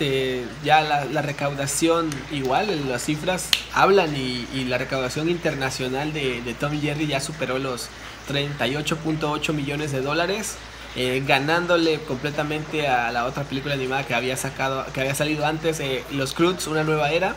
ya 0.63 0.81
la, 0.81 1.21
recaudación 1.21 2.09
igual, 2.31 2.89
las 2.89 3.05
cifras 3.05 3.49
hablan 3.73 4.13
y, 4.15 4.65
la 4.65 4.77
recaudación 4.77 5.29
internacional 5.29 6.11
de, 6.11 6.55
Tom 6.59 6.79
Jerry 6.79 7.07
ya 7.07 7.21
superó 7.21 7.57
los 7.57 7.87
38.8 8.29 9.53
millones 9.53 9.93
de 9.93 10.01
dólares, 10.01 10.55
eh, 10.97 11.23
ganándole 11.25 11.99
completamente 12.01 12.87
a 12.87 13.11
la 13.11 13.25
otra 13.25 13.43
película 13.43 13.75
animada 13.75 14.05
que 14.05 14.15
había 14.15 14.35
sacado, 14.35 14.85
que 14.93 14.99
había 14.99 15.15
salido 15.15 15.45
antes, 15.45 15.79
eh, 15.79 16.03
Los 16.11 16.33
Cruz, 16.33 16.67
una 16.67 16.83
nueva 16.83 17.11
era, 17.11 17.35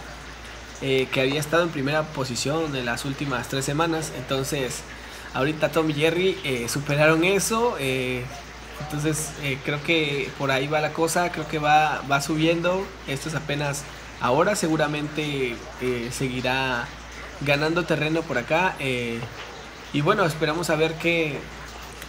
eh, 0.81 1.07
que 1.13 1.21
había 1.21 1.39
estado 1.39 1.63
en 1.63 1.69
primera 1.69 2.03
posición 2.03 2.75
en 2.75 2.87
las 2.87 3.05
últimas 3.05 3.47
tres 3.47 3.65
semanas. 3.65 4.13
Entonces, 4.19 4.81
ahorita 5.33 5.71
Tom 5.71 5.89
y 5.91 5.95
Jerry 5.95 6.67
superaron 6.69 7.23
eso. 7.23 7.77
Entonces 8.81 9.33
eh, 9.43 9.59
creo 9.65 9.83
que 9.83 10.31
por 10.39 10.51
ahí 10.51 10.67
va 10.67 10.81
la 10.81 10.93
cosa, 10.93 11.31
creo 11.33 11.47
que 11.49 11.59
va, 11.59 12.03
va 12.11 12.21
subiendo. 12.21 12.85
Esto 13.09 13.29
es 13.29 13.35
apenas 13.35 13.85
ahora, 14.21 14.55
seguramente 14.55 15.57
eh, 15.81 16.09
seguirá 16.11 16.87
ganando 17.41 17.85
terreno 17.85 18.23
por 18.23 18.39
acá. 18.39 18.75
Eh, 18.79 19.19
y 19.93 20.01
bueno, 20.01 20.25
esperamos 20.25 20.71
a 20.71 20.77
ver 20.77 20.95
qué, 20.95 21.39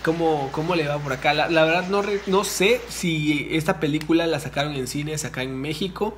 cómo, 0.03 0.49
cómo 0.51 0.75
le 0.75 0.87
va 0.87 0.99
por 0.99 1.13
acá. 1.13 1.33
La, 1.33 1.47
verdad 1.47 1.87
no, 1.89 2.03
no 2.27 2.43
sé 2.43 2.81
si 2.89 3.47
esta 3.51 3.79
película 3.79 4.27
la 4.27 4.39
sacaron 4.39 4.73
en 4.75 4.87
cines 4.87 5.25
acá 5.25 5.43
en 5.43 5.59
México. 5.59 6.17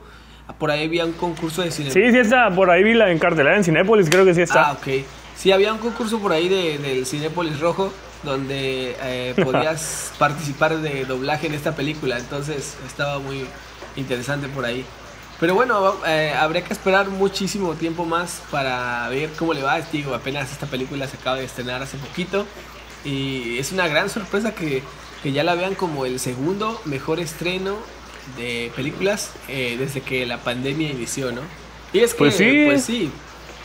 Por 0.60 0.70
ahí 0.70 0.86
había 0.86 1.06
un 1.06 1.14
concurso 1.14 1.64
de 1.64 1.72
cine. 1.72 1.89
Sí, 1.89 2.12
sí 2.12 2.20
está, 2.20 2.54
por 2.54 2.70
ahí 2.70 2.84
vi 2.84 2.93
la 2.93 3.12
encartelada 3.12 3.58
en 3.58 3.64
Cinépolis, 3.64 4.10
creo 4.10 4.26
que 4.26 4.36
sí 4.36 4.41
está. 4.41 4.70
Ah, 4.70 4.72
ok. 4.74 4.88
Sí, 5.36 5.52
había 5.52 5.74
un 5.74 5.80
concurso 5.80 6.20
por 6.20 6.32
ahí 6.32 6.48
de, 6.48 6.78
del 6.78 7.06
Cinépolis 7.08 7.60
Rojo 7.60 7.91
donde 8.26 8.97
eh, 9.01 9.34
podías 9.41 10.11
participar 10.19 10.78
de 10.80 11.05
doblaje 11.05 11.47
en 11.47 11.53
esta 11.53 11.76
película. 11.76 12.17
Entonces 12.17 12.76
estaba 12.86 13.19
muy 13.19 13.45
interesante 13.95 14.47
por 14.49 14.65
ahí. 14.65 14.86
Pero 15.39 15.53
bueno, 15.53 15.95
eh, 16.07 16.34
habría 16.38 16.63
que 16.63 16.73
esperar 16.73 17.09
muchísimo 17.09 17.73
tiempo 17.76 18.05
más 18.05 18.41
para 18.51 19.07
ver 19.09 19.30
cómo 19.38 19.53
le 19.53 19.63
va. 19.63 19.80
Digo, 19.82 20.13
apenas 20.13 20.51
esta 20.51 20.65
película 20.65 21.07
se 21.07 21.17
acaba 21.17 21.38
de 21.38 21.45
estrenar 21.45 21.82
hace 21.82 21.97
poquito. 21.97 22.45
Y 23.03 23.57
es 23.59 23.71
una 23.71 23.88
gran 23.88 24.09
sorpresa 24.09 24.55
que, 24.55 24.82
que 25.21 25.32
ya 25.32 25.43
la 25.43 25.55
vean 25.55 25.76
como 25.76 26.05
el 26.05 26.19
segundo 26.19 26.82
mejor 26.86 27.19
estreno 27.19 27.78
de 28.38 28.71
películas 28.76 29.32
eh, 29.47 29.76
desde 29.78 30.01
que 30.01 30.26
la 30.26 30.38
pandemia 30.39 30.89
inició, 30.89 31.32
¿no? 31.32 31.41
Y 31.93 31.99
es 31.99 32.13
que, 32.13 32.17
pues 32.19 32.36
sí. 32.36 32.63
pues 32.65 32.84
sí, 32.84 33.11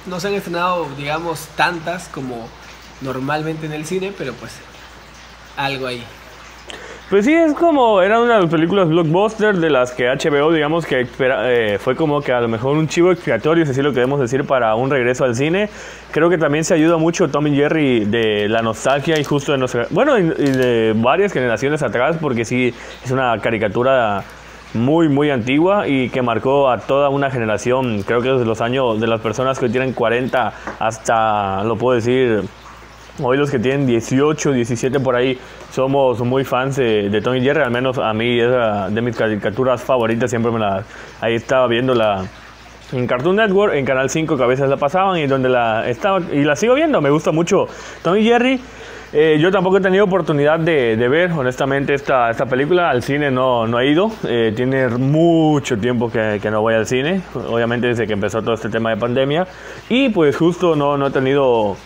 no 0.06 0.20
se 0.20 0.28
han 0.28 0.34
estrenado, 0.34 0.88
digamos, 0.96 1.46
tantas 1.56 2.08
como 2.08 2.48
normalmente 3.00 3.66
en 3.66 3.72
el 3.72 3.86
cine, 3.86 4.12
pero 4.16 4.32
pues 4.34 4.52
algo 5.56 5.86
ahí. 5.86 6.02
Pues 7.10 7.24
sí, 7.24 7.34
es 7.34 7.54
como, 7.54 8.00
era 8.02 8.20
una 8.20 8.36
de 8.36 8.42
las 8.42 8.50
películas 8.50 8.88
blockbuster 8.88 9.56
de 9.56 9.68
las 9.68 9.90
que 9.90 10.06
HBO, 10.06 10.52
digamos 10.52 10.86
que 10.86 11.08
eh, 11.18 11.76
fue 11.80 11.96
como 11.96 12.20
que 12.20 12.32
a 12.32 12.40
lo 12.40 12.46
mejor 12.46 12.76
un 12.76 12.86
chivo 12.86 13.10
expiatorio, 13.10 13.64
si 13.64 13.72
así 13.72 13.82
lo 13.82 13.92
queremos 13.92 14.20
decir, 14.20 14.44
para 14.44 14.76
un 14.76 14.90
regreso 14.90 15.24
al 15.24 15.34
cine. 15.34 15.68
Creo 16.12 16.30
que 16.30 16.38
también 16.38 16.62
se 16.62 16.74
ayuda 16.74 16.98
mucho 16.98 17.28
Tom 17.28 17.48
y 17.48 17.56
Jerry 17.56 18.04
de 18.04 18.48
la 18.48 18.62
nostalgia 18.62 19.18
y 19.18 19.24
justo 19.24 19.50
de 19.50 19.58
nuestra, 19.58 19.88
bueno, 19.90 20.16
y 20.18 20.22
de 20.22 20.92
varias 20.94 21.32
generaciones 21.32 21.82
atrás, 21.82 22.16
porque 22.20 22.44
sí, 22.44 22.72
es 23.04 23.10
una 23.10 23.36
caricatura 23.40 24.22
muy, 24.74 25.08
muy 25.08 25.30
antigua 25.30 25.88
y 25.88 26.10
que 26.10 26.22
marcó 26.22 26.70
a 26.70 26.78
toda 26.78 27.08
una 27.08 27.28
generación, 27.28 28.04
creo 28.04 28.22
que 28.22 28.28
desde 28.28 28.44
los 28.44 28.60
años 28.60 29.00
de 29.00 29.08
las 29.08 29.20
personas 29.20 29.58
que 29.58 29.68
tienen 29.68 29.94
40 29.94 30.52
hasta, 30.78 31.64
lo 31.64 31.76
puedo 31.76 31.96
decir, 31.96 32.44
Hoy 33.22 33.36
los 33.36 33.50
que 33.50 33.58
tienen 33.58 33.86
18, 33.86 34.52
17 34.52 35.00
por 35.00 35.16
ahí 35.16 35.38
somos 35.72 36.20
muy 36.20 36.44
fans 36.44 36.76
de, 36.76 37.10
de 37.10 37.20
Tony 37.20 37.40
Jerry, 37.40 37.62
al 37.62 37.70
menos 37.70 37.98
a 37.98 38.12
mí 38.12 38.40
es 38.40 38.48
de 38.90 39.02
mis 39.02 39.16
caricaturas 39.16 39.82
favoritas, 39.82 40.30
siempre 40.30 40.50
me 40.50 40.58
la... 40.58 40.84
Ahí 41.20 41.34
estaba 41.34 41.66
viendo 41.66 41.94
la, 41.94 42.24
en 42.92 43.06
Cartoon 43.06 43.36
Network, 43.36 43.74
en 43.74 43.84
Canal 43.84 44.10
5 44.10 44.36
que 44.36 44.42
a 44.42 44.46
veces 44.46 44.68
la 44.68 44.76
pasaban 44.76 45.18
y 45.18 45.26
donde 45.26 45.48
la 45.48 45.88
estaba 45.88 46.20
y 46.32 46.44
la 46.44 46.56
sigo 46.56 46.74
viendo, 46.74 47.00
me 47.00 47.10
gusta 47.10 47.32
mucho 47.32 47.66
Tommy 48.02 48.22
Jerry. 48.24 48.60
Eh, 49.12 49.38
yo 49.40 49.50
tampoco 49.50 49.78
he 49.78 49.80
tenido 49.80 50.04
oportunidad 50.04 50.60
de, 50.60 50.94
ver, 51.08 51.32
honestamente, 51.32 51.94
esta, 51.94 52.30
esta 52.30 52.46
película. 52.46 52.90
Al 52.90 53.02
cine 53.02 53.28
no, 53.28 53.66
no 53.66 53.80
he 53.80 53.90
ido. 53.90 54.12
Eh, 54.22 54.52
tiene 54.54 54.86
mucho 54.86 55.76
tiempo 55.78 56.08
que, 56.08 56.38
que, 56.40 56.48
no 56.48 56.60
voy 56.60 56.74
al 56.74 56.86
cine. 56.86 57.20
Obviamente 57.34 57.88
desde 57.88 58.06
que 58.06 58.12
empezó 58.12 58.40
todo 58.40 58.54
este 58.54 58.68
tema 58.68 58.90
de 58.90 58.96
pandemia. 58.98 59.48
Y 59.88 60.10
pues 60.10 60.36
justo 60.36 60.76
no, 60.76 60.96
no 60.96 61.08
he 61.08 61.10
tenido, 61.10 61.76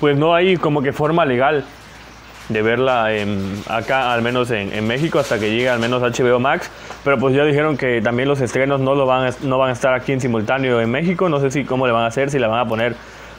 pues 0.00 0.16
no 0.16 0.34
hay 0.34 0.56
como 0.56 0.82
que 0.82 0.92
forma 0.92 1.24
legal 1.24 1.64
de 2.48 2.62
verla 2.62 3.14
en, 3.14 3.62
acá, 3.68 4.12
al 4.12 4.22
menos 4.22 4.50
en, 4.50 4.86
México, 4.86 5.20
hasta 5.20 5.38
que 5.38 5.50
llegue 5.50 5.68
al 5.68 5.78
menos 5.78 6.02
HBO 6.02 6.40
Max. 6.40 6.70
Pero 7.04 7.18
pues 7.18 7.34
ya 7.34 7.44
dijeron 7.44 7.76
que 7.76 8.02
también 8.02 8.28
los 8.28 8.40
estrenos 8.40 8.80
no, 8.80 8.94
lo 8.94 9.06
van, 9.06 9.32
no 9.42 9.58
van 9.58 9.70
a 9.70 9.72
estar 9.72 9.94
aquí 9.94 10.12
en 10.12 10.20
simultáneo 10.20 10.80
en 10.80 10.90
México. 10.90 11.28
No 11.28 11.38
sé 11.38 11.50
si 11.50 11.64
cómo 11.64 11.86
le 11.86 11.92
van 11.92 12.02
a 12.02 12.06
hacer, 12.06 12.30
si 12.30 12.38
la 12.38 12.48
van 12.48 12.60
a 12.60 12.64
poner 12.66 12.96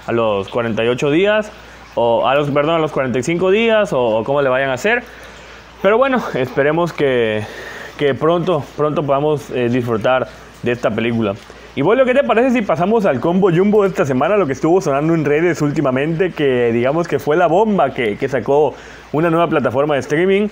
a 0.07 0.12
los 0.12 0.47
48 0.47 1.12
días, 1.12 1.51
o 1.95 2.28
a 2.28 2.36
los, 2.36 2.49
perdón, 2.51 2.76
a 2.76 2.80
los 2.80 2.91
45 2.91 3.51
días, 3.51 3.91
o, 3.91 4.24
cómo 4.24 4.41
le 4.41 4.49
vayan 4.49 4.70
a 4.70 4.74
hacer. 4.74 5.03
Pero 5.82 5.97
bueno, 5.97 6.24
esperemos 6.34 6.93
que, 6.93 7.43
que 7.97 8.14
pronto, 8.14 8.64
pronto 8.78 9.03
podamos 9.03 9.49
eh, 9.49 9.68
disfrutar 9.68 10.28
de 10.64 10.72
esta 10.72 10.89
película. 10.89 11.34
Y 11.74 11.84
bueno, 11.84 12.03
¿qué 12.03 12.13
te 12.13 12.24
parece 12.26 12.51
si 12.51 12.61
pasamos 12.63 13.05
al 13.05 13.22
combo 13.22 13.49
jumbo 13.49 13.86
esta 13.86 14.05
semana? 14.05 14.36
Lo 14.36 14.45
que 14.45 14.51
estuvo 14.51 14.82
sonando 14.82 15.13
en 15.13 15.24
redes 15.24 15.61
últimamente, 15.61 16.32
que 16.32 16.69
digamos 16.74 17.07
que 17.07 17.17
fue 17.17 17.38
la 17.38 17.47
bomba 17.47 17.93
que, 17.93 18.17
que 18.17 18.28
sacó 18.28 18.74
una 19.13 19.30
nueva 19.30 19.47
plataforma 19.47 19.93
de 19.93 20.01
streaming. 20.01 20.49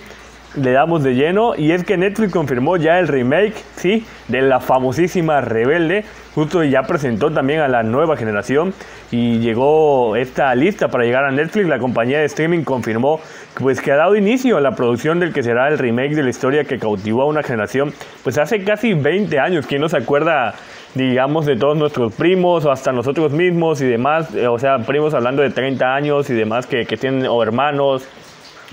Le 0.56 0.72
damos 0.72 1.04
de 1.04 1.14
lleno 1.14 1.52
y 1.56 1.72
es 1.72 1.84
que 1.84 1.98
Netflix 1.98 2.32
confirmó 2.32 2.76
ya 2.76 2.98
el 2.98 3.06
remake, 3.06 3.54
sí, 3.76 4.04
de 4.28 4.40
la 4.40 4.60
famosísima 4.60 5.42
Rebelde. 5.42 6.04
Justo 6.34 6.64
ya 6.64 6.82
presentó 6.82 7.30
también 7.30 7.60
a 7.60 7.68
la 7.68 7.82
nueva 7.82 8.16
generación 8.16 8.72
y 9.12 9.40
llegó 9.40 10.16
esta 10.16 10.52
lista 10.54 10.88
para 10.88 11.04
llegar 11.04 11.24
a 11.24 11.30
Netflix. 11.30 11.68
La 11.68 11.78
compañía 11.78 12.18
de 12.18 12.24
streaming 12.24 12.64
confirmó 12.64 13.20
pues 13.54 13.80
que 13.80 13.92
ha 13.92 13.96
dado 13.96 14.16
inicio 14.16 14.56
a 14.56 14.60
la 14.60 14.72
producción 14.72 15.20
del 15.20 15.32
que 15.32 15.42
será 15.42 15.68
el 15.68 15.78
remake 15.78 16.14
de 16.14 16.22
la 16.22 16.30
historia 16.30 16.64
que 16.64 16.78
cautivó 16.78 17.22
a 17.22 17.26
una 17.26 17.42
generación 17.42 17.92
pues 18.24 18.38
hace 18.38 18.64
casi 18.64 18.94
20 18.94 19.38
años. 19.38 19.66
¿Quién 19.66 19.82
no 19.82 19.88
se 19.88 19.98
acuerda 19.98 20.54
digamos, 20.94 21.46
de 21.46 21.56
todos 21.56 21.76
nuestros 21.76 22.12
primos 22.14 22.64
o 22.64 22.72
hasta 22.72 22.92
nosotros 22.92 23.32
mismos 23.32 23.80
y 23.80 23.86
demás, 23.86 24.34
eh, 24.34 24.48
o 24.48 24.58
sea, 24.58 24.78
primos 24.78 25.14
hablando 25.14 25.42
de 25.42 25.50
30 25.50 25.94
años 25.94 26.30
y 26.30 26.34
demás 26.34 26.66
que, 26.66 26.84
que 26.86 26.96
tienen, 26.96 27.26
o 27.26 27.42
hermanos, 27.42 28.06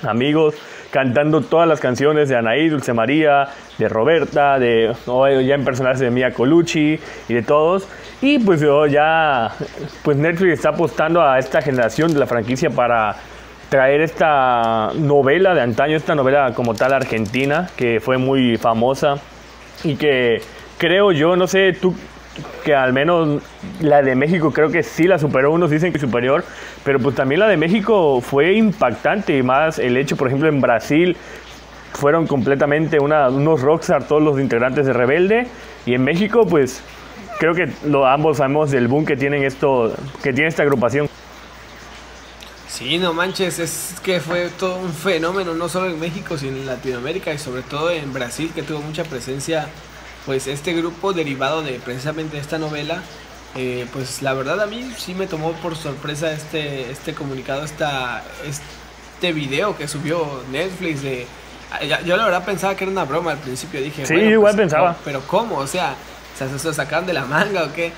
amigos, 0.04 0.56
cantando 0.92 1.42
todas 1.42 1.68
las 1.68 1.80
canciones 1.80 2.30
de 2.30 2.38
Anaí, 2.38 2.70
Dulce 2.70 2.94
María, 2.94 3.50
de 3.78 3.90
Roberta, 3.90 4.60
de 4.60 4.94
ya 5.06 5.56
en 5.56 5.64
personajes 5.64 6.00
de 6.00 6.10
Mia 6.10 6.32
Colucci 6.32 7.00
y 7.28 7.34
de 7.34 7.44
todos. 7.44 7.88
Y 8.22 8.40
pues 8.40 8.62
ya, 8.90 9.52
pues 10.04 10.18
Netflix 10.18 10.54
está 10.54 10.70
apostando 10.70 11.22
a 11.22 11.38
esta 11.38 11.62
generación 11.62 12.14
de 12.14 12.20
la 12.20 12.26
franquicia 12.26 12.70
para 12.70 13.16
traer 13.70 14.02
esta 14.02 14.92
novela 14.96 15.54
de 15.54 15.62
antaño, 15.62 15.98
esta 15.98 16.16
novela 16.16 16.54
como 16.54 16.74
tal 16.74 16.94
argentina, 16.94 17.70
que 17.76 18.00
fue 18.00 18.18
muy 18.18 18.58
famosa 18.58 19.16
y 19.84 19.96
que 19.96 20.42
creo 20.78 21.12
yo, 21.12 21.36
no 21.36 21.48
sé, 21.48 21.74
tú 21.74 21.96
que 22.64 22.76
al 22.76 22.94
menos 22.94 23.42
la 23.80 24.02
de 24.02 24.16
México 24.16 24.52
creo 24.52 24.70
que 24.70 24.84
sí 24.84 25.06
la 25.06 25.18
superó, 25.18 25.52
unos 25.52 25.72
dicen 25.72 25.92
que 25.92 26.00
superior, 26.00 26.44
pero 26.84 27.00
pues 27.00 27.16
también 27.16 27.40
la 27.40 27.48
de 27.48 27.58
México 27.58 28.22
fue 28.22 28.54
impactante 28.54 29.38
y 29.38 29.44
más 29.44 29.80
el 29.80 29.98
hecho, 29.98 30.16
por 30.16 30.28
ejemplo, 30.28 30.48
en 30.48 30.62
Brasil 30.62 31.18
fueron 31.94 32.28
completamente 32.28 33.00
una, 33.00 33.30
unos 33.30 33.62
rockstar 33.62 34.08
todos 34.08 34.22
los 34.22 34.40
integrantes 34.40 34.86
de 34.86 34.94
Rebelde 34.94 35.48
y 35.86 35.96
en 35.96 36.04
México 36.04 36.46
pues 36.46 36.84
creo 37.40 37.54
que 37.54 37.70
lo, 37.86 38.06
ambos 38.06 38.38
sabemos 38.38 38.72
del 38.72 38.88
boom 38.88 39.06
que 39.06 39.16
tienen 39.16 39.44
esto, 39.44 39.94
que 40.22 40.34
tiene 40.34 40.50
esta 40.50 40.64
agrupación. 40.64 41.10
Sí, 42.68 43.00
no 43.00 43.14
manches, 43.14 43.58
es 43.58 43.96
que 44.04 44.20
fue 44.20 44.50
todo 44.50 44.78
un 44.78 44.94
fenómeno, 44.94 45.56
no 45.56 45.68
solo 45.68 45.88
en 45.88 46.00
México, 46.00 46.38
sino 46.38 46.58
en 46.58 46.68
Latinoamérica 46.68 47.34
y 47.34 47.40
sobre 47.40 47.64
todo 47.64 47.90
en 47.90 48.14
Brasil, 48.14 48.52
que 48.54 48.62
tuvo 48.62 48.82
mucha 48.82 49.04
presencia 49.04 49.68
pues 50.28 50.46
este 50.46 50.74
grupo 50.74 51.14
derivado 51.14 51.64
de 51.64 51.80
precisamente 51.80 52.38
esta 52.38 52.60
novela, 52.60 53.02
eh, 53.56 53.88
pues 53.94 54.22
la 54.22 54.34
verdad 54.34 54.62
a 54.62 54.68
mí 54.68 54.92
sí 54.98 55.14
me 55.14 55.26
tomó 55.26 55.54
por 55.54 55.78
sorpresa 55.78 56.34
este, 56.34 56.92
este 56.92 57.14
comunicado, 57.14 57.64
esta, 57.64 58.24
este 58.46 59.32
video 59.32 59.76
que 59.78 59.88
subió 59.88 60.44
Netflix 60.52 61.02
de... 61.02 61.26
Yo 62.06 62.18
la 62.18 62.26
verdad 62.26 62.46
pensaba 62.46 62.76
que 62.76 62.84
era 62.84 62.92
una 62.92 63.06
broma 63.06 63.32
al 63.32 63.38
principio, 63.38 63.82
dije... 63.82 64.06
Sí, 64.06 64.16
igual 64.16 64.54
pues, 64.54 64.64
pensaba. 64.64 64.98
pero 65.06 65.22
¿cómo? 65.22 65.58
O 65.60 65.68
sea, 65.68 65.96
¿se, 66.38 66.60
se 66.60 66.74
sacaron 66.74 67.06
de 67.08 67.14
la 67.14 67.24
manga 67.26 67.64
o 67.64 67.74
qué? 67.74 67.94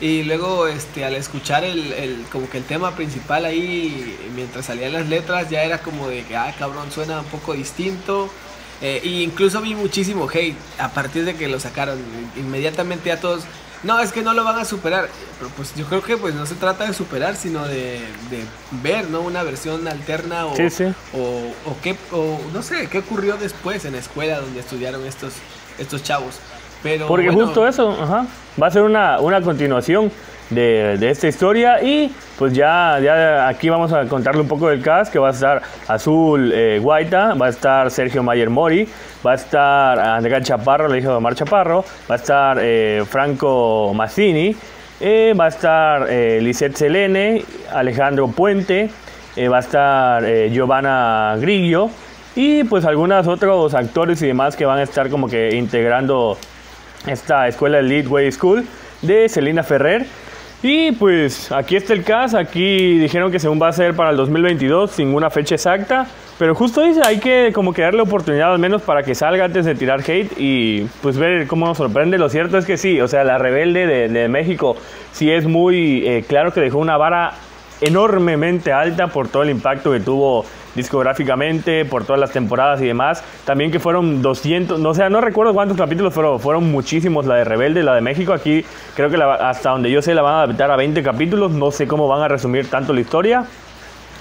Y 0.00 0.22
luego 0.24 0.66
este, 0.66 1.06
al 1.06 1.14
escuchar 1.14 1.64
el, 1.64 1.92
el, 1.94 2.26
como 2.30 2.48
que 2.50 2.58
el 2.58 2.64
tema 2.64 2.94
principal 2.94 3.46
ahí, 3.46 4.18
mientras 4.34 4.66
salían 4.66 4.92
las 4.92 5.08
letras, 5.08 5.48
ya 5.48 5.62
era 5.62 5.78
como 5.78 6.08
de 6.08 6.24
que, 6.24 6.36
ah, 6.36 6.54
cabrón, 6.58 6.92
suena 6.92 7.20
un 7.20 7.26
poco 7.26 7.54
distinto. 7.54 8.28
Eh, 8.86 9.00
incluso 9.22 9.62
vi 9.62 9.74
muchísimo 9.74 10.28
hate 10.28 10.54
a 10.78 10.90
partir 10.90 11.24
de 11.24 11.34
que 11.34 11.48
lo 11.48 11.58
sacaron. 11.58 11.98
Inmediatamente 12.36 13.10
a 13.10 13.18
todos, 13.18 13.44
no, 13.82 13.98
es 13.98 14.12
que 14.12 14.20
no 14.20 14.34
lo 14.34 14.44
van 14.44 14.58
a 14.58 14.66
superar. 14.66 15.08
Pero 15.38 15.50
pues 15.56 15.74
yo 15.74 15.86
creo 15.86 16.02
que 16.02 16.18
pues 16.18 16.34
no 16.34 16.44
se 16.44 16.54
trata 16.54 16.84
de 16.84 16.92
superar, 16.92 17.34
sino 17.34 17.66
de, 17.66 18.02
ver, 18.82 19.08
¿no? 19.08 19.22
Una 19.22 19.42
versión 19.42 19.88
alterna 19.88 20.44
o, 20.44 20.50
o, 20.50 21.76
qué, 21.82 21.96
o 22.12 22.38
no 22.52 22.62
sé, 22.62 22.86
qué 22.88 22.98
ocurrió 22.98 23.38
después 23.38 23.86
en 23.86 23.92
la 23.92 24.00
escuela 24.00 24.40
donde 24.40 24.60
estudiaron 24.60 25.06
estos, 25.06 25.32
estos 25.78 26.02
chavos. 26.02 26.38
Pero, 26.82 27.06
Porque 27.06 27.30
justo 27.30 27.66
eso, 27.66 27.90
ajá, 27.90 28.26
va 28.62 28.66
a 28.66 28.70
ser 28.70 28.82
una, 28.82 29.18
una 29.18 29.40
continuación 29.40 30.12
de, 30.50 30.96
de, 30.98 31.10
esta 31.10 31.28
historia 31.28 31.82
y 31.82 32.12
pues 32.38 32.52
ya, 32.52 32.98
ya 33.02 33.48
aquí 33.48 33.68
vamos 33.68 33.92
a 33.92 34.06
contarle 34.06 34.42
un 34.42 34.48
poco 34.48 34.68
del 34.68 34.82
cast 34.82 35.12
que 35.12 35.18
va 35.18 35.28
a 35.28 35.32
estar 35.32 35.62
Azul 35.88 36.52
eh, 36.54 36.78
Guaita, 36.82 37.34
va 37.34 37.46
a 37.46 37.48
estar 37.48 37.90
Sergio 37.90 38.22
Mayer 38.22 38.50
Mori, 38.50 38.88
va 39.26 39.32
a 39.32 39.34
estar 39.34 39.98
Andrés 39.98 40.44
Chaparro, 40.44 40.94
hijo 40.94 41.10
de 41.10 41.16
Omar 41.16 41.34
Chaparro, 41.34 41.84
va 42.10 42.14
a 42.14 42.18
estar 42.18 42.58
eh, 42.60 43.04
Franco 43.08 43.92
Mazzini, 43.94 44.54
eh, 45.00 45.34
va 45.38 45.46
a 45.46 45.48
estar 45.48 46.08
Lisette 46.10 46.76
Selene, 46.76 47.44
Alejandro 47.72 48.28
Puente, 48.28 48.90
va 49.50 49.56
a 49.56 49.60
estar 49.60 50.24
Giovanna 50.50 51.36
Grillo 51.40 51.90
y 52.36 52.64
pues 52.64 52.84
algunos 52.84 53.26
otros 53.26 53.74
actores 53.74 54.20
y 54.22 54.26
demás 54.26 54.56
que 54.56 54.66
van 54.66 54.78
a 54.78 54.82
estar 54.82 55.08
como 55.08 55.28
que 55.28 55.54
integrando 55.54 56.36
esta 57.06 57.46
escuela 57.48 57.80
Leadway 57.82 58.30
School 58.32 58.66
de 59.02 59.28
Celina 59.28 59.62
Ferrer. 59.62 60.06
Y 60.66 60.92
pues 60.92 61.52
aquí 61.52 61.76
está 61.76 61.92
el 61.92 62.04
caso, 62.04 62.38
aquí 62.38 62.98
dijeron 62.98 63.30
que 63.30 63.38
según 63.38 63.60
va 63.60 63.68
a 63.68 63.72
ser 63.74 63.94
para 63.94 64.08
el 64.08 64.16
2022, 64.16 64.92
sin 64.92 65.08
una 65.08 65.28
fecha 65.28 65.56
exacta, 65.56 66.06
pero 66.38 66.54
justo 66.54 66.80
dice, 66.80 67.02
hay 67.04 67.18
que 67.18 67.52
como 67.54 67.74
que 67.74 67.82
darle 67.82 68.00
oportunidad 68.00 68.50
al 68.50 68.58
menos 68.58 68.80
para 68.80 69.02
que 69.02 69.14
salga 69.14 69.44
antes 69.44 69.66
de 69.66 69.74
tirar 69.74 70.00
hate 70.00 70.32
y 70.38 70.84
pues 71.02 71.18
ver 71.18 71.46
cómo 71.48 71.66
nos 71.66 71.76
sorprende. 71.76 72.16
Lo 72.16 72.30
cierto 72.30 72.56
es 72.56 72.64
que 72.64 72.78
sí, 72.78 72.98
o 72.98 73.08
sea, 73.08 73.24
la 73.24 73.36
rebelde 73.36 74.08
de, 74.08 74.28
México 74.30 74.74
sí 75.12 75.30
es 75.30 75.46
muy 75.46 76.08
eh, 76.08 76.24
claro 76.26 76.50
que 76.54 76.62
dejó 76.62 76.78
una 76.78 76.96
vara 76.96 77.34
enormemente 77.80 78.72
alta 78.72 79.08
por 79.08 79.28
todo 79.28 79.42
el 79.42 79.50
impacto 79.50 79.92
que 79.92 80.00
tuvo 80.00 80.44
discográficamente, 80.74 81.84
por 81.84 82.04
todas 82.04 82.20
las 82.20 82.32
temporadas 82.32 82.80
y 82.80 82.86
demás. 82.86 83.22
También 83.44 83.70
que 83.70 83.80
fueron 83.80 84.22
200, 84.22 84.78
no 84.80 84.94
sé, 84.94 85.08
no 85.10 85.20
recuerdo 85.20 85.54
cuántos 85.54 85.76
capítulos 85.76 86.12
fueron, 86.12 86.40
fueron 86.40 86.70
muchísimos, 86.70 87.26
la 87.26 87.36
de 87.36 87.44
Rebelde, 87.44 87.82
la 87.82 87.94
de 87.94 88.00
México. 88.00 88.32
Aquí 88.32 88.64
creo 88.94 89.10
que 89.10 89.16
hasta 89.22 89.70
donde 89.70 89.90
yo 89.90 90.02
sé 90.02 90.14
la 90.14 90.22
van 90.22 90.34
a 90.34 90.42
adaptar 90.42 90.70
a 90.70 90.76
20 90.76 91.02
capítulos, 91.02 91.52
no 91.52 91.70
sé 91.70 91.86
cómo 91.86 92.08
van 92.08 92.22
a 92.22 92.28
resumir 92.28 92.68
tanto 92.68 92.92
la 92.92 93.00
historia, 93.00 93.44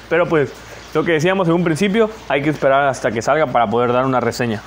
pero 0.09 0.27
pues 0.27 0.51
lo 0.93 1.03
que 1.03 1.13
decíamos 1.13 1.47
en 1.47 1.55
un 1.55 1.63
principio, 1.63 2.09
hay 2.29 2.43
que 2.43 2.51
esperar 2.51 2.87
hasta 2.87 3.11
que 3.11 3.21
salga 3.21 3.47
para 3.47 3.67
poder 3.67 3.91
dar 3.91 4.05
una 4.05 4.19
reseña. 4.19 4.61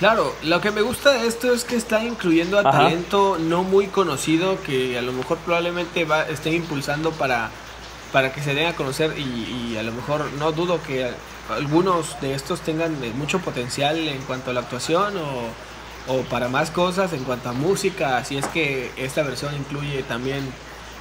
Claro, 0.00 0.32
lo 0.44 0.60
que 0.60 0.70
me 0.70 0.80
gusta 0.80 1.10
de 1.10 1.26
esto 1.26 1.52
es 1.52 1.64
que 1.64 1.74
está 1.74 2.04
incluyendo 2.04 2.56
a 2.58 2.62
talento 2.62 3.36
no 3.38 3.64
muy 3.64 3.88
conocido 3.88 4.62
que 4.62 4.96
a 4.96 5.02
lo 5.02 5.12
mejor 5.12 5.38
probablemente 5.38 6.04
va, 6.04 6.22
estén 6.22 6.54
impulsando 6.54 7.10
para 7.10 7.50
para 8.12 8.32
que 8.32 8.42
se 8.42 8.54
den 8.54 8.66
a 8.66 8.74
conocer 8.74 9.14
y, 9.18 9.76
a 9.76 9.82
lo 9.82 9.92
mejor 9.92 10.32
no 10.38 10.52
dudo 10.52 10.82
que 10.82 11.10
algunos 11.50 12.20
de 12.20 12.34
estos 12.34 12.60
tengan 12.60 12.92
eh, 13.04 13.12
mucho 13.14 13.38
potencial 13.40 13.96
en 13.96 14.20
cuanto 14.22 14.50
a 14.50 14.54
la 14.54 14.60
actuación 14.60 15.16
o, 15.16 16.12
o 16.12 16.22
para 16.22 16.48
más 16.48 16.70
cosas 16.70 17.12
en 17.12 17.24
cuanto 17.24 17.50
a 17.50 17.52
música, 17.52 18.16
así 18.16 18.36
es 18.36 18.46
que 18.46 18.90
esta 18.96 19.22
versión 19.22 19.54
incluye 19.54 20.02
también 20.02 20.50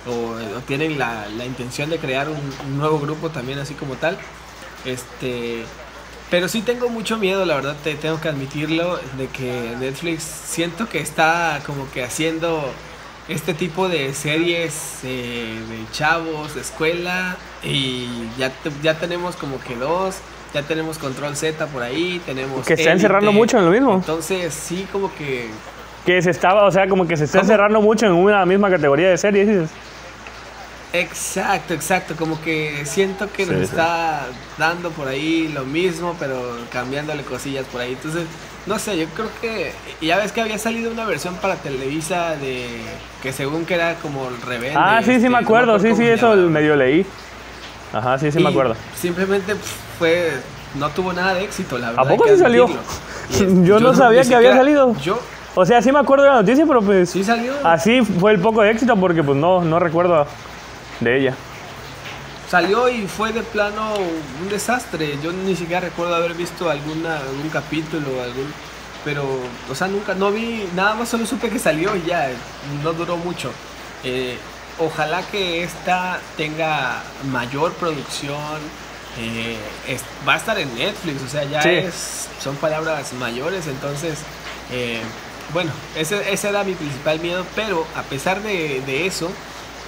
o, 0.07 0.61
tienen 0.61 0.97
la, 0.97 1.27
la, 1.29 1.45
intención 1.45 1.89
de 1.89 1.97
crear 1.97 2.27
un, 2.29 2.77
nuevo 2.77 2.99
grupo 2.99 3.29
también 3.29 3.59
así 3.59 3.73
como 3.73 3.95
tal. 3.95 4.17
Este, 4.85 5.63
pero 6.29 6.47
sí 6.47 6.61
tengo 6.61 6.89
mucho 6.89 7.17
miedo, 7.17 7.45
la 7.45 7.55
verdad, 7.55 7.75
te 7.83 7.95
tengo 7.95 8.19
que 8.19 8.29
admitirlo, 8.29 8.99
de 9.17 9.27
que 9.27 9.75
Netflix 9.79 10.23
siento 10.23 10.87
que 10.89 10.99
está 10.99 11.61
como 11.65 11.89
que 11.91 12.03
haciendo 12.03 12.71
este 13.28 13.53
tipo 13.53 13.89
de 13.89 14.13
series 14.13 14.99
eh, 15.03 15.59
de 15.69 15.91
chavos, 15.91 16.55
de 16.55 16.61
escuela, 16.61 17.38
y 17.63 18.07
ya, 18.38 18.51
ya 18.82 18.97
tenemos 18.99 19.36
como 19.36 19.59
que 19.59 19.75
dos, 19.75 20.17
ya 20.53 20.63
tenemos 20.63 20.97
Control 20.97 21.36
Z 21.36 21.67
por 21.67 21.84
ahí, 21.84 22.21
tenemos... 22.25 22.65
Que 22.65 22.73
está 22.73 22.91
encerrando 22.91 23.32
mucho 23.32 23.57
en 23.57 23.65
lo 23.65 23.71
mismo. 23.71 23.95
Entonces 23.95 24.53
sí, 24.53 24.88
como 24.91 25.13
que 25.15 25.49
que 26.07 26.21
se 26.21 26.30
estaba, 26.30 26.63
o 26.63 26.71
sea, 26.71 26.88
como 26.88 27.05
que 27.05 27.17
se 27.17 27.25
está 27.25 27.43
cerrando 27.43 27.82
mucho 27.82 28.05
en 28.05 28.13
una 28.13 28.45
misma 28.45 28.69
categoría 28.69 29.09
de 29.09 29.17
series. 29.17 29.69
Exacto, 30.93 31.73
exacto, 31.73 32.15
como 32.15 32.41
que 32.41 32.86
siento 32.86 33.30
que 33.30 33.45
nos 33.45 33.61
está 33.61 34.25
dando 34.57 34.89
por 34.91 35.09
ahí 35.09 35.49
lo 35.53 35.65
mismo, 35.65 36.15
pero 36.17 36.57
cambiándole 36.71 37.23
cosillas 37.23 37.65
por 37.65 37.82
ahí. 37.82 37.91
Entonces, 37.91 38.23
no 38.68 38.80
sé, 38.80 38.97
yo 38.97 39.07
creo 39.07 39.30
que 39.41 39.72
ya 40.01 40.18
ves 40.18 40.32
que 40.32 40.41
había 40.41 40.57
salido 40.57 40.91
una 40.91 41.05
versión 41.05 41.36
para 41.36 41.55
Televisa 41.55 42.36
de 42.36 42.68
que 43.24 43.32
según 43.32 43.65
que 43.65 43.76
era 43.76 43.95
como 43.95 44.28
el 44.28 44.41
rebelde. 44.41 44.76
Ah, 44.78 45.01
sí, 45.03 45.13
sí 45.15 45.30
me 45.30 45.39
este, 45.39 45.45
acuerdo, 45.45 45.80
sí, 45.80 45.95
sí, 45.95 46.05
eso 46.05 46.36
medio 46.36 46.76
leí. 46.76 47.05
Ajá, 47.93 48.18
sí, 48.20 48.32
sí 48.32 48.39
me 48.39 48.49
acuerdo. 48.49 48.76
Simplemente 48.95 49.55
fue 49.97 50.34
no 50.76 50.89
tuvo 50.89 51.13
nada 51.13 51.34
de 51.34 51.45
éxito, 51.45 51.78
la 51.78 51.91
verdad. 51.91 52.05
¿A 52.05 52.09
poco 52.09 52.28
sí 52.28 52.38
salió? 52.38 52.70
yo, 53.63 53.80
no 53.80 53.93
sabía 53.93 54.24
que 54.24 54.36
había 54.36 54.55
salido. 54.55 54.95
Yo 55.01 55.20
o 55.59 55.65
sea, 55.65 55.82
sí 55.82 55.91
me 55.91 55.97
acuerdo 55.97 56.24
de 56.24 56.30
la 56.30 56.36
noticia, 56.36 56.65
pero 56.68 56.84
pues. 56.84 57.09
Sí 57.09 57.24
salió. 57.24 57.51
Así 57.63 58.03
fue 58.03 58.32
el 58.32 58.39
poco 58.39 58.61
de 58.61 58.70
éxito 58.70 58.95
porque 58.95 59.24
pues 59.24 59.36
no, 59.38 59.61
no 59.61 59.80
recuerdo 59.80 60.28
de 60.99 61.18
ella. 61.18 61.34
Salió 62.49 62.87
y 62.87 63.07
fue 63.07 63.33
de 63.33 63.43
plano 63.43 63.95
un 64.41 64.49
desastre. 64.49 65.17
Yo 65.21 65.33
ni 65.33 65.55
siquiera 65.55 65.81
recuerdo 65.81 66.15
haber 66.15 66.33
visto 66.33 66.69
alguna, 66.69 67.17
algún 67.17 67.49
capítulo, 67.49 68.21
algún. 68.23 68.53
Pero, 69.03 69.25
o 69.69 69.75
sea, 69.75 69.87
nunca, 69.87 70.13
no 70.13 70.31
vi, 70.31 70.67
nada 70.75 70.95
más 70.95 71.09
solo 71.09 71.25
supe 71.25 71.49
que 71.49 71.59
salió 71.59 71.95
y 71.95 72.03
ya, 72.05 72.29
no 72.83 72.93
duró 72.93 73.17
mucho. 73.17 73.51
Eh, 74.03 74.37
ojalá 74.79 75.21
que 75.23 75.63
esta 75.63 76.19
tenga 76.37 77.03
mayor 77.31 77.73
producción. 77.73 78.61
Eh, 79.19 79.57
va 80.27 80.35
a 80.35 80.37
estar 80.37 80.59
en 80.59 80.73
Netflix, 80.75 81.23
o 81.23 81.27
sea, 81.27 81.43
ya 81.43 81.59
es, 81.61 82.29
son 82.39 82.55
palabras 82.57 83.13
mayores, 83.13 83.65
entonces, 83.65 84.19
eh, 84.71 85.01
bueno, 85.53 85.71
ese, 85.95 86.31
ese, 86.31 86.49
era 86.49 86.63
mi 86.63 86.75
principal 86.75 87.19
miedo, 87.19 87.43
pero 87.55 87.87
a 87.95 88.03
pesar 88.03 88.43
de, 88.43 88.79
de 88.81 89.07
eso, 89.07 89.31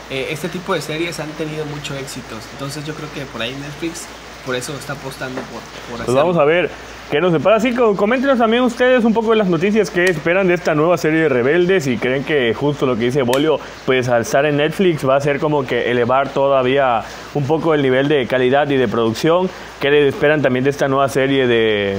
eh, 0.09 0.27
este 0.31 0.49
tipo 0.49 0.73
de 0.73 0.81
series 0.81 1.19
han 1.19 1.29
tenido 1.31 1.65
mucho 1.65 1.95
éxito. 1.95 2.35
Entonces 2.53 2.85
yo 2.85 2.93
creo 2.93 3.11
que 3.13 3.25
por 3.25 3.41
ahí 3.41 3.55
Netflix 3.55 4.07
por 4.45 4.55
eso 4.55 4.73
está 4.73 4.93
apostando 4.93 5.41
por, 5.41 5.61
por 5.97 6.05
Pues 6.05 6.15
vamos 6.15 6.37
a 6.37 6.43
ver 6.45 6.69
qué 7.11 7.19
nos 7.19 7.31
separa. 7.31 7.57
Así 7.57 7.71
que 7.71 7.95
coméntenos 7.95 8.39
también 8.39 8.63
ustedes 8.63 9.03
un 9.03 9.13
poco 9.13 9.31
de 9.31 9.35
las 9.35 9.47
noticias 9.47 9.89
que 9.89 10.05
esperan 10.05 10.47
de 10.47 10.53
esta 10.53 10.73
nueva 10.73 10.97
serie 10.97 11.21
de 11.21 11.29
Rebeldes 11.29 11.87
y 11.87 11.97
creen 11.97 12.23
que 12.23 12.53
justo 12.53 12.85
lo 12.85 12.95
que 12.95 13.05
dice 13.05 13.21
Bolio, 13.21 13.59
pues 13.85 14.07
al 14.07 14.21
estar 14.21 14.45
en 14.45 14.57
Netflix 14.57 15.07
va 15.07 15.17
a 15.17 15.21
ser 15.21 15.39
como 15.39 15.65
que 15.65 15.91
elevar 15.91 16.29
todavía 16.29 17.03
un 17.33 17.45
poco 17.45 17.73
el 17.73 17.81
nivel 17.81 18.07
de 18.07 18.25
calidad 18.27 18.69
y 18.69 18.77
de 18.77 18.87
producción. 18.87 19.49
¿Qué 19.79 20.07
esperan 20.07 20.41
también 20.41 20.63
de 20.63 20.71
esta 20.71 20.87
nueva 20.87 21.09
serie 21.09 21.45
de 21.45 21.97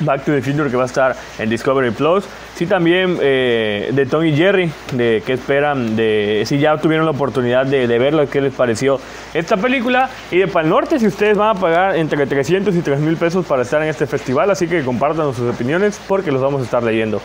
Back 0.00 0.24
to 0.24 0.32
the 0.32 0.42
Future 0.42 0.70
que 0.70 0.76
va 0.76 0.84
a 0.84 0.86
estar 0.86 1.16
en 1.38 1.48
Discovery 1.48 1.90
Plus. 1.90 2.24
Sí, 2.54 2.66
también 2.66 3.18
eh, 3.20 3.90
de 3.92 4.06
Tony 4.06 4.28
y 4.28 4.36
Jerry, 4.36 4.70
de 4.92 5.24
qué 5.26 5.32
esperan, 5.32 5.96
de 5.96 6.44
si 6.46 6.60
ya 6.60 6.76
tuvieron 6.76 7.04
la 7.04 7.10
oportunidad 7.10 7.66
de, 7.66 7.86
verlo, 7.98 8.30
qué 8.30 8.40
les 8.40 8.54
pareció 8.54 9.00
esta 9.34 9.56
película. 9.56 10.08
Y 10.30 10.38
de 10.38 10.46
Pal 10.46 10.68
Norte, 10.68 11.00
si 11.00 11.08
ustedes 11.08 11.36
van 11.36 11.56
a 11.56 11.60
pagar 11.60 11.96
entre 11.96 12.24
300 12.24 12.72
y 12.76 12.80
3 12.80 13.00
mil 13.00 13.16
pesos 13.16 13.44
para 13.44 13.62
estar 13.62 13.82
en 13.82 13.88
este 13.88 14.06
festival, 14.06 14.52
así 14.52 14.68
que 14.68 14.84
compartan 14.84 15.34
sus 15.34 15.52
opiniones 15.52 16.00
porque 16.06 16.30
los 16.30 16.40
vamos 16.40 16.60
a 16.60 16.64
estar 16.64 16.84
leyendo. 16.84 17.20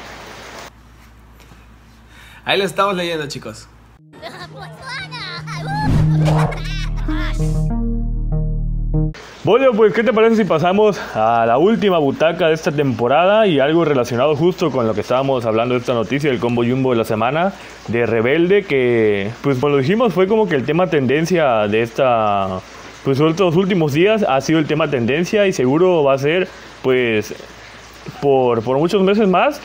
Ahí 2.43 2.57
lo 2.57 2.65
estamos 2.65 2.95
leyendo, 2.95 3.27
chicos. 3.27 3.67
Bueno, 9.49 9.71
pues, 9.73 9.95
¿qué 9.95 10.03
te 10.03 10.13
parece 10.13 10.35
si 10.35 10.43
pasamos 10.43 11.01
a 11.15 11.43
la 11.47 11.57
última 11.57 11.97
butaca 11.97 12.49
de 12.49 12.53
esta 12.53 12.71
temporada 12.71 13.47
y 13.47 13.59
algo 13.59 13.83
relacionado 13.83 14.35
justo 14.35 14.69
con 14.69 14.85
lo 14.85 14.93
que 14.93 15.01
estábamos 15.01 15.43
hablando 15.43 15.73
de 15.73 15.79
esta 15.79 15.95
noticia, 15.95 16.29
el 16.29 16.37
combo 16.37 16.63
jumbo 16.63 16.91
de 16.91 16.97
la 16.97 17.03
semana 17.03 17.53
de 17.87 18.05
Rebelde, 18.05 18.61
que, 18.61 19.31
pues, 19.41 19.57
como 19.57 19.69
lo 19.69 19.77
dijimos, 19.79 20.13
fue 20.13 20.27
como 20.27 20.47
que 20.47 20.55
el 20.55 20.65
tema 20.65 20.85
tendencia 20.85 21.67
de 21.67 21.81
esta, 21.81 22.59
pues, 23.03 23.19
estos 23.19 23.55
últimos 23.55 23.93
días 23.93 24.21
ha 24.21 24.39
sido 24.41 24.59
el 24.59 24.67
tema 24.67 24.87
tendencia 24.87 25.47
y 25.47 25.51
seguro 25.51 26.03
va 26.03 26.13
a 26.13 26.19
ser, 26.19 26.47
pues, 26.83 27.33
por, 28.21 28.61
por 28.61 28.77
muchos 28.77 29.01
meses 29.01 29.27
más, 29.27 29.59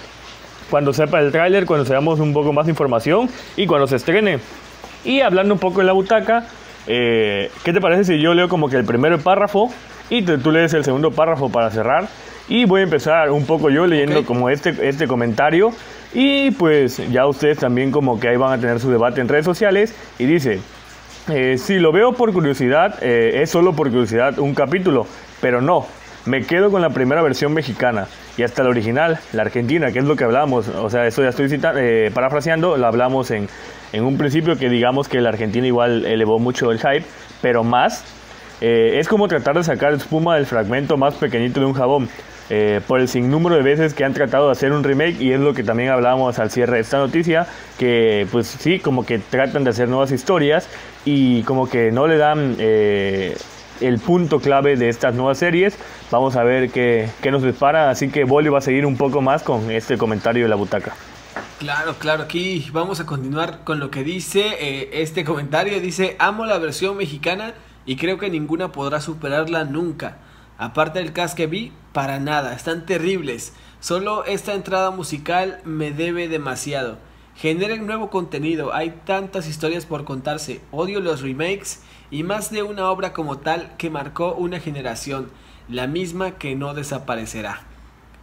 cuando 0.70 0.94
sepa 0.94 1.20
el 1.20 1.30
tráiler, 1.30 1.66
cuando 1.66 1.84
seamos 1.84 2.20
un 2.20 2.32
poco 2.32 2.54
más 2.54 2.64
de 2.64 2.72
información 2.72 3.28
y 3.54 3.66
cuando 3.66 3.86
se 3.86 3.96
estrene. 3.96 4.38
Y 5.04 5.20
hablando 5.20 5.52
un 5.52 5.60
poco 5.60 5.80
de 5.80 5.84
la 5.84 5.92
butaca, 5.92 6.46
eh, 6.86 7.50
¿Qué 7.64 7.72
te 7.72 7.80
parece 7.80 8.04
si 8.04 8.20
yo 8.20 8.34
leo 8.34 8.48
como 8.48 8.68
que 8.68 8.76
el 8.76 8.84
primer 8.84 9.18
párrafo 9.18 9.72
y 10.10 10.22
tú 10.22 10.50
lees 10.50 10.74
el 10.74 10.84
segundo 10.84 11.10
párrafo 11.10 11.50
para 11.50 11.70
cerrar? 11.70 12.08
Y 12.48 12.66
voy 12.66 12.82
a 12.82 12.84
empezar 12.84 13.30
un 13.30 13.46
poco 13.46 13.70
yo 13.70 13.86
leyendo 13.86 14.24
como 14.24 14.50
este, 14.50 14.74
este 14.86 15.06
comentario. 15.06 15.72
Y 16.12 16.50
pues 16.52 17.00
ya 17.10 17.26
ustedes 17.26 17.58
también 17.58 17.90
como 17.90 18.20
que 18.20 18.28
ahí 18.28 18.36
van 18.36 18.52
a 18.52 18.60
tener 18.60 18.80
su 18.80 18.90
debate 18.90 19.20
en 19.20 19.28
redes 19.28 19.46
sociales. 19.46 19.94
Y 20.18 20.26
dice, 20.26 20.60
eh, 21.32 21.56
si 21.56 21.78
lo 21.78 21.90
veo 21.90 22.12
por 22.12 22.32
curiosidad, 22.32 23.02
eh, 23.02 23.40
es 23.42 23.50
solo 23.50 23.74
por 23.74 23.88
curiosidad 23.88 24.38
un 24.38 24.54
capítulo. 24.54 25.06
Pero 25.40 25.62
no, 25.62 25.86
me 26.26 26.42
quedo 26.42 26.70
con 26.70 26.82
la 26.82 26.90
primera 26.90 27.22
versión 27.22 27.52
mexicana 27.52 28.06
y 28.36 28.42
hasta 28.42 28.62
la 28.62 28.70
original, 28.70 29.18
la 29.32 29.42
argentina, 29.42 29.92
que 29.92 29.98
es 29.98 30.04
lo 30.04 30.16
que 30.16 30.24
hablamos. 30.24 30.68
O 30.68 30.90
sea, 30.90 31.06
eso 31.06 31.22
ya 31.22 31.28
estoy 31.28 31.48
citando, 31.48 31.80
eh, 31.80 32.10
parafraseando, 32.12 32.76
lo 32.76 32.86
hablamos 32.86 33.30
en, 33.30 33.48
en 33.92 34.04
un 34.04 34.18
principio 34.18 34.56
que 34.56 34.68
digamos 34.68 35.08
que 35.08 35.20
la 35.20 35.28
Argentina 35.28 35.66
igual 35.66 36.04
elevó 36.06 36.38
mucho 36.38 36.70
el 36.70 36.78
hype, 36.78 37.04
pero 37.42 37.62
más 37.62 38.04
eh, 38.60 38.98
es 38.98 39.08
como 39.08 39.28
tratar 39.28 39.56
de 39.56 39.64
sacar 39.64 39.92
espuma 39.92 40.36
del 40.36 40.46
fragmento 40.46 40.96
más 40.96 41.14
pequeñito 41.14 41.60
de 41.60 41.66
un 41.66 41.74
jabón. 41.74 42.08
Eh, 42.50 42.82
por 42.86 43.00
el 43.00 43.08
sinnúmero 43.08 43.56
de 43.56 43.62
veces 43.62 43.94
que 43.94 44.04
han 44.04 44.12
tratado 44.12 44.46
de 44.46 44.52
hacer 44.52 44.72
un 44.72 44.84
remake 44.84 45.18
y 45.18 45.32
es 45.32 45.40
lo 45.40 45.54
que 45.54 45.62
también 45.62 45.88
hablábamos 45.88 46.38
al 46.38 46.50
cierre 46.50 46.74
de 46.74 46.80
esta 46.82 46.98
noticia, 46.98 47.46
que 47.78 48.26
pues 48.30 48.46
sí, 48.46 48.80
como 48.80 49.06
que 49.06 49.18
tratan 49.18 49.64
de 49.64 49.70
hacer 49.70 49.88
nuevas 49.88 50.12
historias 50.12 50.68
y 51.06 51.42
como 51.44 51.70
que 51.70 51.90
no 51.90 52.06
le 52.06 52.18
dan 52.18 52.56
eh, 52.58 53.34
el 53.80 53.98
punto 53.98 54.40
clave 54.40 54.76
de 54.76 54.88
estas 54.88 55.14
nuevas 55.14 55.38
series. 55.38 55.78
Vamos 56.10 56.36
a 56.36 56.44
ver 56.44 56.70
qué, 56.70 57.08
qué 57.22 57.30
nos 57.30 57.42
dispara, 57.42 57.90
así 57.90 58.08
que 58.08 58.24
Bolio 58.24 58.52
va 58.52 58.58
a 58.58 58.62
seguir 58.62 58.86
un 58.86 58.96
poco 58.96 59.20
más 59.20 59.42
con 59.42 59.70
este 59.70 59.98
comentario 59.98 60.44
de 60.44 60.48
la 60.48 60.56
butaca. 60.56 60.94
Claro, 61.58 61.94
claro, 61.98 62.24
aquí 62.24 62.68
vamos 62.72 63.00
a 63.00 63.06
continuar 63.06 63.60
con 63.64 63.80
lo 63.80 63.90
que 63.90 64.04
dice 64.04 64.56
eh, 64.60 64.90
este 65.02 65.24
comentario. 65.24 65.80
Dice, 65.80 66.16
amo 66.18 66.46
la 66.46 66.58
versión 66.58 66.96
mexicana 66.96 67.54
y 67.86 67.96
creo 67.96 68.18
que 68.18 68.28
ninguna 68.28 68.72
podrá 68.72 69.00
superarla 69.00 69.64
nunca. 69.64 70.18
Aparte 70.58 70.98
del 70.98 71.12
cast 71.12 71.36
que 71.36 71.46
vi, 71.46 71.72
para 71.92 72.20
nada, 72.20 72.54
están 72.54 72.86
terribles. 72.86 73.54
Solo 73.80 74.24
esta 74.24 74.54
entrada 74.54 74.90
musical 74.90 75.60
me 75.64 75.90
debe 75.90 76.28
demasiado. 76.28 76.98
Generen 77.36 77.86
nuevo 77.86 78.10
contenido, 78.10 78.72
hay 78.72 79.00
tantas 79.04 79.48
historias 79.48 79.86
por 79.86 80.04
contarse. 80.04 80.60
Odio 80.70 81.00
los 81.00 81.22
remakes 81.22 81.82
y 82.14 82.22
más 82.22 82.52
de 82.52 82.62
una 82.62 82.92
obra 82.92 83.12
como 83.12 83.38
tal 83.38 83.72
que 83.76 83.90
marcó 83.90 84.36
una 84.36 84.60
generación, 84.60 85.32
la 85.68 85.88
misma 85.88 86.38
que 86.38 86.54
no 86.54 86.72
desaparecerá. 86.72 87.62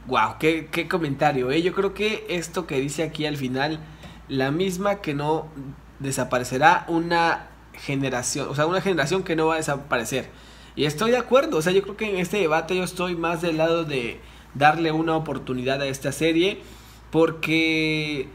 Wow, 0.07 0.37
qué, 0.39 0.87
comentario, 0.89 1.51
¿eh? 1.51 1.61
Yo 1.61 1.73
creo 1.73 1.93
que 1.93 2.25
esto 2.29 2.65
que 2.67 2.79
dice 2.79 3.03
aquí 3.03 3.25
al 3.25 3.35
final, 3.35 3.81
la 4.29 4.49
misma 4.49 5.01
que 5.01 5.13
no 5.13 5.49
desaparecerá 5.99 6.85
una 6.87 7.49
generación, 7.73 8.47
o 8.47 8.55
sea, 8.55 8.65
una 8.65 8.79
generación 8.79 9.23
que 9.23 9.35
no 9.35 9.47
va 9.47 9.55
a 9.55 9.57
desaparecer. 9.57 10.29
Y 10.77 10.85
estoy 10.85 11.11
de 11.11 11.17
acuerdo, 11.17 11.57
o 11.57 11.61
sea, 11.61 11.73
yo 11.73 11.81
creo 11.81 11.97
que 11.97 12.09
en 12.11 12.15
este 12.15 12.37
debate 12.37 12.77
yo 12.77 12.85
estoy 12.85 13.17
más 13.17 13.41
del 13.41 13.57
lado 13.57 13.83
de 13.83 14.21
darle 14.53 14.93
una 14.93 15.17
oportunidad 15.17 15.81
a 15.81 15.87
esta 15.87 16.13
serie, 16.13 16.61
porque 17.09 18.29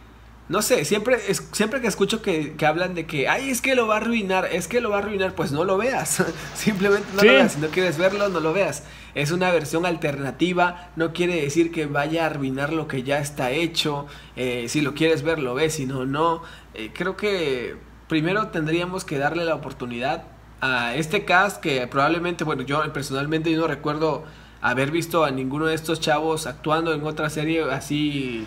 no 0.49 0.63
sé, 0.63 0.85
siempre, 0.85 1.19
es, 1.29 1.49
siempre 1.51 1.81
que 1.81 1.89
escucho 1.89 2.23
que, 2.23 2.55
que, 2.55 2.67
hablan 2.67 2.95
de 2.95 3.05
que, 3.05 3.29
ay, 3.29 3.51
es 3.51 3.61
que 3.61 3.75
lo 3.75 3.89
va 3.89 3.95
a 3.95 3.97
arruinar, 3.99 4.49
es 4.53 4.69
que 4.69 4.81
lo 4.81 4.91
va 4.91 4.97
a 4.97 4.99
arruinar, 5.01 5.35
pues 5.35 5.51
no 5.51 5.65
lo 5.65 5.77
veas. 5.77 6.23
Simplemente 6.55 7.07
no 7.17 7.23
lo 7.25 7.33
veas. 7.33 7.53
Si 7.53 7.61
no 7.61 7.69
quieres 7.69 7.99
verlo, 7.99 8.29
no 8.29 8.39
lo 8.39 8.53
veas. 8.53 8.85
Es 9.15 9.33
una 9.33 9.51
versión 9.51 9.87
alternativa, 9.87 10.91
no 10.95 11.13
quiere 11.13 11.41
decir 11.41 11.73
que 11.73 11.87
vaya 11.87 12.23
a 12.23 12.27
arruinar 12.27 12.73
lo 12.73 12.87
que 12.87 13.03
ya 13.03 13.19
está 13.19 13.51
hecho. 13.51 14.07
Eh, 14.37 14.67
si 14.69 14.83
lo 14.83 14.95
quieres 14.95 15.23
ver, 15.23 15.41
lo 15.41 15.55
ves, 15.55 15.75
si 15.75 15.87
no, 15.87 16.07
no. 16.07 16.43
Eh, 16.75 16.91
creo 16.95 17.17
que 17.17 17.77
primero 18.09 18.49
tendríamos 18.49 19.05
que 19.05 19.19
darle 19.19 19.45
la 19.45 19.55
oportunidad 19.55 20.25
a 20.61 20.95
este 20.95 21.25
cast 21.25 21.61
que 21.61 21.87
probablemente, 21.89 22.45
bueno, 22.45 22.63
yo 22.63 22.93
personalmente 22.93 23.51
yo 23.51 23.59
no 23.59 23.67
recuerdo 23.67 24.25
haber 24.61 24.91
visto 24.91 25.25
a 25.25 25.31
ninguno 25.31 25.67
de 25.67 25.75
estos 25.75 26.01
chavos 26.01 26.47
actuando 26.47 26.95
en 26.95 27.05
otra 27.05 27.31
serie 27.31 27.63
así 27.71 28.47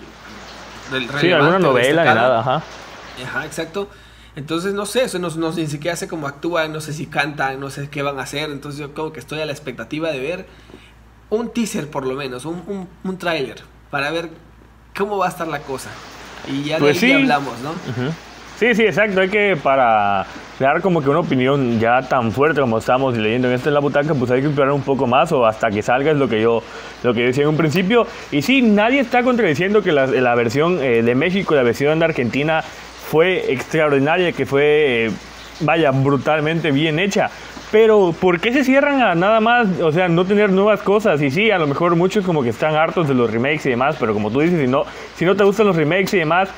sí, 1.20 1.32
alguna 1.32 1.60
novela 1.60 2.04
ni 2.04 2.14
nada, 2.14 2.40
ajá. 2.40 2.64
Ajá, 3.26 3.46
exacto. 3.46 3.90
Entonces, 4.36 4.74
no 4.74 4.86
sé, 4.86 5.04
eso 5.04 5.20
no, 5.20 5.30
no, 5.30 5.52
ni 5.52 5.68
siquiera 5.68 5.98
sé 5.98 6.08
cómo 6.08 6.28
actúan, 6.28 6.72
no 6.72 6.82
sé 6.82 6.94
si 6.94 7.08
cantan, 7.08 7.60
no 7.60 7.70
sé 7.70 7.90
qué 7.90 8.02
van 8.02 8.20
a 8.20 8.24
hacer. 8.24 8.50
Entonces, 8.52 8.80
yo 8.80 8.94
como 8.94 9.12
que 9.12 9.20
estoy 9.20 9.42
a 9.42 9.46
la 9.46 9.52
expectativa 9.52 10.12
de 10.12 10.20
ver 10.20 10.46
un 11.30 11.52
teaser, 11.52 11.90
por 11.90 12.06
lo 12.06 12.16
menos, 12.16 12.46
un, 12.46 12.64
un, 12.68 12.88
un 13.04 13.18
tráiler, 13.18 13.62
para 13.92 14.12
ver 14.12 14.30
cómo 14.98 15.18
va 15.18 15.26
a 15.26 15.30
estar 15.30 15.48
la 15.48 15.60
cosa. 15.60 15.90
Y 16.48 16.64
ya 16.64 16.76
de 16.76 16.82
pues 16.82 17.04
ahí 17.04 17.12
hablamos, 17.12 17.60
¿no? 17.60 17.74
Sí, 18.60 18.76
sí, 18.76 18.84
exacto. 18.84 19.22
Hay 19.22 19.30
que 19.30 19.56
para 19.56 20.26
dar 20.60 20.82
como 20.82 21.02
que 21.02 21.10
una 21.10 21.20
opinión 21.20 21.80
ya 21.80 22.02
tan 22.02 22.34
fuerte 22.34 22.60
como 22.60 22.80
estamos 22.80 23.18
leyendo 23.18 23.48
en 23.48 23.54
esto 23.54 23.70
en 23.70 23.74
la 23.74 23.80
butaca, 23.80 24.14
pues 24.14 24.30
hay 24.32 24.42
que 24.42 24.50
esperar 24.50 24.74
un 24.74 24.82
poco 24.82 25.08
más 25.08 25.32
o 25.32 25.46
hasta 25.46 25.70
que 25.70 25.82
salga 25.82 26.12
es 26.12 26.18
lo 26.18 26.28
que 26.28 26.42
yo, 26.42 26.62
lo 27.02 27.14
que 27.14 27.22
decía 27.28 27.44
en 27.44 27.50
un 27.52 27.56
principio. 27.56 28.06
Y 28.32 28.42
sí, 28.42 28.62
nadie 28.62 29.00
está 29.00 29.24
contradiciendo 29.24 29.82
que 29.82 29.94
la, 29.94 30.08
la 30.08 30.36
versión 30.36 30.84
eh, 30.84 31.02
de 31.02 31.16
México 31.16 31.56
la 31.56 31.64
versión 31.64 32.00
de 32.00 32.06
Argentina 32.06 32.62
fue 32.62 33.54
extraordinaria, 33.54 34.34
que 34.34 34.46
fue, 34.46 35.06
eh, 35.06 35.12
vaya, 35.62 35.92
brutalmente 35.92 36.72
bien 36.72 37.00
hecha. 37.00 37.30
Pero, 37.72 38.14
¿por 38.20 38.42
qué 38.42 38.52
se 38.52 38.66
cierran 38.66 39.02
a 39.02 39.16
nada 39.16 39.40
más, 39.40 39.68
o 39.80 39.94
sea, 39.94 40.10
no 40.10 40.26
tener 40.26 40.50
nuevas 40.50 40.82
cosas? 40.82 41.22
Y 41.22 41.32
sí, 41.32 41.50
a 41.50 41.58
lo 41.60 41.68
mejor 41.68 41.96
muchos 41.96 42.26
como 42.26 42.44
que 42.44 42.50
están 42.50 42.76
hartos 42.76 43.08
de 43.08 43.14
los 43.14 43.32
remakes 43.32 43.68
y 43.68 43.70
demás, 43.70 43.96
pero 43.98 44.14
como 44.14 44.30
tú 44.32 44.42
dices, 44.42 44.60
si 44.60 44.68
no, 44.68 44.84
si 45.16 45.24
no 45.24 45.36
te 45.36 45.46
gustan 45.46 45.68
los 45.68 45.78
remakes 45.78 46.14
y 46.16 46.18
demás, 46.18 46.50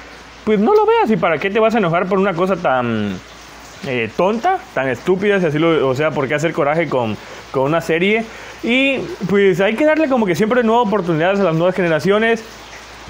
pues 0.44 0.60
no 0.60 0.74
lo 0.74 0.86
veas. 0.86 1.10
¿Y 1.12 1.18
para 1.18 1.38
qué 1.38 1.50
te 1.50 1.60
vas 1.60 1.76
a 1.76 1.78
enojar 1.78 2.08
por 2.08 2.20
una 2.20 2.34
cosa 2.34 2.56
tan 2.56 3.18
eh, 3.88 4.10
tonta, 4.16 4.60
tan 4.74 4.88
estúpida? 4.90 5.40
Si 5.40 5.46
así 5.46 5.60
lo, 5.60 5.88
o 5.88 5.96
sea, 5.96 6.12
¿por 6.12 6.28
qué 6.28 6.36
hacer 6.36 6.54
coraje 6.54 6.88
con, 6.88 7.18
con 7.52 7.64
una 7.64 7.82
serie? 7.82 8.26
Y 8.64 9.00
pues 9.30 9.60
hay 9.62 9.76
que 9.76 9.86
darle 9.86 10.08
como 10.08 10.26
que 10.26 10.36
siempre 10.36 10.64
nuevas 10.64 10.88
oportunidades 10.88 11.40
a 11.40 11.44
las 11.44 11.56
nuevas 11.56 11.76
generaciones. 11.76 12.44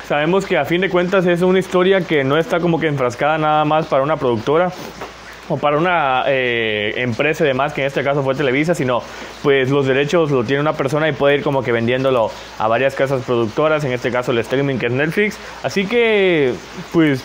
Sabemos 0.07 0.45
que 0.45 0.57
a 0.57 0.65
fin 0.65 0.81
de 0.81 0.89
cuentas 0.89 1.25
es 1.25 1.41
una 1.41 1.59
historia 1.59 2.01
que 2.01 2.23
no 2.23 2.37
está 2.37 2.59
como 2.59 2.79
que 2.79 2.87
enfrascada 2.87 3.37
nada 3.37 3.63
más 3.65 3.85
para 3.85 4.03
una 4.03 4.17
productora 4.17 4.71
o 5.51 5.57
para 5.57 5.77
una 5.77 6.23
eh, 6.27 6.93
empresa 6.97 7.43
y 7.43 7.47
demás, 7.47 7.73
que 7.73 7.81
en 7.81 7.87
este 7.87 8.03
caso 8.03 8.23
fue 8.23 8.35
Televisa, 8.35 8.73
sino 8.73 9.01
pues 9.43 9.69
los 9.69 9.85
derechos 9.85 10.31
lo 10.31 10.43
tiene 10.43 10.61
una 10.61 10.73
persona 10.73 11.09
y 11.09 11.11
puede 11.11 11.35
ir 11.35 11.43
como 11.43 11.63
que 11.63 11.71
vendiéndolo 11.71 12.31
a 12.57 12.67
varias 12.67 12.95
casas 12.95 13.23
productoras, 13.23 13.83
en 13.83 13.91
este 13.91 14.11
caso 14.11 14.31
el 14.31 14.37
streaming 14.39 14.77
que 14.77 14.87
es 14.87 14.91
Netflix. 14.91 15.37
Así 15.63 15.85
que 15.85 16.53
pues 16.91 17.23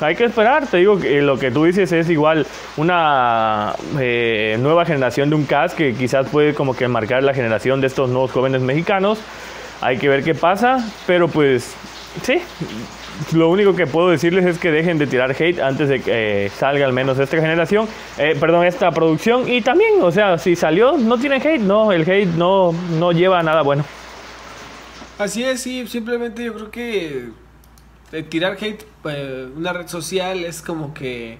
hay 0.00 0.16
que 0.16 0.24
esperar, 0.24 0.66
te 0.66 0.78
digo 0.78 0.98
que 0.98 1.22
lo 1.22 1.38
que 1.38 1.50
tú 1.50 1.64
dices 1.64 1.92
es 1.92 2.10
igual 2.10 2.46
una 2.76 3.74
eh, 3.98 4.56
nueva 4.60 4.84
generación 4.84 5.30
de 5.30 5.36
un 5.36 5.44
cast 5.44 5.76
que 5.76 5.94
quizás 5.94 6.28
puede 6.28 6.54
como 6.54 6.74
que 6.74 6.88
marcar 6.88 7.22
la 7.22 7.34
generación 7.34 7.80
de 7.80 7.86
estos 7.86 8.10
nuevos 8.10 8.30
jóvenes 8.32 8.60
mexicanos. 8.60 9.18
Hay 9.80 9.96
que 9.98 10.08
ver 10.08 10.22
qué 10.22 10.34
pasa, 10.34 10.84
pero 11.06 11.28
pues 11.28 11.74
sí, 12.22 12.42
lo 13.32 13.48
único 13.48 13.74
que 13.74 13.86
puedo 13.86 14.10
decirles 14.10 14.46
es 14.46 14.58
que 14.58 14.70
dejen 14.70 14.98
de 14.98 15.06
tirar 15.06 15.30
hate 15.30 15.60
antes 15.60 15.88
de 15.88 16.00
que 16.00 16.46
eh, 16.46 16.50
salga 16.50 16.86
al 16.86 16.92
menos 16.92 17.18
esta 17.18 17.36
generación, 17.36 17.88
eh, 18.18 18.36
perdón, 18.38 18.66
esta 18.66 18.90
producción. 18.90 19.48
Y 19.48 19.60
también, 19.60 20.02
o 20.02 20.10
sea, 20.10 20.38
si 20.38 20.56
salió, 20.56 20.96
no 20.96 21.18
tienen 21.18 21.40
hate, 21.40 21.60
no, 21.60 21.92
el 21.92 22.02
hate 22.02 22.28
no, 22.28 22.72
no 22.98 23.12
lleva 23.12 23.40
a 23.40 23.42
nada 23.42 23.62
bueno. 23.62 23.84
Así 25.18 25.44
es, 25.44 25.60
sí, 25.60 25.86
simplemente 25.86 26.44
yo 26.44 26.54
creo 26.54 26.70
que 26.70 27.28
eh, 28.12 28.22
tirar 28.22 28.56
hate 28.60 28.86
una 29.56 29.72
red 29.72 29.86
social 29.86 30.44
es 30.44 30.62
como 30.62 30.94
que, 30.94 31.38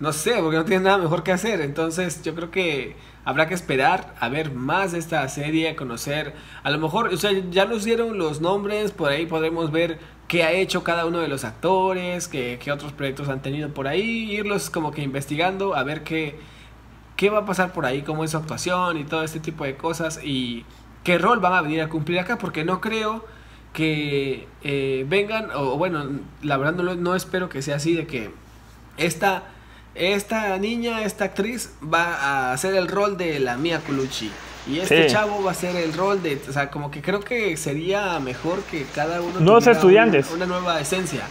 no 0.00 0.12
sé, 0.12 0.34
porque 0.40 0.56
no 0.56 0.64
tiene 0.64 0.84
nada 0.84 0.98
mejor 0.98 1.22
que 1.22 1.32
hacer. 1.32 1.60
Entonces 1.60 2.22
yo 2.22 2.34
creo 2.34 2.50
que 2.50 2.96
habrá 3.24 3.46
que 3.46 3.54
esperar 3.54 4.14
a 4.20 4.28
ver 4.28 4.52
más 4.52 4.92
de 4.92 4.98
esta 4.98 5.28
serie, 5.28 5.76
conocer, 5.76 6.32
a 6.62 6.70
lo 6.70 6.78
mejor, 6.78 7.08
o 7.08 7.16
sea, 7.16 7.30
ya 7.50 7.66
nos 7.66 7.84
dieron 7.84 8.16
los 8.16 8.40
nombres, 8.40 8.92
por 8.92 9.10
ahí 9.10 9.26
podremos 9.26 9.70
ver 9.70 9.98
qué 10.28 10.44
ha 10.44 10.52
hecho 10.52 10.84
cada 10.84 11.06
uno 11.06 11.18
de 11.20 11.28
los 11.28 11.44
actores, 11.44 12.28
qué, 12.28 12.58
qué, 12.62 12.70
otros 12.70 12.92
proyectos 12.92 13.28
han 13.28 13.42
tenido 13.42 13.70
por 13.70 13.88
ahí, 13.88 14.30
irlos 14.30 14.70
como 14.70 14.92
que 14.92 15.02
investigando, 15.02 15.74
a 15.74 15.82
ver 15.82 16.04
qué, 16.04 16.38
qué 17.16 17.30
va 17.30 17.38
a 17.38 17.46
pasar 17.46 17.72
por 17.72 17.86
ahí, 17.86 18.02
cómo 18.02 18.24
es 18.24 18.30
su 18.32 18.36
actuación 18.36 18.98
y 18.98 19.04
todo 19.04 19.22
este 19.22 19.40
tipo 19.40 19.64
de 19.64 19.76
cosas 19.76 20.20
y 20.22 20.64
qué 21.02 21.18
rol 21.18 21.40
van 21.40 21.54
a 21.54 21.62
venir 21.62 21.80
a 21.80 21.88
cumplir 21.88 22.20
acá, 22.20 22.36
porque 22.38 22.64
no 22.64 22.80
creo 22.80 23.24
que 23.72 24.46
eh, 24.62 25.06
vengan, 25.08 25.48
o, 25.54 25.78
bueno, 25.78 26.04
la 26.42 26.56
verdad 26.58 26.74
no, 26.74 26.94
no, 26.94 27.14
espero 27.14 27.48
que 27.48 27.62
sea 27.62 27.76
así, 27.76 27.94
de 27.94 28.06
que 28.06 28.30
esta, 28.98 29.44
esta 29.94 30.58
niña, 30.58 31.02
esta 31.04 31.24
actriz 31.24 31.74
va 31.82 32.14
a 32.14 32.52
hacer 32.52 32.74
el 32.74 32.88
rol 32.88 33.16
de 33.16 33.40
la 33.40 33.56
Mia 33.56 33.80
Colucci. 33.80 34.30
Y 34.66 34.80
este 34.80 35.06
chavo 35.06 35.42
va 35.42 35.52
a 35.52 35.54
ser 35.54 35.76
el 35.76 35.94
rol 35.94 36.22
de, 36.22 36.38
o 36.48 36.52
sea, 36.52 36.70
como 36.70 36.90
que 36.90 37.00
creo 37.00 37.20
que 37.20 37.56
sería 37.56 38.18
mejor 38.20 38.62
que 38.70 38.84
cada 38.94 39.20
uno 39.20 39.40
nuevos 39.40 39.66
estudiantes, 39.66 40.30
una, 40.30 40.46
nueva 40.46 40.80
esencia. 40.80 41.22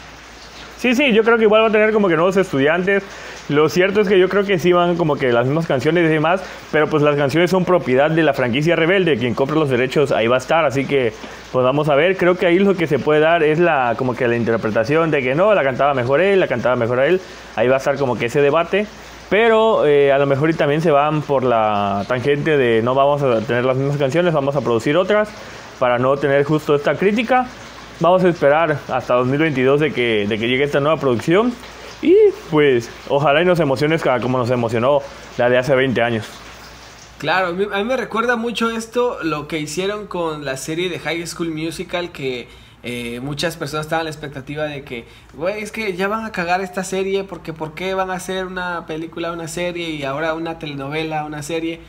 Sí, 0.78 0.94
sí, 0.94 1.12
yo 1.12 1.24
creo 1.24 1.38
que 1.38 1.44
igual 1.44 1.64
va 1.64 1.68
a 1.68 1.72
tener 1.72 1.92
como 1.92 2.08
que 2.08 2.16
nuevos 2.16 2.38
estudiantes. 2.38 3.04
Lo 3.50 3.70
cierto 3.70 4.02
es 4.02 4.10
que 4.10 4.20
yo 4.20 4.28
creo 4.28 4.44
que 4.44 4.60
sí 4.60 4.74
van 4.74 4.98
como 4.98 5.16
que 5.16 5.32
las 5.32 5.46
mismas 5.46 5.66
canciones 5.66 6.04
y 6.06 6.14
demás, 6.14 6.42
pero 6.72 6.88
pues 6.90 7.02
las 7.02 7.16
canciones 7.16 7.50
son 7.50 7.64
propiedad 7.64 8.12
de 8.12 8.22
la 8.22 8.34
franquicia 8.34 8.76
Rebelde, 8.76 9.18
quien 9.18 9.34
compra 9.34 9.56
los 9.56 9.70
derechos 9.70 10.12
ahí 10.12 10.28
va 10.28 10.36
a 10.36 10.40
estar, 10.40 10.66
así 10.66 10.86
que 10.86 11.14
pues 11.54 11.64
vamos 11.64 11.88
a 11.88 11.96
ver, 11.96 12.18
creo 12.18 12.36
que 12.36 12.46
ahí 12.46 12.60
lo 12.60 12.76
que 12.76 12.88
se 12.88 13.00
puede 13.00 13.22
dar 13.22 13.44
es 13.44 13.58
la 13.58 13.96
como 13.98 14.16
que 14.16 14.28
la 14.28 14.36
interpretación 14.36 15.12
de 15.12 15.22
que 15.24 15.34
no, 15.34 15.54
la 15.54 15.64
cantaba 15.64 15.94
mejor 15.94 16.20
él, 16.20 16.42
la 16.42 16.48
cantaba 16.48 16.76
mejor 16.76 17.00
a 17.00 17.08
él, 17.08 17.22
ahí 17.56 17.70
va 17.70 17.76
a 17.76 17.78
estar 17.78 17.98
como 17.98 18.18
que 18.18 18.26
ese 18.26 18.42
debate. 18.42 18.86
Pero 19.30 19.86
eh, 19.86 20.12
a 20.12 20.18
lo 20.18 20.26
mejor 20.26 20.50
y 20.50 20.54
también 20.54 20.82
se 20.82 20.92
van 20.92 21.22
por 21.22 21.44
la 21.44 22.06
tangente 22.08 22.58
de 22.58 22.82
no 22.82 22.96
vamos 22.96 23.22
a 23.22 23.42
tener 23.42 23.66
las 23.66 23.76
mismas 23.76 23.98
canciones, 23.98 24.34
vamos 24.34 24.56
a 24.56 24.62
producir 24.62 24.96
otras 24.96 25.30
para 25.80 26.00
no 26.00 26.16
tener 26.18 26.44
justo 26.46 26.76
esta 26.76 26.96
crítica. 26.96 27.48
Vamos 28.00 28.24
a 28.24 28.30
esperar 28.30 28.80
hasta 28.90 29.16
2022 29.16 29.80
de 29.80 29.92
que, 29.92 30.28
de 30.28 30.38
que 30.38 30.48
llegue 30.48 30.64
esta 30.64 30.80
nueva 30.80 30.98
producción 30.98 31.52
y 32.02 32.16
pues 32.52 32.90
ojalá 33.10 33.42
y 33.42 33.46
nos 33.46 33.60
emociones 33.60 34.04
como 34.22 34.38
nos 34.38 34.52
emocionó 34.52 35.02
la 35.38 35.50
de 35.50 35.58
hace 35.58 35.76
20 35.76 36.02
años. 36.02 36.26
Claro, 37.18 37.48
a 37.48 37.52
mí 37.52 37.84
me 37.84 37.98
recuerda 37.98 38.36
mucho 38.36 38.70
esto, 38.70 39.18
lo 39.24 39.48
que 39.48 39.58
hicieron 39.58 40.06
con 40.06 40.46
la 40.46 40.56
serie 40.56 40.88
de 40.90 41.00
High 41.00 41.26
School 41.26 41.50
Musical 41.50 42.12
que 42.12 42.48
eh, 42.84 43.20
muchas 43.22 43.58
personas 43.58 43.88
estaban 43.88 44.02
a 44.02 44.04
la 44.06 44.10
expectativa 44.12 44.66
de 44.66 44.84
que, 44.84 45.06
güey, 45.34 45.62
es 45.62 45.72
que 45.72 45.96
ya 45.96 46.08
van 46.08 46.26
a 46.26 46.32
cagar 46.32 46.62
esta 46.62 46.84
serie 46.84 47.24
porque 47.24 47.54
¿por 47.54 47.74
qué 47.74 47.94
van 47.94 48.12
a 48.12 48.14
hacer 48.14 48.46
una 48.46 48.86
película, 48.86 49.32
una 49.32 49.48
serie 49.48 49.90
y 49.90 50.04
ahora 50.04 50.34
una 50.34 50.60
telenovela, 50.60 51.26
una 51.26 51.44
serie? 51.44 51.80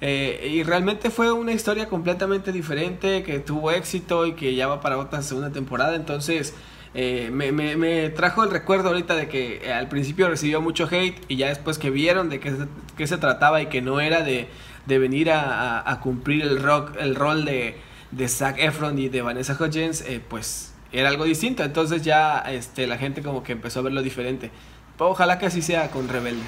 Eh, 0.00 0.48
y 0.52 0.62
realmente 0.62 1.10
fue 1.10 1.32
una 1.32 1.52
historia 1.52 1.88
completamente 1.88 2.52
diferente 2.52 3.22
que 3.24 3.40
tuvo 3.40 3.72
éxito 3.72 4.26
y 4.26 4.32
que 4.32 4.54
ya 4.54 4.68
va 4.68 4.80
para 4.80 4.98
otra 4.98 5.22
segunda 5.22 5.50
temporada. 5.50 5.96
Entonces 5.96 6.54
eh, 6.94 7.30
me, 7.30 8.08
trajo 8.10 8.42
el 8.44 8.50
recuerdo 8.50 8.88
ahorita 8.88 9.14
de 9.14 9.28
que 9.28 9.72
al 9.72 9.88
principio 9.88 10.28
recibió 10.28 10.60
mucho 10.62 10.88
hate 10.90 11.20
y 11.28 11.36
ya 11.36 11.48
después 11.48 11.78
que 11.78 11.90
vieron 11.90 12.30
de 12.30 12.40
qué 12.40 12.52
se, 12.96 13.06
se 13.06 13.18
trataba 13.18 13.60
y 13.60 13.66
que 13.66 13.82
no 13.82 14.00
era 14.00 14.22
de, 14.22 14.48
de 14.86 14.98
venir 14.98 15.30
a, 15.30 15.88
a, 15.90 16.00
cumplir 16.00 16.42
el, 16.42 16.62
rock, 16.62 16.92
el 16.98 17.14
rol 17.14 17.44
de 17.44 17.76
de 18.10 18.28
Zac 18.28 18.58
Efron 18.58 18.98
y 18.98 19.08
de 19.08 19.22
Vanessa 19.22 19.56
Hudgens, 19.58 20.02
eh, 20.02 20.20
pues 20.26 20.72
era 20.92 21.08
algo 21.08 21.24
distinto. 21.24 21.62
Entonces 21.62 22.02
ya 22.02 22.38
este, 22.40 22.86
la 22.86 22.98
gente 22.98 23.22
como 23.22 23.42
que 23.42 23.52
empezó 23.52 23.80
a 23.80 23.82
verlo 23.82 24.02
diferente. 24.02 24.50
Pero 24.96 25.10
ojalá 25.10 25.38
que 25.38 25.46
así 25.46 25.62
sea 25.62 25.90
con 25.90 26.08
Rebelde. 26.08 26.42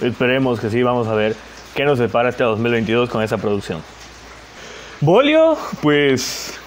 Esperemos 0.00 0.58
que 0.58 0.70
sí, 0.70 0.82
vamos 0.82 1.06
a 1.06 1.14
ver 1.14 1.36
qué 1.74 1.84
nos 1.84 1.98
separa 1.98 2.30
este 2.30 2.42
2022 2.44 3.08
con 3.08 3.22
esa 3.22 3.38
producción. 3.38 3.80
Bolio, 5.00 5.56
pues 5.80 6.58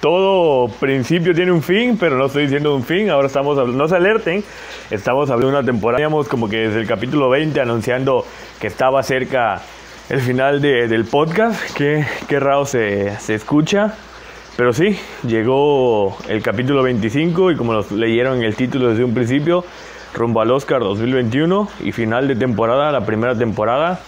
todo 0.00 0.68
principio 0.68 1.34
tiene 1.34 1.52
un 1.52 1.62
fin, 1.62 1.96
pero 1.98 2.16
no 2.16 2.26
estoy 2.26 2.44
diciendo 2.44 2.74
un 2.74 2.84
fin. 2.84 3.10
Ahora 3.10 3.26
estamos 3.26 3.68
no 3.68 3.88
se 3.88 3.96
alerten, 3.96 4.44
estamos 4.90 5.30
hablando 5.30 5.52
de 5.52 5.58
una 5.58 5.66
temporada. 5.66 5.98
Teníamos 5.98 6.28
como 6.28 6.48
que 6.48 6.68
desde 6.68 6.80
el 6.80 6.86
capítulo 6.86 7.28
20 7.30 7.60
anunciando 7.60 8.26
que 8.60 8.66
estaba 8.66 9.02
cerca 9.02 9.62
el 10.12 10.20
final 10.20 10.60
de, 10.60 10.88
del 10.88 11.06
podcast. 11.06 11.58
Qué, 11.74 12.04
qué 12.28 12.38
raro 12.38 12.66
se, 12.66 13.18
se, 13.18 13.34
escucha. 13.34 13.94
Pero 14.58 14.74
sí, 14.74 14.98
llegó 15.26 16.18
el 16.28 16.42
capítulo 16.42 16.82
25 16.82 17.50
y 17.50 17.56
como 17.56 17.72
nos 17.72 17.90
leyeron 17.90 18.36
en 18.36 18.44
el 18.44 18.54
título 18.54 18.90
desde 18.90 19.04
un 19.04 19.14
principio, 19.14 19.64
rumbo 20.12 20.42
al 20.42 20.50
Oscar 20.50 20.80
2021 20.80 21.66
y 21.82 21.92
final 21.92 22.28
de 22.28 22.36
temporada, 22.36 22.92
la 22.92 23.06
primera 23.06 23.34
temporada. 23.34 24.00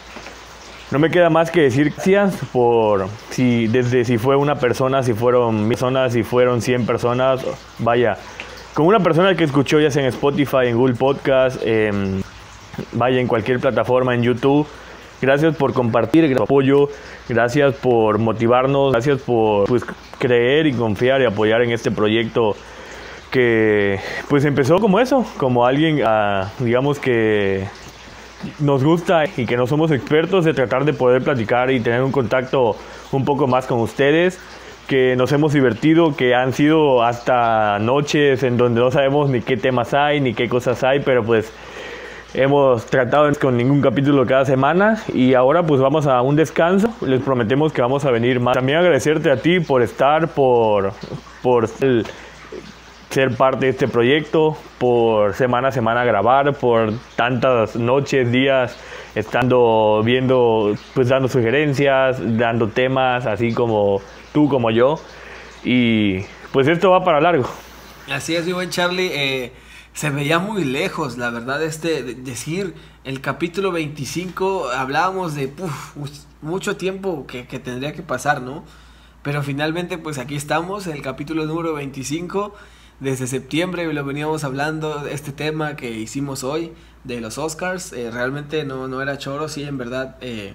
No 0.91 0.99
me 0.99 1.11
queda 1.11 1.31
más 1.31 1.51
que 1.51 1.63
decir 1.63 1.95
gracias 1.95 2.37
por 2.53 3.07
si 3.31 3.67
desde 3.69 4.05
si 4.05 4.19
fue 4.19 4.37
una 4.37 4.57
persona, 4.57 5.03
si 5.03 5.15
fueron 5.15 5.63
mil 5.63 5.69
personas, 5.71 6.13
si 6.13 6.23
fueron 6.23 6.61
100 6.61 6.85
personas, 6.85 7.41
vaya, 7.79 8.19
como 8.75 8.91
una 8.91 9.01
persona 9.01 9.35
que 9.35 9.45
escuchó 9.45 9.81
ya 9.81 9.91
sea 9.91 10.03
en 10.03 10.09
Spotify, 10.11 10.67
en 10.67 10.77
Google 10.77 10.97
Podcast, 10.97 11.63
vaya 12.93 13.21
en 13.21 13.27
cualquier 13.27 13.59
plataforma, 13.59 14.15
en 14.15 14.23
YouTube 14.23 14.67
Gracias 15.21 15.57
por 15.57 15.73
compartir, 15.73 16.25
el 16.25 16.37
apoyo, 16.41 16.89
gracias 17.29 17.75
por 17.77 18.19
motivarnos, 18.19 18.93
gracias 18.93 19.23
por 19.23 19.67
pues, 19.67 19.85
creer 20.19 20.67
y 20.67 20.73
confiar 20.73 21.23
y 21.23 21.25
apoyar 21.25 21.63
en 21.63 21.71
este 21.71 21.91
proyecto 21.91 22.55
que 23.31 23.99
pues 24.29 24.45
empezó 24.45 24.77
como 24.77 25.01
eso, 25.01 25.27
como 25.39 25.67
alguien, 25.67 26.01
ah, 26.07 26.53
digamos 26.61 27.01
que 27.01 27.65
nos 28.61 28.85
gusta 28.85 29.25
y 29.37 29.47
que 29.47 29.57
no 29.57 29.67
somos 29.67 29.91
expertos 29.91 30.45
de 30.45 30.55
tratar 30.55 30.85
de 30.85 30.93
poder 30.93 31.23
platicar 31.23 31.71
y 31.71 31.81
tener 31.81 32.03
un 32.03 32.13
contacto 32.13 32.77
un 33.11 33.25
poco 33.25 33.47
más 33.47 33.67
con 33.67 33.81
ustedes, 33.81 34.39
que 34.87 35.17
nos 35.17 35.33
hemos 35.33 35.53
divertido, 35.53 36.15
que 36.15 36.35
han 36.35 36.53
sido 36.53 37.03
hasta 37.03 37.79
noches 37.79 38.43
en 38.43 38.57
donde 38.57 38.81
no 38.81 38.91
sabemos 38.91 39.31
ni 39.31 39.41
qué 39.41 39.57
temas 39.57 39.95
hay, 39.95 40.21
ni 40.21 40.35
qué 40.35 40.49
cosas 40.49 40.85
hay, 40.85 41.01
pero 41.01 41.25
pues 41.25 41.53
Hemos 42.37 42.85
tratado 42.87 43.33
con 43.41 43.57
ningún 43.57 43.81
capítulo 43.81 44.27
cada 44.27 44.45
semana 44.45 45.01
y 45.15 45.35
ahora 45.35 45.63
pues 45.63 45.81
vamos 45.81 46.09
a 46.09 46.21
un 46.21 46.35
descanso. 46.35 46.93
Les 47.07 47.23
prometemos 47.23 47.73
que 47.73 47.81
vamos 47.81 48.05
a 48.05 48.11
venir 48.11 48.41
más. 48.41 48.55
También 48.55 48.79
agradecerte 48.79 49.31
a 49.31 49.37
ti 49.37 49.61
por 49.61 49.83
estar, 49.83 50.27
por, 50.27 50.93
por 51.45 51.69
ser 51.69 53.37
parte 53.37 53.67
de 53.67 53.71
este 53.71 53.87
proyecto, 53.87 54.57
por 54.79 55.35
semana 55.35 55.69
a 55.69 55.71
semana 55.71 56.05
grabar, 56.05 56.55
por 56.55 56.95
tantas 57.15 57.77
noches, 57.77 58.33
días, 58.33 58.77
estando 59.15 60.03
viendo, 60.05 60.75
pues 60.93 61.11
dando 61.11 61.29
sugerencias, 61.29 62.19
dando 62.37 62.67
temas, 62.67 63.27
así 63.27 63.55
como 63.55 64.01
tú, 64.33 64.49
como 64.49 64.73
yo. 64.73 64.97
Y 65.63 66.23
pues 66.51 66.67
esto 66.67 66.91
va 66.91 67.05
para 67.05 67.21
largo. 67.21 67.49
Así 68.11 68.35
es, 68.35 68.45
mi 68.45 68.53
buen 68.53 68.71
Charlie. 68.71 69.11
Eh, 69.13 69.53
se 69.95 70.11
veía 70.11 70.41
muy 70.41 70.65
lejos, 70.65 71.17
la 71.17 71.31
verdad, 71.31 71.63
este, 71.63 72.03
decir 72.03 72.75
el 73.05 73.21
capítulo 73.21 73.71
25, 73.71 74.71
hablábamos 74.71 75.37
de 75.37 75.53
mucho 76.43 76.77
tiempo 76.77 77.27
que, 77.29 77.47
que, 77.47 77.61
tendría 77.61 77.93
que 77.93 78.03
pasar, 78.03 78.43
¿no? 78.43 78.65
Pero 79.23 79.43
finalmente, 79.45 79.97
pues 79.97 80.19
aquí 80.19 80.35
estamos, 80.35 80.89
el 80.89 81.01
capítulo 81.01 81.47
número 81.47 81.75
25. 81.75 82.55
Desde 83.01 83.27
septiembre 83.27 83.91
lo 83.93 84.05
veníamos 84.05 84.45
hablando, 84.45 85.07
este 85.07 85.33
tema 85.33 85.77
que 85.77 85.91
hicimos 85.93 86.43
hoy 86.45 86.73
de 87.05 87.21
los 87.21 87.39
Oscars. 87.39 87.93
Eh, 87.93 88.11
realmente 88.11 88.65
no, 88.65 88.89
no 88.89 89.01
era 89.01 89.17
choro, 89.17 89.49
sí, 89.49 89.63
en 89.63 89.79
verdad 89.79 90.17
eh, 90.21 90.55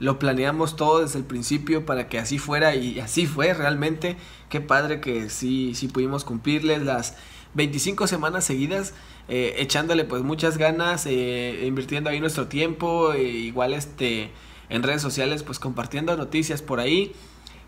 lo 0.00 0.18
planeamos 0.18 0.76
todo 0.76 1.00
desde 1.00 1.18
el 1.18 1.24
principio 1.24 1.86
para 1.86 2.08
que 2.08 2.18
así 2.18 2.38
fuera 2.38 2.74
y 2.74 2.98
así 3.00 3.26
fue 3.26 3.54
realmente. 3.54 4.16
Qué 4.48 4.60
padre 4.60 5.00
que 5.00 5.30
sí, 5.30 5.74
sí 5.74 5.88
pudimos 5.88 6.24
cumplirles 6.24 6.82
las 6.82 7.16
25 7.54 8.06
semanas 8.06 8.44
seguidas. 8.44 8.94
Eh, 9.28 9.54
echándole 9.58 10.04
pues 10.04 10.22
muchas 10.22 10.58
ganas, 10.58 11.06
invirtiendo 11.06 12.10
ahí 12.10 12.20
nuestro 12.20 12.48
tiempo, 12.48 13.14
igual 13.14 13.74
este 13.74 14.30
en 14.68 14.82
redes 14.82 15.02
sociales 15.02 15.42
pues 15.42 15.58
compartiendo 15.58 16.16
noticias 16.16 16.62
por 16.62 16.80
ahí. 16.80 17.12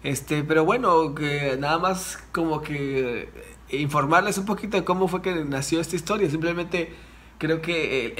Este, 0.02 0.42
pero 0.42 0.64
bueno, 0.64 1.14
que 1.14 1.56
nada 1.58 1.78
más 1.78 2.18
como 2.32 2.62
que 2.62 3.28
informarles 3.70 4.38
un 4.38 4.46
poquito 4.46 4.76
de 4.76 4.84
cómo 4.84 5.08
fue 5.08 5.22
que 5.22 5.44
nació 5.44 5.80
esta 5.80 5.96
historia. 5.96 6.28
Simplemente 6.30 6.92
creo 7.38 7.60
que 7.60 8.14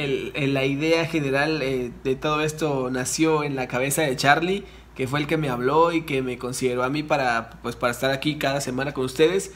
la 0.49 0.65
idea 0.65 1.07
general 1.07 1.63
eh, 1.63 1.93
de 2.05 2.17
todo 2.17 2.43
esto 2.43 2.91
nació 2.91 3.45
en 3.45 3.57
la 3.57 3.69
cabeza 3.69 4.03
de 4.03 4.17
Charlie, 4.17 4.65
que 4.95 5.07
fue 5.07 5.21
el 5.21 5.27
que 5.27 5.37
me 5.37 5.49
habló 5.49 5.93
y 5.93 6.03
que 6.03 6.23
me 6.23 6.39
consideró 6.39 6.83
a 6.83 6.91
mí 6.91 7.03
para, 7.03 7.51
pues, 7.63 7.77
para 7.77 7.93
estar 7.93 8.11
aquí 8.11 8.37
cada 8.37 8.61
semana 8.61 8.93
con 8.93 9.05
ustedes. 9.05 9.53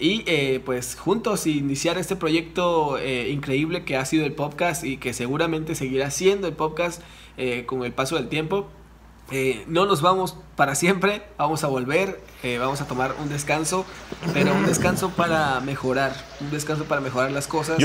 Y 0.00 0.24
eh, 0.26 0.60
pues 0.64 0.96
juntos 0.96 1.46
iniciar 1.46 1.98
este 1.98 2.16
proyecto 2.16 2.98
eh, 2.98 3.30
increíble 3.30 3.84
que 3.84 3.96
ha 3.96 4.04
sido 4.04 4.24
el 4.24 4.32
podcast 4.32 4.82
y 4.82 4.96
que 4.96 5.12
seguramente 5.12 5.74
seguirá 5.74 6.10
siendo 6.10 6.48
el 6.48 6.54
podcast 6.54 7.02
con 7.66 7.84
el 7.84 7.92
paso 7.92 8.16
del 8.16 8.28
tiempo. 8.28 8.68
Eh, 9.32 9.64
no 9.68 9.86
nos 9.86 10.02
vamos 10.02 10.36
para 10.56 10.74
siempre, 10.74 11.22
vamos 11.38 11.62
a 11.62 11.68
volver, 11.68 12.20
eh, 12.42 12.58
vamos 12.58 12.80
a 12.80 12.86
tomar 12.86 13.14
un 13.20 13.28
descanso, 13.28 13.86
pero 14.32 14.52
un 14.52 14.66
descanso 14.66 15.10
para 15.10 15.60
mejorar, 15.60 16.12
un 16.40 16.50
descanso 16.50 16.84
para 16.86 17.00
mejorar 17.00 17.30
las 17.30 17.46
cosas, 17.46 17.78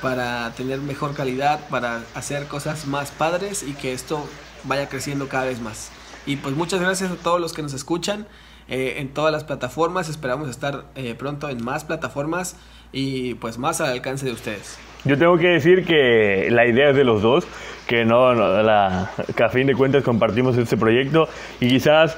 para 0.00 0.54
tener 0.54 0.80
mejor 0.80 1.14
calidad, 1.14 1.68
para 1.68 2.02
hacer 2.14 2.46
cosas 2.46 2.86
más 2.86 3.10
padres 3.10 3.62
y 3.62 3.74
que 3.74 3.92
esto 3.92 4.26
vaya 4.64 4.88
creciendo 4.88 5.28
cada 5.28 5.44
vez 5.44 5.60
más. 5.60 5.90
Y 6.24 6.36
pues 6.36 6.56
muchas 6.56 6.80
gracias 6.80 7.10
a 7.10 7.16
todos 7.16 7.42
los 7.42 7.52
que 7.52 7.60
nos 7.60 7.74
escuchan 7.74 8.26
eh, 8.68 8.96
en 8.98 9.08
todas 9.08 9.32
las 9.32 9.44
plataformas, 9.44 10.08
esperamos 10.08 10.48
estar 10.48 10.84
pronto 11.18 11.48
en 11.48 11.64
más 11.64 11.84
plataformas 11.84 12.56
y 12.92 13.34
pues 13.34 13.58
más 13.58 13.80
al 13.80 13.90
alcance 13.90 14.26
de 14.26 14.32
ustedes. 14.32 14.78
Yo 15.04 15.16
tengo 15.16 15.38
que 15.38 15.48
decir 15.48 15.84
que 15.84 16.48
la 16.50 16.66
idea 16.66 16.90
es 16.90 16.96
de 16.96 17.04
los 17.04 17.22
dos, 17.22 17.46
que 17.86 18.04
no, 18.04 18.34
la, 18.34 19.10
que 19.36 19.44
a 19.44 19.48
fin 19.48 19.68
de 19.68 19.74
cuentas 19.74 20.02
compartimos 20.02 20.58
este 20.58 20.76
proyecto 20.76 21.28
y 21.60 21.68
quizás 21.68 22.16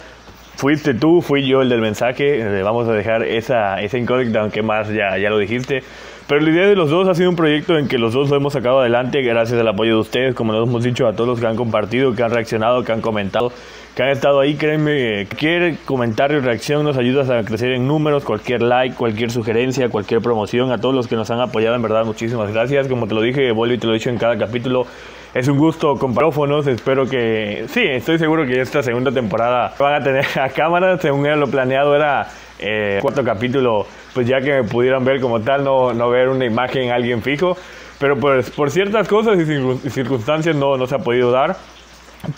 fuiste 0.57 0.95
tú, 0.95 1.21
fui 1.21 1.47
yo 1.47 1.61
el 1.61 1.69
del 1.69 1.81
mensaje, 1.81 2.41
eh, 2.41 2.63
vamos 2.63 2.89
a 2.89 2.93
dejar 2.93 3.23
esa, 3.25 3.81
esa 3.83 3.99
incógnita, 3.99 4.41
aunque 4.41 4.63
más 4.63 4.89
ya, 4.89 5.19
ya 5.19 5.29
lo 5.31 5.39
dijiste. 5.39 5.83
Pero 6.27 6.41
la 6.41 6.51
idea 6.51 6.67
de 6.67 6.77
los 6.77 6.91
dos 6.91 7.09
ha 7.09 7.15
sido 7.15 7.31
un 7.31 7.37
proyecto 7.37 7.79
en 7.79 7.89
que 7.89 7.97
los 7.97 8.13
dos 8.13 8.29
lo 8.29 8.37
hemos 8.37 8.53
sacado 8.53 8.81
adelante 8.81 9.23
gracias 9.23 9.61
al 9.61 9.69
apoyo 9.69 9.95
de 9.95 10.01
ustedes, 10.01 10.35
como 10.35 10.53
nos 10.53 10.69
hemos 10.69 10.83
dicho 10.83 11.07
a 11.07 11.13
todos 11.13 11.29
los 11.29 11.41
que 11.41 11.47
han 11.47 11.57
compartido, 11.57 12.15
que 12.15 12.23
han 12.23 12.31
reaccionado, 12.31 12.85
que 12.85 12.93
han 12.93 13.01
comentado 13.01 13.53
que 13.99 14.05
han 14.05 14.11
estado 14.11 14.39
ahí. 14.39 14.55
Créanme, 14.55 15.27
cualquier 15.27 15.79
comentario, 15.79 16.41
reacción 16.41 16.85
nos 16.85 16.97
ayuda 16.97 17.37
a 17.37 17.43
crecer 17.43 17.73
en 17.73 17.89
números. 17.89 18.25
Cualquier 18.25 18.63
like, 18.63 18.95
cualquier 18.95 19.33
sugerencia, 19.33 19.89
cualquier 19.89 20.21
promoción. 20.21 20.71
A 20.71 20.79
todos 20.79 20.95
los 20.95 21.09
que 21.09 21.17
nos 21.17 21.29
han 21.33 21.41
apoyado, 21.41 21.75
en 21.75 21.83
verdad, 21.83 22.05
muchísimas 22.05 22.53
gracias. 22.53 22.87
Como 22.87 23.09
te 23.09 23.17
lo 23.17 23.23
dije, 23.23 23.51
vuelvo 23.51 23.75
y 23.75 23.79
te 23.79 23.89
lo 23.89 23.95
he 23.95 23.97
dicho 23.97 24.11
en 24.11 24.17
cada 24.17 24.39
capítulo. 24.39 24.87
Es 25.35 25.49
un 25.49 25.59
gusto 25.59 25.95
con 25.95 26.15
parófonos. 26.15 26.69
Espero 26.69 27.07
que. 27.07 27.65
Sí, 27.71 27.83
estoy 27.91 28.21
seguro 28.21 28.47
que 28.47 28.61
esta 28.61 28.85
segunda 28.85 29.11
temporada 29.11 29.75
van 29.77 29.95
a 30.01 30.05
tener 30.05 30.25
a 30.41 30.49
cámara. 30.49 30.97
Según 30.99 31.27
era 31.27 31.35
lo 31.35 31.49
planeado, 31.49 31.97
era 31.97 32.29
eh, 32.61 33.01
cuarto 33.03 33.25
capítulo. 33.25 33.85
Pues 34.15 34.29
ya 34.29 34.39
que 34.41 34.63
me 34.63 34.63
pudieran 34.63 35.05
ver 35.05 35.21
como 35.21 35.41
tal, 35.41 35.65
no, 35.65 35.93
no 35.93 36.09
ver 36.09 36.29
una 36.29 36.45
imagen, 36.45 36.93
alguien 36.93 37.21
fijo. 37.21 37.57
Pero 37.99 38.15
pues 38.17 38.49
por 38.51 38.71
ciertas 38.71 39.09
cosas 39.09 39.37
y 39.41 39.91
circunstancias 39.91 40.55
no, 40.55 40.77
no 40.77 40.87
se 40.87 40.95
ha 40.95 40.99
podido 40.99 41.33
dar. 41.33 41.57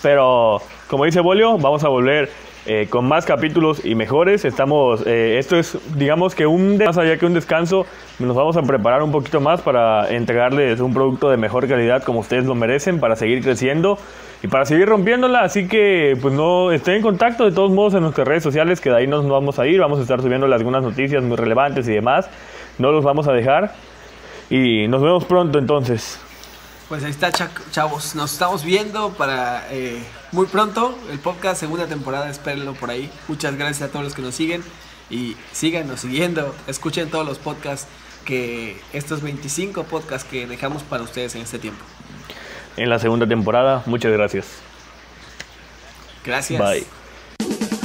Pero 0.02 0.60
como 0.90 1.04
dice 1.04 1.20
Bolio, 1.20 1.56
vamos 1.56 1.84
a 1.84 1.88
volver 1.88 2.28
eh, 2.66 2.88
con 2.90 3.06
más 3.06 3.24
capítulos 3.24 3.84
y 3.84 3.94
mejores. 3.94 4.44
Estamos, 4.44 5.06
eh, 5.06 5.36
esto 5.38 5.56
es, 5.56 5.78
digamos 5.94 6.34
que 6.34 6.46
un 6.46 6.78
más 6.78 6.98
allá 6.98 7.16
que 7.16 7.24
un 7.24 7.32
descanso, 7.32 7.86
nos 8.18 8.34
vamos 8.34 8.56
a 8.56 8.62
preparar 8.62 9.00
un 9.04 9.12
poquito 9.12 9.40
más 9.40 9.60
para 9.60 10.10
entregarles 10.10 10.80
un 10.80 10.92
producto 10.92 11.30
de 11.30 11.36
mejor 11.36 11.68
calidad 11.68 12.02
como 12.02 12.18
ustedes 12.18 12.44
lo 12.44 12.56
merecen, 12.56 12.98
para 12.98 13.14
seguir 13.14 13.40
creciendo 13.40 13.98
y 14.42 14.48
para 14.48 14.64
seguir 14.64 14.88
rompiéndola. 14.88 15.42
Así 15.42 15.68
que, 15.68 16.18
pues 16.20 16.34
no 16.34 16.72
estén 16.72 16.96
en 16.96 17.02
contacto 17.02 17.44
de 17.44 17.52
todos 17.52 17.70
modos 17.70 17.94
en 17.94 18.00
nuestras 18.02 18.26
redes 18.26 18.42
sociales, 18.42 18.80
que 18.80 18.90
de 18.90 18.96
ahí 18.96 19.06
nos 19.06 19.28
vamos 19.28 19.60
a 19.60 19.68
ir. 19.68 19.78
Vamos 19.78 20.00
a 20.00 20.02
estar 20.02 20.20
subiendo 20.20 20.46
algunas 20.46 20.82
noticias 20.82 21.22
muy 21.22 21.36
relevantes 21.36 21.86
y 21.86 21.92
demás. 21.92 22.28
No 22.78 22.90
los 22.90 23.04
vamos 23.04 23.28
a 23.28 23.32
dejar. 23.32 23.74
Y 24.50 24.88
nos 24.88 25.00
vemos 25.02 25.24
pronto 25.24 25.60
entonces. 25.60 26.18
Pues 26.88 27.04
ahí 27.04 27.10
está, 27.10 27.30
chavos. 27.70 28.16
Nos 28.16 28.32
estamos 28.32 28.64
viendo 28.64 29.10
para 29.10 29.62
eh, 29.70 30.02
muy 30.32 30.46
pronto 30.46 30.96
el 31.10 31.18
podcast, 31.18 31.60
segunda 31.60 31.86
temporada. 31.86 32.30
Espérenlo 32.30 32.74
por 32.74 32.90
ahí. 32.90 33.10
Muchas 33.28 33.56
gracias 33.56 33.88
a 33.88 33.92
todos 33.92 34.04
los 34.04 34.14
que 34.14 34.22
nos 34.22 34.34
siguen 34.34 34.62
y 35.10 35.36
síganos 35.52 36.00
siguiendo. 36.00 36.54
Escuchen 36.66 37.10
todos 37.10 37.26
los 37.26 37.38
podcasts 37.38 37.88
que 38.24 38.80
estos 38.92 39.22
25 39.22 39.84
podcasts 39.84 40.28
que 40.28 40.46
dejamos 40.46 40.82
para 40.82 41.02
ustedes 41.02 41.34
en 41.34 41.42
este 41.42 41.58
tiempo. 41.58 41.84
En 42.76 42.88
la 42.88 42.98
segunda 42.98 43.26
temporada, 43.26 43.82
muchas 43.86 44.12
gracias. 44.12 44.46
Gracias. 46.24 46.60
Bye. 46.60 47.79